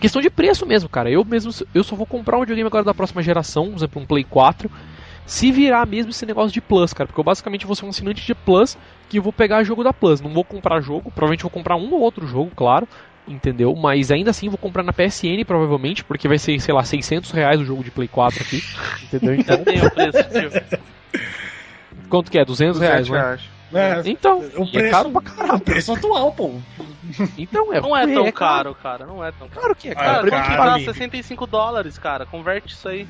[0.00, 1.10] Questão de preço mesmo, cara.
[1.10, 4.06] Eu mesmo, eu só vou comprar um videogame agora da próxima geração, por exemplo, um
[4.06, 4.70] Play 4.
[5.24, 7.06] Se virar mesmo esse negócio de Plus, cara.
[7.06, 8.76] Porque eu basicamente vou ser um assinante de Plus
[9.08, 10.20] que vou pegar jogo da Plus.
[10.20, 12.86] Não vou comprar jogo, provavelmente vou comprar um ou outro jogo, claro
[13.28, 13.74] entendeu?
[13.74, 17.60] Mas ainda assim vou comprar na PSN provavelmente, porque vai ser, sei lá, 600 reais
[17.60, 18.62] o jogo de Play 4 aqui,
[19.02, 19.34] entendeu?
[19.34, 20.18] Então tem o preço,
[22.08, 22.44] Quanto que é?
[22.44, 23.38] 200 reais, né?
[23.74, 25.54] É, então, o é preço, é caro pra caralho.
[25.56, 26.54] O preço atual, pô.
[27.36, 29.06] Então, é, não é tão é caro, cara.
[29.06, 29.60] Não é tão caro.
[29.60, 30.30] Claro que é caro.
[30.30, 32.26] Cara, ah, pagar 65 dólares, cara.
[32.26, 33.06] Converte isso aí.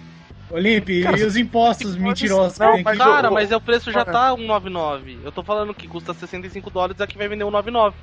[0.51, 2.59] Olipe, e os impostos mentirosos?
[2.59, 5.19] Não, mas, cara, mas o preço já tá 1,99.
[5.25, 7.95] Eu tô falando que custa 65 dólares, aqui vai vender 1,99.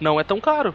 [0.00, 0.74] Não é tão caro.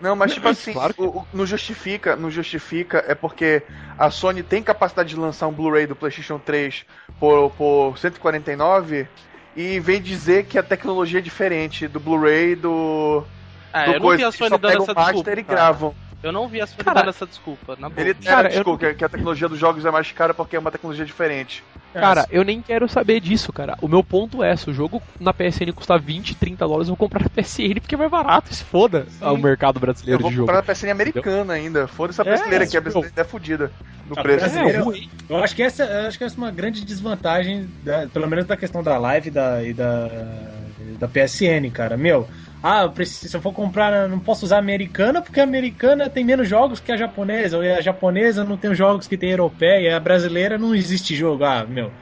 [0.00, 1.02] Não, mas tipo assim, claro que...
[1.02, 3.62] o, o, não justifica, não justifica, é porque
[3.98, 6.84] a Sony tem capacidade de lançar um Blu-ray do PlayStation 3
[7.18, 9.08] por, por 149
[9.58, 13.24] e vem dizer que a tecnologia é diferente do Blu-ray do.
[13.72, 15.32] Ah, do eu não vi a Sony dando essa desculpa.
[15.32, 15.92] E gravam.
[16.22, 17.76] Eu não vi a Sony cara, dando essa desculpa.
[17.78, 17.90] Na.
[17.96, 18.94] Ele cara, desculpa, não...
[18.94, 21.62] que a tecnologia dos jogos é mais cara porque é uma tecnologia diferente.
[21.92, 23.76] Cara, eu nem quero saber disso, cara.
[23.80, 26.96] O meu ponto é, se o jogo na PSN custar 20, 30 dólares, eu vou
[26.96, 30.34] comprar na PSN porque é mais barato, se foda o mercado brasileiro de jogo.
[30.34, 31.54] Eu vou comprar na PSN americana Entendeu?
[31.54, 31.88] ainda.
[31.88, 33.72] Foda essa brasileira é, que a brasileira é fodida
[34.08, 34.46] no preço.
[34.58, 34.82] É,
[35.28, 38.56] eu acho que essa, acho que essa é uma grande desvantagem, da, pelo menos da
[38.56, 40.08] questão da live da, e da,
[40.98, 41.96] da PSN, cara.
[41.96, 42.28] Meu,
[42.62, 46.10] ah, eu preciso, se eu for comprar, não posso usar a americana porque a americana
[46.10, 49.30] tem menos jogos que a japonesa, ou a japonesa não tem os jogos que tem
[49.30, 51.44] a europeia, e a brasileira não existe jogo.
[51.44, 51.92] Ah, meu.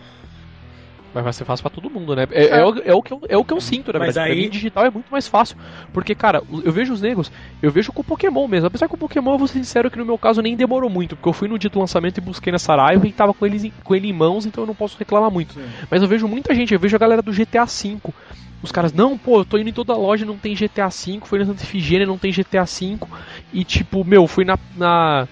[1.16, 2.26] Mas vai ser fácil pra todo mundo, né?
[2.30, 3.98] É, é, é, o, é, o, que eu, é o que eu sinto, né?
[3.98, 4.32] Mas aí...
[4.32, 5.56] Pra mim, digital é muito mais fácil.
[5.90, 7.32] Porque, cara, eu vejo os negros,
[7.62, 8.66] eu vejo com o Pokémon mesmo.
[8.66, 11.16] Apesar que o Pokémon, eu vou ser sincero que no meu caso nem demorou muito.
[11.16, 13.72] Porque eu fui no dia do lançamento e busquei na Saraiva e tava com, eles,
[13.82, 15.54] com ele em mãos, então eu não posso reclamar muito.
[15.54, 15.64] Sim.
[15.90, 17.98] Mas eu vejo muita gente, eu vejo a galera do GTA V.
[18.62, 21.38] Os caras, não, pô, eu tô indo em toda loja não tem GTA V, foi
[21.38, 22.98] na Santa Efigênia, não tem GTA V.
[23.52, 25.28] E tipo, meu, fui na, na.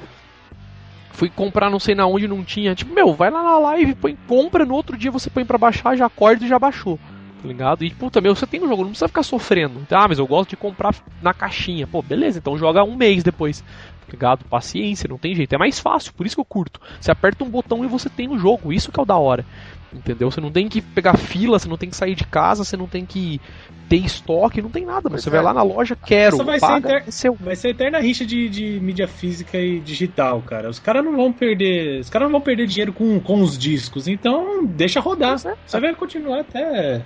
[1.11, 2.75] Fui comprar não sei na onde não tinha.
[2.75, 5.97] Tipo, meu, vai lá na live, põe compra, no outro dia você põe pra baixar,
[5.97, 6.99] já acorda e já baixou.
[7.41, 7.85] Tá ligado?
[7.85, 9.87] E, puta, meu, você tem um jogo, não precisa ficar sofrendo.
[9.91, 11.87] Ah, mas eu gosto de comprar na caixinha.
[11.87, 13.63] Pô, beleza, então joga um mês depois.
[14.11, 14.45] Ligado?
[14.45, 15.55] Paciência, não tem jeito.
[15.55, 16.81] É mais fácil, por isso que eu curto.
[17.01, 18.73] Você aperta um botão e você tem o jogo.
[18.73, 19.45] Isso que é o da hora.
[19.93, 20.31] Entendeu?
[20.31, 22.87] Você não tem que pegar fila, você não tem que sair de casa, você não
[22.87, 23.41] tem que
[23.89, 25.09] ter estoque, não tem nada.
[25.09, 25.33] Mas você é.
[25.33, 27.41] vai lá na loja, quero, vai paga, ser, inter...
[27.41, 30.69] é vai ser eterna rixa de, de mídia física e digital, cara.
[30.69, 32.01] Os caras não vão perder.
[32.01, 35.35] Os caras não vão perder dinheiro com, com os discos, então deixa rodar.
[35.47, 35.55] É.
[35.65, 37.05] Você vai continuar até.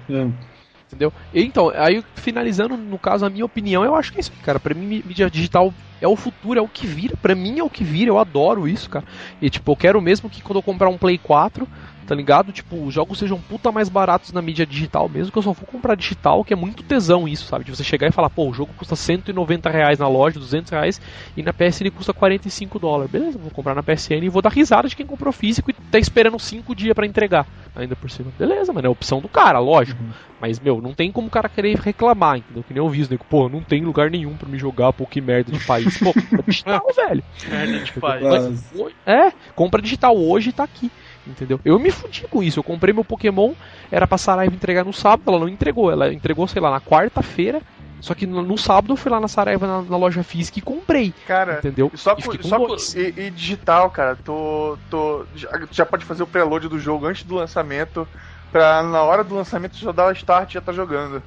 [0.88, 1.12] Entendeu?
[1.34, 4.58] Então, aí finalizando, no caso, a minha opinião, eu acho que é isso, cara.
[4.58, 7.14] Pra mim, mídia digital é o futuro, é o que vira.
[7.20, 9.04] Pra mim é o que vira, eu adoro isso, cara.
[9.40, 11.68] E tipo, eu quero mesmo que quando eu comprar um Play 4
[12.08, 12.50] tá ligado?
[12.52, 15.66] Tipo, os jogos sejam puta mais baratos na mídia digital mesmo, que eu só vou
[15.66, 17.64] comprar digital, que é muito tesão isso, sabe?
[17.64, 21.00] De você chegar e falar, pô, o jogo custa 190 reais na loja, 200 reais,
[21.36, 23.12] e na PSN custa 45 dólares.
[23.12, 25.98] Beleza, vou comprar na PSN e vou dar risada de quem comprou físico e tá
[25.98, 27.46] esperando 5 dias para entregar,
[27.76, 28.32] ainda por cima.
[28.38, 30.02] Beleza, mano, é a opção do cara, lógico.
[30.02, 30.10] Uhum.
[30.40, 32.62] Mas, meu, não tem como o cara querer reclamar, entendeu?
[32.62, 33.18] Que nem eu vi isso, né?
[33.28, 35.98] Pô, não tem lugar nenhum para me jogar, pô, que merda de país.
[35.98, 37.22] Pô, compra digital, velho.
[37.48, 38.72] Merda de país.
[39.04, 40.90] É, compra digital hoje e tá aqui.
[41.28, 41.60] Entendeu?
[41.64, 42.58] Eu me fudi com isso.
[42.58, 43.52] Eu comprei meu Pokémon,
[43.90, 45.90] era pra Saraiva entregar no sábado, ela não entregou.
[45.90, 47.60] Ela entregou, sei lá, na quarta-feira.
[48.00, 50.62] Só que no, no, sábado eu fui lá na Saraiva, na, na, loja física e
[50.62, 51.12] comprei.
[51.26, 51.90] Cara, entendeu?
[51.94, 54.16] Só, e, com, só com, e, e, digital, cara.
[54.16, 58.06] Tô, tô, já, já, pode fazer o preload do jogo antes do lançamento.
[58.52, 61.22] Pra na hora do lançamento já dar o start e já tá jogando.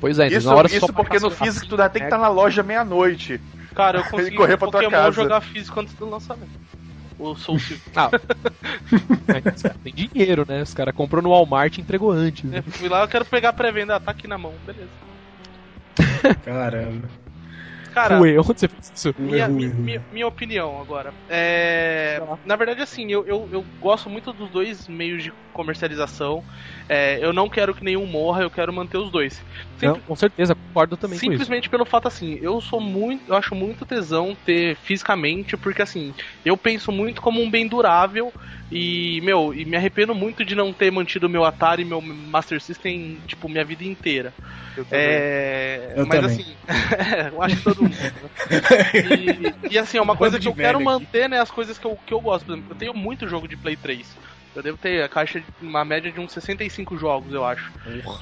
[0.00, 2.28] Pois é, isso, na hora isso porque no físico tu tem que estar tá na
[2.28, 3.40] loja meia-noite.
[3.74, 5.12] Cara, eu consegui correr pra Pokémon tua casa.
[5.12, 6.50] jogar físico antes do lançamento.
[7.22, 7.58] Ou Soul
[7.94, 8.10] Ah.
[9.84, 10.62] tem dinheiro, né?
[10.62, 12.42] Os caras comprou no Walmart e entregou antes.
[12.42, 12.58] Né?
[12.58, 14.90] É, fui lá, eu quero pegar a pré-venda, tá aqui na mão, beleza.
[16.44, 17.21] Caramba.
[17.92, 19.14] Cara, Ué, onde você fez isso?
[19.18, 21.14] Minha, minha, minha, opinião agora.
[21.28, 26.42] É, na verdade, assim, eu, eu, eu, gosto muito dos dois meios de comercialização.
[26.88, 29.44] É, eu não quero que nenhum morra, eu quero manter os dois.
[29.76, 33.30] Simpl não, com certeza, concordo também Simplesmente pelo fato, assim, eu sou muito.
[33.30, 36.14] Eu acho muito tesão ter fisicamente, porque assim,
[36.44, 38.32] eu penso muito como um bem durável.
[38.74, 42.58] E, meu, e me arrependo muito de não ter mantido meu Atari e meu Master
[42.58, 44.32] System, tipo, minha vida inteira.
[44.74, 46.36] Eu é, eu mas também.
[46.36, 46.56] assim,
[47.34, 47.94] eu acho que todo mundo.
[47.94, 48.30] Né?
[49.68, 51.38] E, e, assim, é uma coisa que eu quero manter, né?
[51.38, 52.46] As coisas que eu, que eu gosto.
[52.46, 54.16] Por exemplo, eu tenho muito jogo de Play 3.
[54.54, 57.72] Eu devo ter a caixa, uma média de uns 65 jogos, eu acho.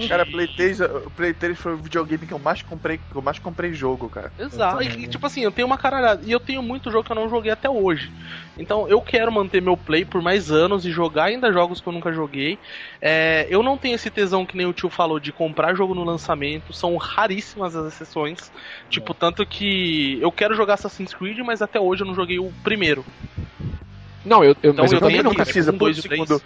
[0.09, 3.23] Cara, Play 3, o Play 3 foi o videogame que eu mais comprei, que eu
[3.23, 4.33] mais comprei jogo, cara.
[4.39, 4.83] Exato.
[4.83, 6.23] E, tipo assim, eu tenho uma caralhada.
[6.25, 8.13] E eu tenho muito jogo que eu não joguei até hoje.
[8.57, 11.93] Então eu quero manter meu play por mais anos e jogar ainda jogos que eu
[11.93, 12.59] nunca joguei.
[13.01, 16.05] É, eu não tenho esse tesão que nem o tio falou de comprar jogo no
[16.05, 16.73] lançamento.
[16.73, 18.53] São raríssimas as exceções.
[18.89, 22.53] Tipo, tanto que eu quero jogar Assassin's Creed, mas até hoje eu não joguei o
[22.63, 23.05] primeiro.
[24.25, 26.03] Não, eu, eu, Então mas eu, eu também tenho não, precisa, um, pula três.
[26.03, 26.43] segundo.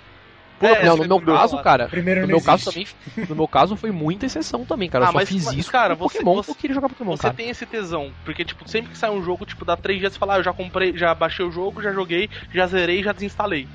[0.60, 2.96] É, não, no meu caso, cara, Primeiro no meu caso existe.
[2.96, 5.04] também, no meu caso foi muita exceção também, cara.
[5.04, 6.88] Eu Ah, só mas- fiz mas, isso cara, com você- Pokémon, você- eu queria jogar
[6.88, 7.34] Pokémon, Você cara.
[7.34, 10.18] tem esse tesão, porque tipo, sempre que sai um jogo, tipo, dá três dias você
[10.18, 13.68] fala, ah, eu já comprei, já baixei o jogo, já joguei, já zerei, já desinstalei.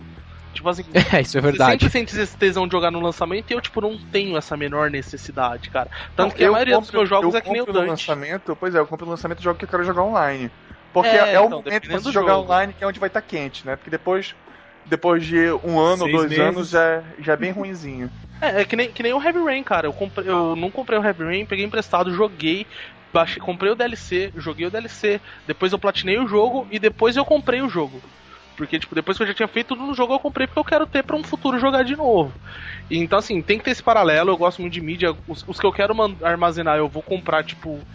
[0.54, 0.84] Tipo assim,
[1.20, 1.72] É, isso é você verdade.
[1.74, 4.90] sempre sente esse tesão de jogar no lançamento e eu, tipo, não tenho essa menor
[4.90, 5.90] necessidade, cara.
[6.16, 7.66] Tanto Não, que a eu maioria dos compro- meus jogos eu é que nem o
[7.66, 7.90] Dante.
[7.90, 10.50] lançamento, pois é, eu compro no lançamento jogo que eu quero jogar online.
[10.92, 12.40] Porque É, é, o então, momento pra você jogar jogo.
[12.40, 13.76] online que é onde vai estar quente, né?
[13.76, 14.36] Porque depois,
[14.86, 16.40] depois de um ano ou dois meses.
[16.40, 18.12] anos já, é- já é bem ruinzinho.
[18.42, 19.88] É, é que nem, que nem o Heavy Rain, cara.
[19.88, 22.68] Eu, comprei, eu não comprei o Heavy Rain, peguei emprestado, joguei,
[23.12, 27.26] baixei, comprei o DLC, joguei o DLC, depois eu platinei o jogo e depois eu
[27.26, 28.02] comprei o jogo.
[28.56, 30.66] Porque, tipo, depois que eu já tinha feito tudo no jogo, eu comprei porque eu
[30.66, 32.34] quero ter pra um futuro jogar de novo.
[32.90, 34.30] E, então, assim, tem que ter esse paralelo.
[34.32, 35.16] Eu gosto muito de mídia.
[35.26, 37.88] Os, os que eu quero armazenar, eu vou comprar, tipo,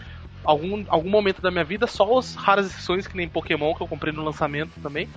[0.45, 1.87] algum, algum momento da minha vida.
[1.87, 5.09] Só as raras exceções, que nem Pokémon, que eu comprei no lançamento também.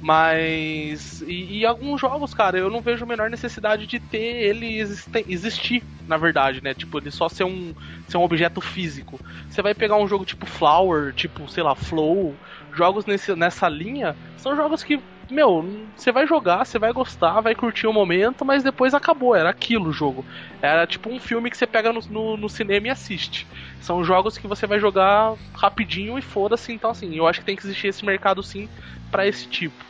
[0.00, 1.20] Mas.
[1.22, 5.24] E, e alguns jogos, cara, eu não vejo a menor necessidade de ter ele existe-
[5.28, 6.74] existir, na verdade, né?
[6.74, 7.74] Tipo, ele só ser um,
[8.06, 9.20] ser um objeto físico.
[9.48, 12.38] Você vai pegar um jogo tipo Flower, tipo, sei lá, Flow,
[12.72, 15.02] jogos nesse, nessa linha, são jogos que,
[15.32, 19.50] meu, você vai jogar, você vai gostar, vai curtir o momento, mas depois acabou, era
[19.50, 20.24] aquilo o jogo.
[20.60, 23.46] Era tipo um filme que você pega no, no, no cinema e assiste.
[23.80, 27.56] São jogos que você vai jogar rapidinho e foda-se, então assim, eu acho que tem
[27.56, 28.68] que existir esse mercado sim
[29.10, 29.84] pra esse tipo.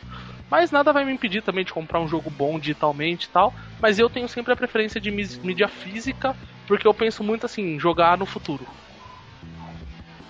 [0.49, 3.53] Mas nada vai me impedir também de comprar um jogo bom digitalmente e tal.
[3.81, 6.35] Mas eu tenho sempre a preferência de mídia física,
[6.67, 8.67] porque eu penso muito assim, jogar no futuro.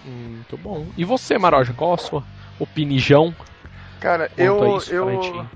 [0.06, 0.92] Muito bom.
[0.98, 2.24] E você, Maroja, qual a sua
[2.60, 3.36] opinião
[4.04, 5.50] Cara, eu, eu,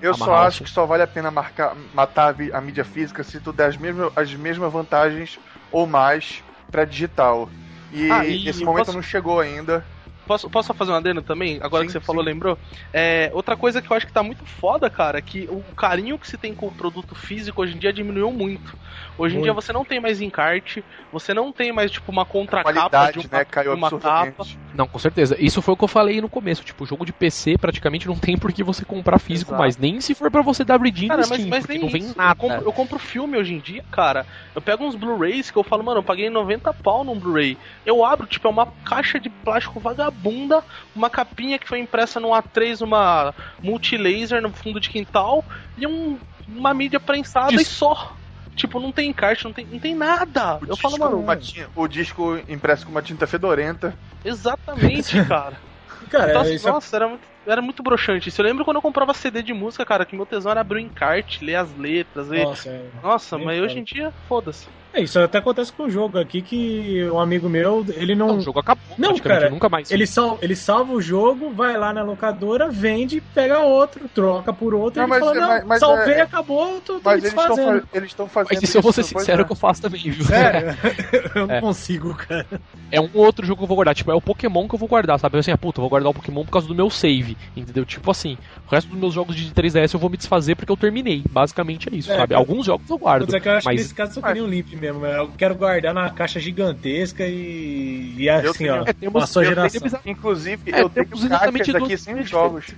[0.00, 3.52] eu só acho que só vale a pena marcar, matar a, mídia física se tu
[3.52, 5.38] der as mesmas, as mesmas vantagens
[5.70, 7.54] ou mais pra digital.
[7.90, 9.88] E, Ah, e esse momento posso- não chegou ainda.
[10.24, 11.58] Posso, posso só fazer um adendo também?
[11.60, 12.24] Agora Sim, que você falou, sim.
[12.24, 12.56] lembrou?
[12.92, 16.16] É, outra coisa que eu acho que tá muito foda, cara, é que o carinho
[16.18, 18.76] que se tem com o produto físico hoje em dia diminuiu muito.
[19.18, 19.44] Hoje em Muito.
[19.44, 23.38] dia você não tem mais encarte, você não tem mais, tipo, uma contracapa de uma,
[23.38, 23.44] né?
[23.44, 24.44] Caiu uma capa.
[24.74, 25.36] Não, com certeza.
[25.38, 26.64] Isso foi o que eu falei no começo.
[26.64, 29.62] Tipo, jogo de PC praticamente não tem por que você comprar físico Exato.
[29.62, 29.76] mais.
[29.76, 32.16] Nem se for pra você dar redeem Cara, no mas, Steam, não vem isso.
[32.16, 32.32] nada.
[32.32, 34.26] Eu compro, eu compro filme hoje em dia, cara.
[34.54, 37.56] Eu pego uns Blu-rays que eu falo, mano, eu paguei 90 pau num Blu-ray.
[37.84, 40.62] Eu abro, tipo, é uma caixa de plástico vagabunda,
[40.94, 45.44] uma capinha que foi impressa num A3, uma multilaser no fundo de quintal
[45.76, 47.62] e um, uma mídia prensada Isso.
[47.62, 48.16] e só.
[48.56, 50.62] Tipo, não tem encarte, não tem, não tem nada.
[50.62, 53.98] O eu falo, mano, uma tin- o disco impresso com uma tinta fedorenta.
[54.24, 55.62] exatamente, cara.
[56.10, 58.28] Cara, Então, assim, isso é- nossa, era muito, era muito broxante.
[58.28, 60.78] Isso eu lembro quando eu comprava CD de música, cara, que meu tesão era abrir
[60.78, 62.48] o encarte, ler as letras, ver.
[62.48, 62.90] Nossa, é.
[62.92, 63.60] Nossa, mas fala.
[63.60, 64.74] hoje em dia, foda-se.
[64.94, 68.28] É, isso até acontece com o jogo aqui que um amigo meu, ele não.
[68.28, 68.82] Não, o jogo acabou.
[68.98, 69.90] Não, praticamente, cara, nunca mais.
[69.90, 74.74] Ele, sal, ele salva o jogo, vai lá na locadora, vende, pega outro, troca por
[74.74, 77.46] outro Não, e mas- fala, não, mas- mas salvei, é- acabou, tô, Mas eles estão
[77.56, 77.88] desfazendo.
[77.94, 78.48] eles estão fazendo.
[78.52, 79.44] Mas isso eu vou ser sincero é.
[79.44, 80.24] que eu faço também, viu?
[80.24, 80.76] Sério?
[81.34, 81.60] eu não É.
[81.60, 82.46] consigo, cara.
[82.90, 83.94] É um outro jogo que eu vou guardar.
[83.94, 85.38] Tipo, é o Pokémon que eu vou guardar, sabe?
[85.38, 87.36] Assim, ah, puta, eu vou guardar o Pokémon por causa do meu save.
[87.56, 87.84] Entendeu?
[87.86, 88.36] Tipo assim,
[88.66, 91.22] o resto dos meus jogos de 3DS eu vou me desfazer porque eu terminei.
[91.30, 92.34] Basicamente é isso, É, sabe?
[92.34, 93.24] Alguns jogos eu guardo.
[93.24, 95.00] Mas é que eu acho que mas nesse caso eu queria um limp mesmo.
[95.00, 95.18] né?
[95.18, 99.44] Eu quero guardar na caixa gigantesca e, e Eu assim, tenho- ó, é, temos- eu
[99.44, 99.80] geração.
[99.80, 102.74] tenho- Inclusive, É, eu tenho caixas duas sem jogos.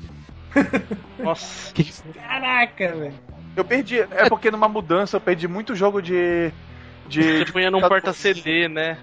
[1.19, 1.73] Nossa.
[1.73, 3.15] Que- Caraca, velho.
[3.57, 3.99] Eu perdi.
[4.01, 6.51] É porque numa mudança eu perdi muito jogo de.
[7.09, 8.99] de Você de punha num porta-CD, né?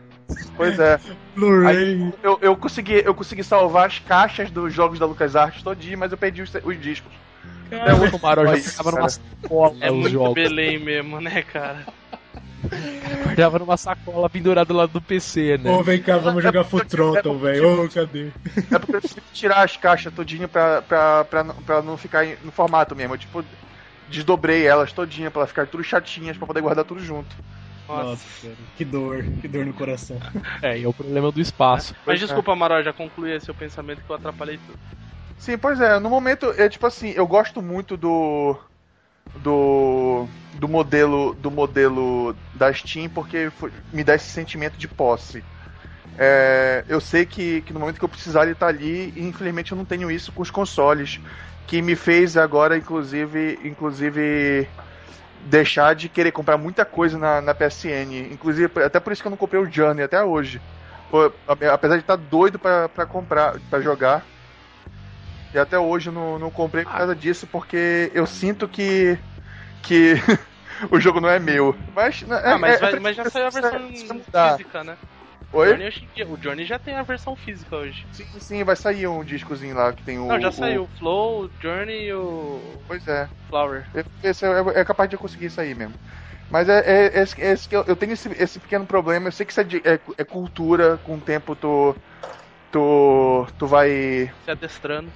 [0.55, 0.99] Pois é.
[1.35, 2.13] Blu-ray.
[2.23, 6.17] Eu, eu, consegui, eu consegui salvar as caixas dos jogos da LucasArts todinho, mas eu
[6.17, 7.11] perdi os, os discos.
[7.69, 9.07] Cara, o Mario já ficava numa
[9.81, 10.33] É muito jogos.
[10.33, 11.85] Belém mesmo, né, cara?
[13.23, 15.71] Guardava numa sacola pendurada lá do PC, né?
[15.71, 17.83] Ô, vem cá, vamos jogar Full Throttle, velho.
[17.85, 18.31] Ô, cadê?
[18.71, 21.97] É porque eu tive que tirar as caixas todinho pra, pra, pra, não- pra não
[21.97, 23.13] ficar no formato mesmo.
[23.13, 23.43] Eu, tipo,
[24.07, 27.35] desdobrei elas todinha pra elas ficarem tudo chatinhas pra poder guardar tudo junto.
[27.87, 28.03] Nossa.
[28.03, 30.17] Nossa, cara, que dor, que dor no coração.
[30.61, 31.93] É, e é o problema do espaço.
[31.93, 32.25] Mas Pois é.
[32.25, 34.77] desculpa, Amaral, já concluí esse seu pensamento que eu atrapalhei tudo.
[35.37, 35.99] Sim, pois é.
[35.99, 38.55] No momento, é tipo assim, eu gosto muito do.
[39.35, 40.27] Do.
[40.53, 41.33] Do modelo.
[41.35, 45.43] Do modelo da Steam, porque foi- me dá esse sentimento de posse.
[46.17, 49.71] É, eu sei que, que no momento que eu precisar ele tá ali, e infelizmente
[49.71, 51.19] eu não tenho isso com os consoles.
[51.67, 54.67] que me fez agora, inclusive, inclusive
[55.39, 58.29] deixar de querer comprar muita coisa na, na PSN.
[58.33, 60.61] Inclusive, até por isso que eu não comprei o Journey até hoje.
[61.71, 64.25] Apesar de estar tá doido para comprar, para jogar.
[65.53, 69.17] E até hoje eu não, não comprei por causa disso, porque eu sinto que.
[69.83, 70.15] que
[70.89, 71.75] o jogo não é meu.
[71.93, 74.97] Mas, ah, é, mas, é, mas já saiu a versão física, né?
[75.53, 75.67] Oi?
[75.67, 78.07] O Journey, o Journey, já tem a versão física hoje.
[78.13, 80.27] Sim, sim, vai sair um discozinho lá que tem o.
[80.27, 80.83] Não, já saiu.
[80.83, 82.61] O Flow, o Journey e o.
[82.87, 83.27] Pois é.
[83.49, 83.85] Flower.
[84.23, 85.93] Esse é, é capaz de conseguir isso aí mesmo.
[86.49, 89.27] Mas é, é, é, é que eu, eu, tenho esse, esse, pequeno problema.
[89.27, 91.95] Eu sei que isso é, é, é, cultura, com o tempo tu.
[92.71, 93.47] Tu.
[93.57, 94.31] Tu vai.
[94.45, 95.11] Se adestrando.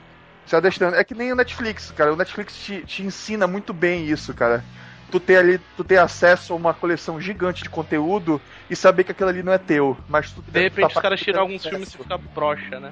[0.46, 0.96] Se adestrando.
[0.96, 2.14] É que nem o Netflix, cara.
[2.14, 4.64] O Netflix te, te ensina muito bem isso, cara
[5.12, 9.12] tu ter ali, tu ter acesso a uma coleção gigante de conteúdo e saber que
[9.12, 9.98] aquilo ali não é teu.
[10.10, 12.92] Mas tu De repente tá os caras tiram alguns filmes e fica broxa, né?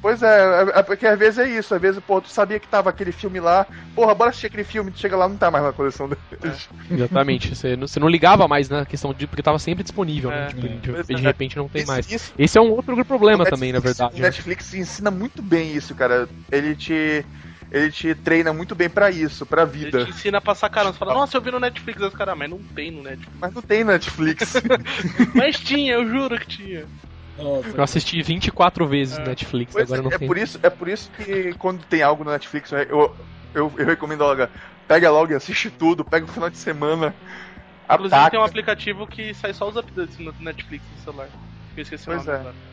[0.00, 2.66] Pois é, é, é, porque às vezes é isso, às vezes, pô, tu sabia que
[2.66, 5.62] tava aquele filme lá, porra, bora assistir aquele filme, tu chega lá não tá mais
[5.62, 6.68] na coleção deles.
[6.90, 6.94] É.
[6.94, 9.26] Exatamente, você não, você não ligava mais na questão de.
[9.26, 10.48] porque tava sempre disponível, né?
[10.48, 12.10] Tipo, de, de, repente não tem isso, mais.
[12.10, 14.20] Isso, Esse é um outro problema também, Netflix, na verdade.
[14.20, 16.26] O Netflix ensina muito bem isso, cara.
[16.50, 17.24] Ele te
[17.70, 19.98] ele te treina muito bem para isso, pra vida.
[19.98, 20.94] Ele te ensina a passar caramba.
[20.94, 23.38] Você fala, nossa, eu vi no Netflix esse cara, mas não tem no Netflix.
[23.38, 24.54] Mas não tem no Netflix.
[25.34, 26.86] mas tinha, eu juro que tinha.
[27.42, 27.68] Nossa.
[27.68, 29.20] Eu assisti 24 vezes é.
[29.20, 30.28] no Netflix, pois agora é, não é tem.
[30.28, 33.16] Por isso, é por isso que quando tem algo no Netflix, eu,
[33.54, 34.48] eu, eu recomendo logo,
[34.86, 37.14] pega logo e assiste tudo, pega o final de semana.
[37.84, 38.30] Inclusive ataca.
[38.30, 41.28] tem um aplicativo que sai só os updates no Netflix no celular.
[41.76, 42.70] Eu esqueci pois o nome é.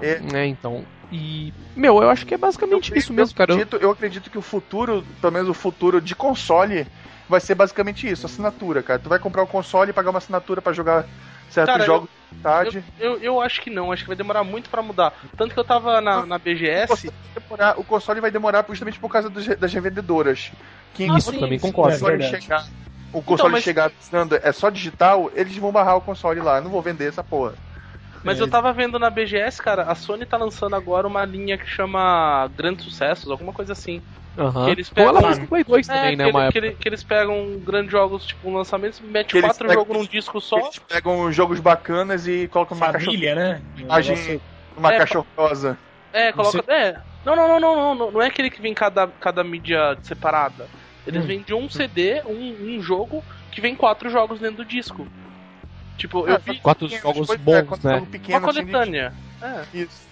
[0.00, 0.84] É, é, então.
[1.10, 3.54] E, meu, eu acho que é basicamente eu, isso mesmo, cara.
[3.54, 6.86] Acredito, eu acredito que o futuro, pelo menos o futuro de console,
[7.28, 8.98] vai ser basicamente isso, assinatura, cara.
[8.98, 11.06] Tu vai comprar o console e pagar uma assinatura para jogar
[11.50, 12.84] certos cara, jogos eu, tarde.
[12.98, 15.12] Eu, eu, eu, acho que não, acho que vai demorar muito para mudar.
[15.36, 16.84] Tanto que eu tava na, na BGS.
[16.84, 20.52] O console, o console vai demorar justamente por causa dos, das revendedoras.
[20.94, 21.96] Que isso, sim, também concordo.
[21.96, 22.66] O console, é chegar,
[23.12, 23.64] o console então, mas...
[23.64, 23.92] chegar
[24.42, 26.56] é só digital, eles vão barrar o console lá.
[26.56, 27.54] Eu não vou vender essa porra.
[28.22, 28.42] Mas é.
[28.42, 32.50] eu tava vendo na BGS, cara, a Sony tá lançando agora uma linha que chama
[32.56, 34.02] Grandes Sucessos, alguma coisa assim.
[34.38, 34.64] Uhum.
[34.66, 35.18] Que eles pegam.
[35.18, 36.30] Ela Play 2 é, também, né?
[36.30, 39.96] Que, ele, que, ele, que, eles pegam grandes jogos, tipo, um lançamento, mete quatro jogos
[39.96, 40.58] num disco só.
[40.58, 43.62] Eles pegam jogos bacanas e colocam uma Família, né?
[43.76, 44.40] Imagem,
[44.76, 45.76] uma é, caixa rosa.
[46.12, 46.62] É, coloca.
[46.62, 46.70] Você...
[46.70, 47.00] É.
[47.24, 48.22] Não, não, não, não, não, não.
[48.22, 50.68] é aquele que vem cada, cada mídia separada.
[51.04, 51.26] Eles hum.
[51.26, 55.06] vêm de um CD, um, um jogo, que vem quatro jogos dentro do disco.
[55.96, 56.60] Tipo, eu vi.
[56.60, 58.06] Quatro jogos bons, né?
[58.08, 59.12] Pequeno, uma coletânea.
[59.42, 59.80] Assim, de...
[59.80, 59.82] É.
[59.82, 60.07] Isso.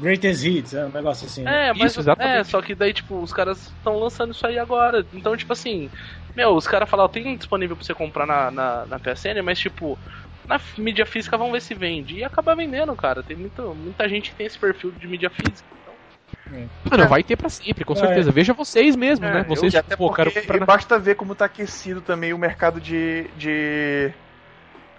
[0.00, 1.46] Greatest Hits, é um negócio assim.
[1.46, 2.36] É, mas isso, exatamente.
[2.36, 5.04] é, só que daí, tipo, os caras estão lançando isso aí agora.
[5.12, 5.90] Então, tipo assim,
[6.34, 9.98] meu, os caras falaram, tem disponível pra você comprar na, na, na PSN, mas tipo,
[10.46, 12.16] na mídia física vamos ver se vende.
[12.16, 13.22] E acaba vendendo, cara.
[13.22, 15.68] Tem muito, muita gente que tem esse perfil de mídia física.
[15.82, 16.58] Então...
[16.58, 16.66] É.
[16.90, 17.96] Mano, vai ter pra sempre, com é.
[17.96, 18.30] certeza.
[18.30, 19.44] Veja vocês mesmo, é, né?
[19.48, 20.64] Vocês, eu, até pô, quero comprar...
[20.64, 24.12] basta ver como tá aquecido também o mercado de, de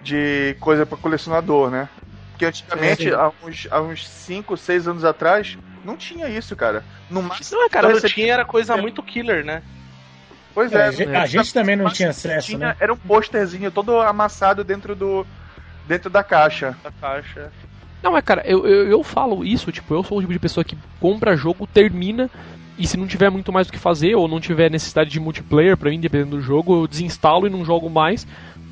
[0.01, 1.89] de coisa para colecionador, né?
[2.37, 6.85] Porque antigamente, há uns, há uns 5, 6 anos atrás, não tinha isso, cara.
[7.09, 9.63] No máximo, não, é, cara, você tinha era coisa muito killer, né?
[10.53, 11.03] Pois é.
[11.03, 12.75] é a gente também não tinha acesso, tinha, né?
[12.79, 15.25] Era um posterzinho todo amassado dentro do
[15.87, 16.77] dentro da caixa.
[16.83, 17.51] Da caixa.
[18.03, 20.63] Não, é cara, eu, eu, eu falo isso, tipo, eu sou o tipo de pessoa
[20.63, 22.29] que compra jogo, termina,
[22.77, 25.75] e se não tiver muito mais o que fazer, ou não tiver necessidade de multiplayer
[25.75, 28.27] para mim, dependendo do jogo, eu desinstalo e não jogo mais,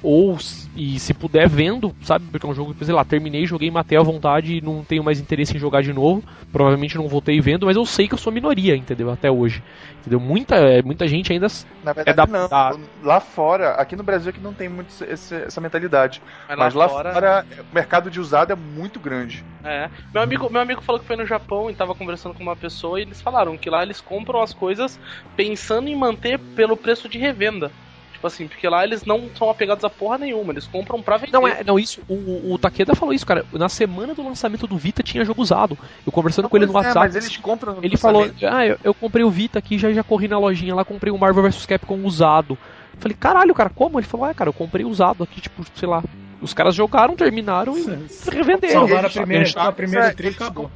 [0.05, 0.37] ou
[0.75, 2.25] e se puder vendo, sabe?
[2.29, 5.03] Porque é um jogo que, sei lá, terminei, joguei, matei à vontade e não tenho
[5.03, 6.23] mais interesse em jogar de novo.
[6.51, 9.09] Provavelmente não voltei vendo, mas eu sei que eu sou minoria, entendeu?
[9.09, 9.63] Até hoje.
[10.01, 10.19] Entendeu?
[10.19, 11.47] Muita, muita gente ainda
[11.83, 12.47] Na verdade, é da, não.
[12.47, 12.77] Da...
[13.03, 16.21] Lá fora, aqui no Brasil é que não tem muito esse, essa mentalidade.
[16.47, 17.13] Mas, mas lá, fora...
[17.13, 17.45] fora...
[17.71, 19.43] o mercado de usado é muito grande.
[19.63, 19.89] É.
[20.13, 22.99] Meu amigo, meu amigo falou que foi no Japão e tava conversando com uma pessoa
[22.99, 24.99] e eles falaram que lá eles compram as coisas
[25.35, 27.71] pensando em manter pelo preço de revenda.
[28.15, 31.33] Tipo assim, porque lá eles não são apegados a porra nenhuma, eles compram pra vender.
[31.33, 33.45] Não, é, não isso, o, o Takeda falou isso, cara.
[33.51, 35.77] Na semana do lançamento do Vita tinha jogo usado.
[36.05, 36.99] Eu conversando não, com ele no é, WhatsApp.
[36.99, 40.29] Mas eles compram Ele falou: Ah, eu, eu, comprei o Vita aqui, já, já corri
[40.29, 42.57] na lojinha lá, comprei o Marvel vs Capcom usado.
[42.93, 43.99] Eu falei, caralho, cara, como?
[43.99, 46.01] Ele falou, ah, cara, eu comprei usado aqui, tipo, sei lá.
[46.41, 47.83] Os caras jogaram, terminaram e
[48.31, 48.87] revenderam.
[48.87, 50.71] Salvaram a primeira, a primeira tri acabou.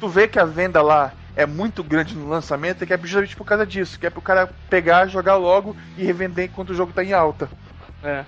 [0.00, 3.36] Tu vê que a venda lá é muito grande no lançamento, é que é justamente
[3.36, 6.92] por causa disso, que é pro cara pegar, jogar logo e revender enquanto o jogo
[6.92, 7.50] tá em alta.
[8.02, 8.24] É.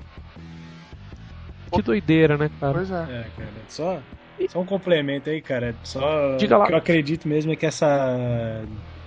[1.73, 2.74] Que doideira, né, cara?
[2.74, 3.03] Pois é.
[3.03, 3.51] É, cara.
[3.69, 4.03] Só,
[4.49, 5.74] só um complemento aí, cara.
[5.83, 6.66] Só Diga lá.
[6.66, 8.62] que eu acredito mesmo é que essa.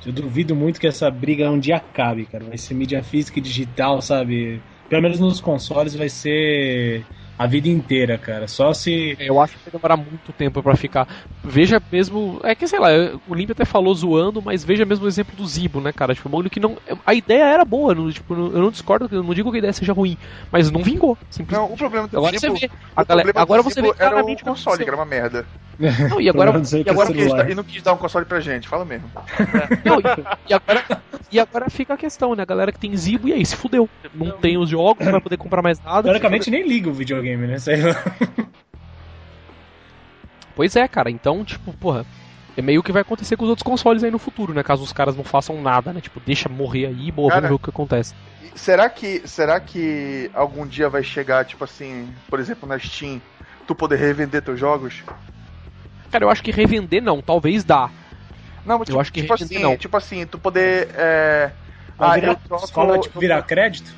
[0.06, 2.44] Eu duvido muito que essa briga um dia acabe, cara.
[2.44, 4.62] Vai ser mídia física e digital, sabe?
[4.90, 7.06] Pelo menos nos consoles vai ser
[7.38, 8.48] a vida inteira, cara.
[8.48, 9.16] Só se.
[9.20, 11.08] Eu acho que vai demorar muito tempo para ficar.
[11.44, 12.40] Veja mesmo.
[12.44, 12.90] É que sei lá,
[13.28, 16.16] o Limp até falou zoando, mas veja mesmo o exemplo do Zibo, né, cara?
[16.16, 16.78] Tipo, um que não.
[17.06, 19.74] A ideia era boa, não, tipo, eu não discordo, eu não digo que a ideia
[19.74, 20.18] seja ruim,
[20.52, 21.18] mas não vingou.
[21.30, 21.68] Simplesmente.
[21.68, 22.74] Não, o problema do agora Zibo, você vê.
[22.96, 25.46] A galera, agora você vê era o console, que era uma merda.
[26.10, 26.52] Não, e agora.
[26.52, 29.10] e agora quis, e não quis dar um console pra gente, fala mesmo.
[29.84, 30.84] Não, e, e, agora,
[31.32, 32.44] e agora fica a questão, né?
[32.44, 33.90] A galera que tem Zibo, e aí, se fudeu.
[34.14, 36.04] Não tem os jogos, não vai poder comprar mais nada.
[36.04, 37.58] Teoricamente nem liga o videogame, né?
[37.60, 37.96] Sei lá.
[40.56, 41.10] Pois é, cara.
[41.10, 42.06] Então, tipo, porra.
[42.58, 44.64] É meio que vai acontecer com os outros consoles aí no futuro, né?
[44.64, 46.00] Caso os caras não façam nada, né?
[46.00, 48.16] Tipo, deixa morrer aí, boa, vamos ver o que acontece.
[48.56, 53.22] Será que, será que algum dia vai chegar, tipo assim, por exemplo, na Steam,
[53.68, 55.04] tu poder revender teus jogos?
[56.10, 57.90] Cara, eu acho que revender não, talvez dá.
[58.66, 59.76] Não, mas tipo, eu acho que tipo assim, não.
[59.76, 60.90] tipo assim, tu poder.
[60.96, 61.52] É...
[62.00, 63.94] Ah, virar, eu troco, escola, tipo, virar crédito?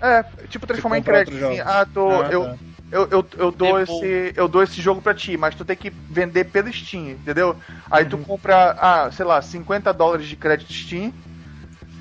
[0.00, 1.36] É, tipo, transformar em crédito.
[1.36, 2.08] Assim, ah, tô.
[2.08, 2.56] Ah, eu, tá.
[2.90, 5.90] eu, eu, eu, dou esse, eu dou esse jogo pra ti, mas tu tem que
[6.10, 7.54] vender pelo Steam, entendeu?
[7.90, 8.10] Aí uhum.
[8.10, 11.12] tu compra, ah, sei lá, 50 dólares de crédito Steam.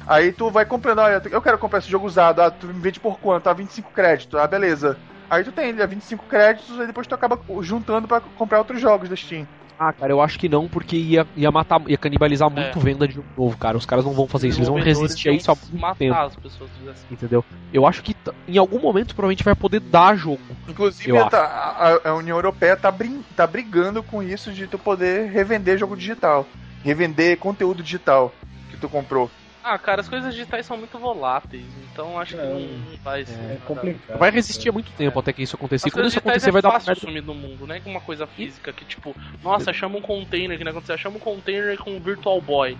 [0.08, 3.00] Aí tu vai comprando, olha, eu quero comprar esse jogo usado, ah, tu me vende
[3.00, 3.48] por quanto?
[3.48, 4.98] Ah, 25 créditos, ah, beleza.
[5.30, 8.82] Aí tu tem ele a 25 créditos, e depois tu acaba juntando para comprar outros
[8.82, 9.46] jogos da Steam.
[9.80, 12.82] Ah, cara, eu acho que não, porque ia, ia matar, ia canibalizar muito é.
[12.82, 13.78] venda de jogo novo, cara.
[13.78, 16.16] Os caras não vão fazer isso, eles vão resistir a isso há muito matar tempo.
[16.16, 17.06] As pessoas assim.
[17.10, 17.46] Entendeu?
[17.72, 18.14] Eu acho que
[18.46, 20.42] em algum momento provavelmente vai poder dar jogo.
[20.68, 25.32] Inclusive, tá, a, a, União Europeia tá, brin tá brigando com isso de tu poder
[25.32, 26.46] revender jogo digital.
[26.84, 28.34] Revender conteúdo digital
[28.70, 29.32] que tu comprou.
[29.62, 33.52] Ah, cara, as coisas digitais são muito voláteis, então acho que não, não vai ser.
[33.52, 34.18] É complicado.
[34.18, 35.92] Vai resistir há muito tempo até que isso acontecer.
[35.92, 37.82] Quando isso acontecer, é vai dar fácil sumir do mundo, né?
[37.82, 41.20] Com uma coisa física que, tipo, nossa, chama um container que não aconteceu, chama um
[41.20, 42.80] container com um Virtual Boy.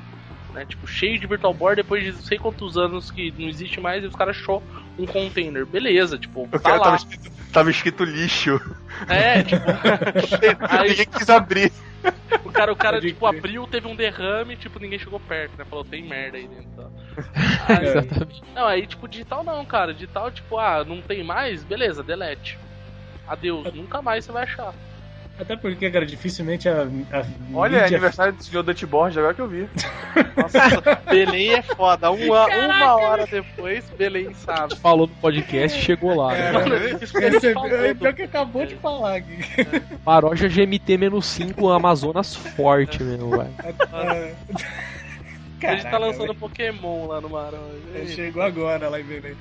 [0.54, 3.80] Né, tipo, cheio de Virtual Boy depois de não sei quantos anos que não existe
[3.80, 4.64] mais e os caras achou
[4.98, 5.66] um container.
[5.66, 6.80] Beleza, tipo, o tá lá.
[6.80, 8.60] Tava escrito, tava escrito lixo.
[9.08, 9.64] É, tipo.
[10.68, 11.72] aí, ninguém quis abrir.
[12.44, 15.66] O cara, o cara tipo, abriu, teve um derrame, tipo, ninguém chegou perto, né?
[15.66, 16.92] Falou, tem merda aí dentro.
[17.68, 18.44] Aí, Exatamente.
[18.56, 19.94] Não, aí, tipo, digital não, cara.
[19.94, 21.64] Digital, tipo, ah, não tem mais?
[21.64, 22.58] Beleza, delete.
[23.28, 24.74] Adeus, nunca mais você vai achar.
[25.40, 26.84] Até porque, cara, dificilmente a.
[26.84, 27.88] a Olha, mídia...
[27.88, 29.70] aniversário do senhor Dutchboard, agora que eu vi.
[30.36, 32.12] Nossa, Belém é foda.
[32.12, 34.76] Uma, uma hora depois, Belém sabe.
[34.82, 36.36] Falou no podcast chegou lá.
[36.36, 37.90] É, né?
[37.90, 39.40] é, pior que acabou de falar aqui.
[39.58, 39.80] É.
[40.04, 43.54] Paródia GMT-5 Amazonas forte mesmo, velho.
[45.64, 47.70] a gente tá lançando Pokémon lá no Maranhão.
[48.08, 49.38] Chegou agora lá em Belém.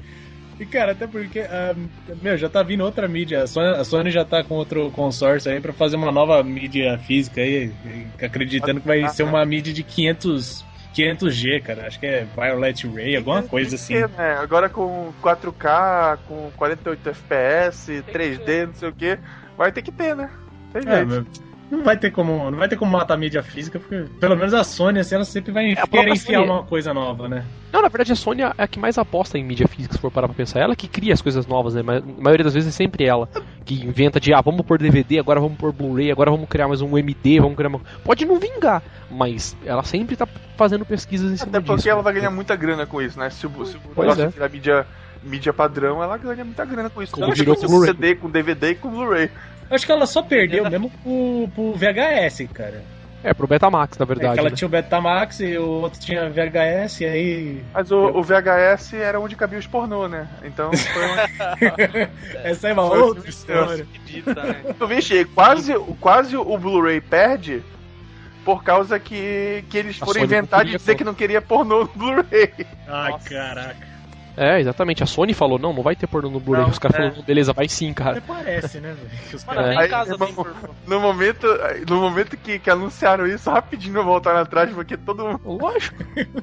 [0.59, 3.43] E, cara, até porque, uh, meu, já tá vindo outra mídia.
[3.43, 6.99] A Sony, a Sony, já tá com outro consórcio aí pra fazer uma nova mídia
[6.99, 7.73] física aí,
[8.21, 10.65] acreditando que vai ser uma mídia de 500,
[10.95, 11.87] 500G, cara.
[11.87, 13.95] Acho que é Violet Ray, alguma coisa assim.
[13.95, 14.37] Ter, né?
[14.39, 19.19] Agora com 4K, com 48 FPS, 3D, não sei o que,
[19.57, 20.29] vai ter que ter, né?
[20.73, 23.79] Tem é, jeito não vai ter como, não vai ter como matar a mídia física,
[23.79, 26.51] porque pelo menos a Sony, assim, ela sempre vai é, querer enfiar Sony...
[26.51, 27.45] uma coisa nova, né?
[27.73, 30.11] Não, na verdade a Sony é a que mais aposta em mídia física, se for
[30.11, 30.61] parar pra pensar.
[30.61, 31.83] Ela que cria as coisas novas, né?
[31.83, 33.29] Mas a maioria das vezes é sempre ela
[33.65, 36.81] que inventa de, ah, vamos pôr DVD, agora vamos pôr Blu-ray, agora vamos criar mais
[36.81, 37.81] um MD, vamos criar uma...
[38.03, 40.27] Pode não vingar, mas ela sempre tá
[40.57, 43.29] fazendo pesquisas em cima Até porque ela vai ganhar muita grana com isso, né?
[43.29, 44.29] Se o, se o negócio é.
[44.29, 44.87] virar mídia,
[45.23, 47.13] mídia padrão, ela ganha muita grana com isso.
[47.13, 49.31] Como virou com CD, com DVD e com Blu-ray.
[49.71, 52.83] Acho que ela só perdeu mesmo pro, pro VHS, cara.
[53.23, 54.31] É, pro Betamax, na verdade.
[54.31, 54.57] É que ela né?
[54.57, 57.65] tinha o Betamax e o outro tinha VHS, e aí.
[57.75, 60.29] Mas o, o VHS era onde cabia os pornô, né?
[60.45, 61.27] Então foi uma...
[62.45, 63.85] Essa é uma foi outra história.
[63.85, 64.75] Né?
[64.79, 67.63] Tu vê, quase, quase o Blu-ray perde
[68.45, 72.53] por causa que, que eles foram inventar de dizer que não queria pornô no Blu-ray.
[72.87, 73.29] Ai, Nossa.
[73.29, 73.98] caraca.
[74.39, 75.03] É, exatamente.
[75.03, 76.71] A Sony falou, não, não vai ter porno no Blu-ray.
[76.71, 77.03] Os caras é.
[77.03, 78.19] falaram, beleza, vai sim, cara.
[78.19, 79.45] Até parece, né, velho?
[79.45, 79.85] Cara...
[79.85, 79.89] É.
[79.89, 80.47] casa no,
[80.87, 81.47] no, momento,
[81.89, 85.41] no momento que, que anunciaram isso, rapidinho voltaram atrás, porque todo mundo...
[85.45, 85.97] Lógico.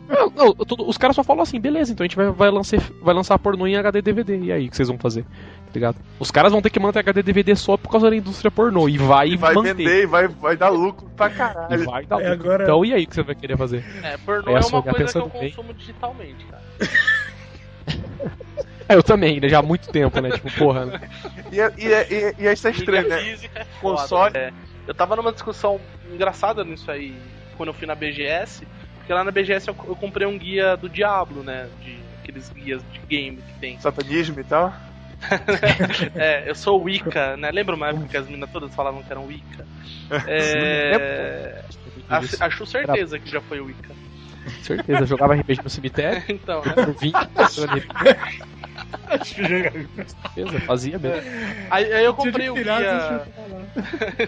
[0.09, 2.81] não, não, todo, os caras só falam assim, beleza, então a gente vai, vai, lançar,
[3.01, 4.37] vai lançar pornô em HD DVD.
[4.39, 5.23] E aí, o que vocês vão fazer?
[5.23, 5.95] Tá ligado?
[6.19, 8.89] Os caras vão ter que manter HD DVD só por causa da indústria pornô.
[8.89, 9.73] E vai e vai manter.
[9.73, 11.81] vender e vai, vai dar lucro pra caralho.
[11.81, 12.45] E vai dar é, lucro.
[12.45, 12.63] Agora...
[12.63, 13.85] Então, e aí, o que você vai querer fazer?
[14.03, 15.75] É, pornô é, é uma coisa que eu consumo bem.
[15.77, 16.63] digitalmente, cara.
[18.87, 19.49] É, eu também, né?
[19.49, 20.29] Já há muito tempo, né?
[20.29, 20.85] Tipo, porra.
[20.85, 21.01] Né?
[21.51, 23.19] E, e, e, e isso é estranho, né?
[23.55, 24.37] É Console.
[24.37, 24.53] É.
[24.87, 25.81] Eu tava numa discussão
[26.11, 27.15] engraçada nisso aí
[27.57, 30.87] quando eu fui na BGS, porque lá na BGS eu, eu comprei um guia do
[30.87, 31.67] Diablo, né?
[31.81, 33.79] De aqueles guias de game que tem.
[33.79, 34.71] Satanismo e tal?
[36.13, 37.49] é, eu sou Wicca, né?
[37.51, 39.65] Lembra uma época que as meninas todas falavam que eram Wicca?
[40.27, 41.63] É...
[42.39, 43.95] Acho certeza que já foi Wicca.
[44.61, 46.23] Certeza, jogava RPG no cemitério.
[46.29, 46.73] então, né?
[46.99, 47.11] Vim,
[49.23, 51.29] certeza, fazia mesmo.
[51.69, 53.27] Aí, aí eu comprei o guia.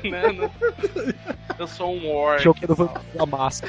[0.03, 0.52] Né, né?
[1.57, 2.41] eu sou um orc.
[2.41, 2.76] Joguei do
[3.14, 3.65] da massa.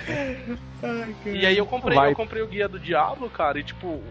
[1.24, 4.02] E aí eu comprei, eu comprei o guia do Diablo, cara, e tipo,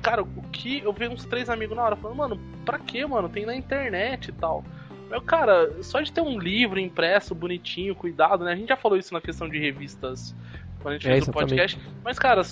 [0.00, 3.28] cara, o que eu vi uns três amigos na hora falando, mano, pra que, mano?
[3.28, 4.64] Tem na internet e tal.
[5.10, 8.52] Meu, cara, só de ter um livro impresso, bonitinho, cuidado, né?
[8.52, 10.34] A gente já falou isso na questão de revistas
[10.82, 11.78] quando a gente é, fez o podcast.
[12.04, 12.42] Mas, cara,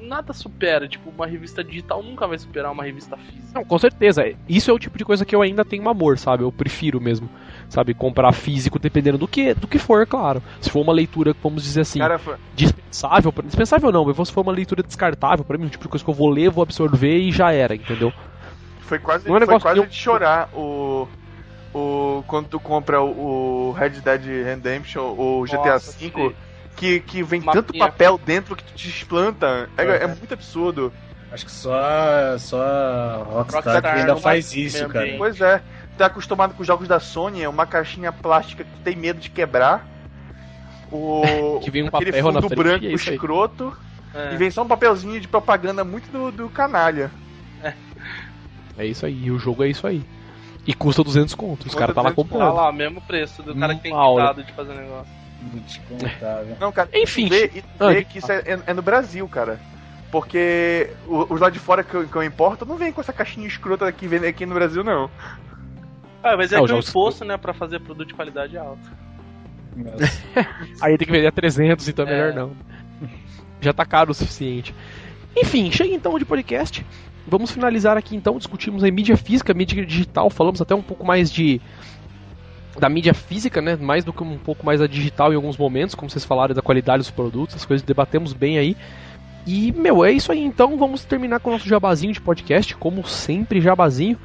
[0.00, 0.88] nada supera.
[0.88, 3.52] Tipo, uma revista digital nunca vai superar uma revista física.
[3.54, 4.24] Não, com certeza.
[4.48, 6.42] Isso é o tipo de coisa que eu ainda tenho um amor, sabe?
[6.42, 7.28] Eu prefiro mesmo,
[7.68, 7.94] sabe?
[7.94, 10.42] Comprar físico dependendo do que, do que for, claro.
[10.60, 12.36] Se for uma leitura, vamos dizer assim, cara, foi...
[12.54, 13.32] dispensável.
[13.44, 16.10] Dispensável não, mas se for uma leitura descartável, para mim, um tipo de coisa que
[16.10, 18.12] eu vou ler, vou absorver e já era, entendeu?
[18.80, 21.06] Foi quase, não é foi quase de chorar o
[21.74, 26.34] o, quando tu compra o, o Red Dead Redemption ou GTA V,
[26.78, 27.62] que, que vem Mapinha.
[27.62, 29.68] tanto papel dentro que tu te desplanta.
[29.76, 30.92] É, é, é muito absurdo.
[31.30, 35.14] Acho que só, só Rockstar, Rockstar ainda faz isso, cara.
[35.18, 35.60] Pois é.
[35.96, 39.18] Tá acostumado com os jogos da Sony, é uma caixinha plástica que tu tem medo
[39.18, 39.86] de quebrar.
[40.92, 43.76] O, que vem um aquele papel fundo branco é escroto.
[44.14, 44.34] É.
[44.34, 47.10] E vem só um papelzinho de propaganda muito do, do canalha.
[47.62, 47.74] É.
[48.78, 50.02] é isso aí, o jogo é isso aí.
[50.66, 51.66] E custa 200 conto.
[51.66, 52.40] Os caras tá lá comprando.
[52.40, 55.17] Tá lá, mesmo preço do cara que tem cuidado de fazer negócio.
[56.60, 57.28] Não, cara, enfim.
[57.28, 59.60] Vê, e ah, vê que isso é, é, no Brasil, cara.
[60.10, 63.46] Porque os lá de fora que eu, que eu importo não vem com essa caixinha
[63.46, 65.10] escrota aqui, vem aqui no Brasil, não.
[66.22, 68.90] Ah, mas é, é que o imposto, né, pra fazer produto de qualidade alta.
[70.80, 72.56] Aí tem que vender a 300, então é melhor não.
[73.60, 74.74] Já tá caro o suficiente.
[75.36, 76.84] Enfim, chega então de podcast.
[77.26, 81.30] Vamos finalizar aqui então, discutimos a mídia física, mídia digital, falamos até um pouco mais
[81.30, 81.60] de
[82.78, 83.76] da mídia física, né?
[83.76, 86.62] Mais do que um pouco mais da digital em alguns momentos, como vocês falaram da
[86.62, 88.76] qualidade dos produtos, as coisas debatemos bem aí.
[89.46, 90.76] E, meu, é isso aí então.
[90.76, 94.18] Vamos terminar com o nosso jabazinho de podcast, como sempre, jabazinho.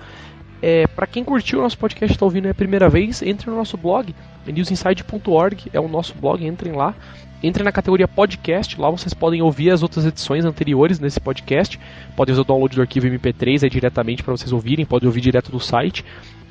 [0.61, 3.57] É, para quem curtiu o nosso podcast está ouvindo é a primeira vez, entre no
[3.57, 4.15] nosso blog,
[4.47, 6.95] newsinside.org, é o nosso blog, entrem lá.
[7.43, 11.77] Entrem na categoria podcast, lá vocês podem ouvir as outras edições anteriores nesse podcast.
[12.15, 15.51] Podem fazer o download do arquivo MP3 aí diretamente para vocês ouvirem, podem ouvir direto
[15.51, 16.05] do site.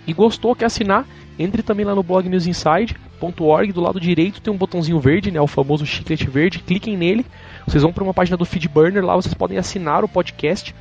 [0.06, 1.06] E gostou, quer assinar?
[1.38, 3.72] Entre também lá no blog newsinside.org.
[3.72, 6.58] Do lado direito tem um botãozinho verde, né, o famoso chiclete verde.
[6.58, 7.24] Cliquem nele.
[7.66, 10.74] Vocês vão para uma página do Feedburner, lá vocês podem assinar o podcast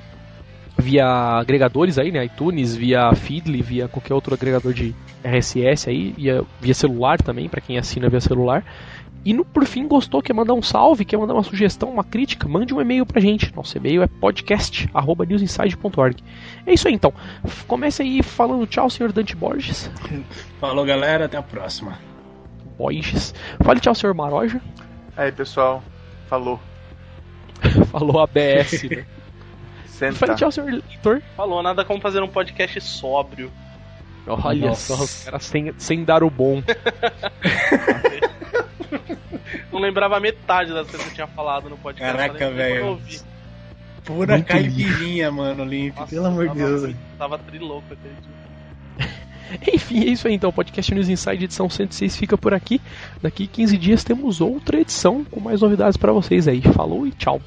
[0.78, 6.44] via agregadores aí, né, iTunes, via Feedly, via qualquer outro agregador de RSS aí, via,
[6.60, 8.66] via celular também, para quem assina via celular.
[9.24, 12.48] E no, por fim, gostou, quer mandar um salve, quer mandar uma sugestão, uma crítica,
[12.48, 13.56] mande um e-mail pra gente.
[13.56, 16.24] Nosso e-mail é podcast.newsinside.org.
[16.66, 17.14] É isso aí então.
[17.68, 19.92] Comece aí falando tchau, senhor Dante Borges.
[20.60, 22.00] Falou, galera, até a próxima.
[22.78, 23.36] Borges.
[23.64, 24.60] Fale tchau, senhor Maroja.
[25.16, 25.84] Aí, pessoal.
[26.28, 26.60] Falou.
[27.92, 29.06] Falou ABS, né?
[29.86, 30.16] Senta.
[30.16, 31.22] Fale tchau, senhor leitor.
[31.38, 33.52] Falou, nada como fazer um podcast sóbrio.
[34.28, 34.96] Olha Nossa.
[34.96, 36.62] só, os caras sem, sem dar o bom.
[39.72, 42.18] Não lembrava metade das coisas que eu tinha falado no podcast.
[42.18, 43.00] Caraca, velho.
[44.04, 45.96] Pura Muito caipirinha, mano, Limp.
[46.10, 46.96] Pelo amor de Deus.
[47.18, 48.42] Tava trilouco aquele dia.
[49.74, 50.50] Enfim, é isso aí então.
[50.50, 52.82] O podcast News Inside edição 106 fica por aqui.
[53.22, 56.62] Daqui 15 dias temos outra edição com mais novidades para vocês aí.
[56.62, 57.42] Falou e tchau.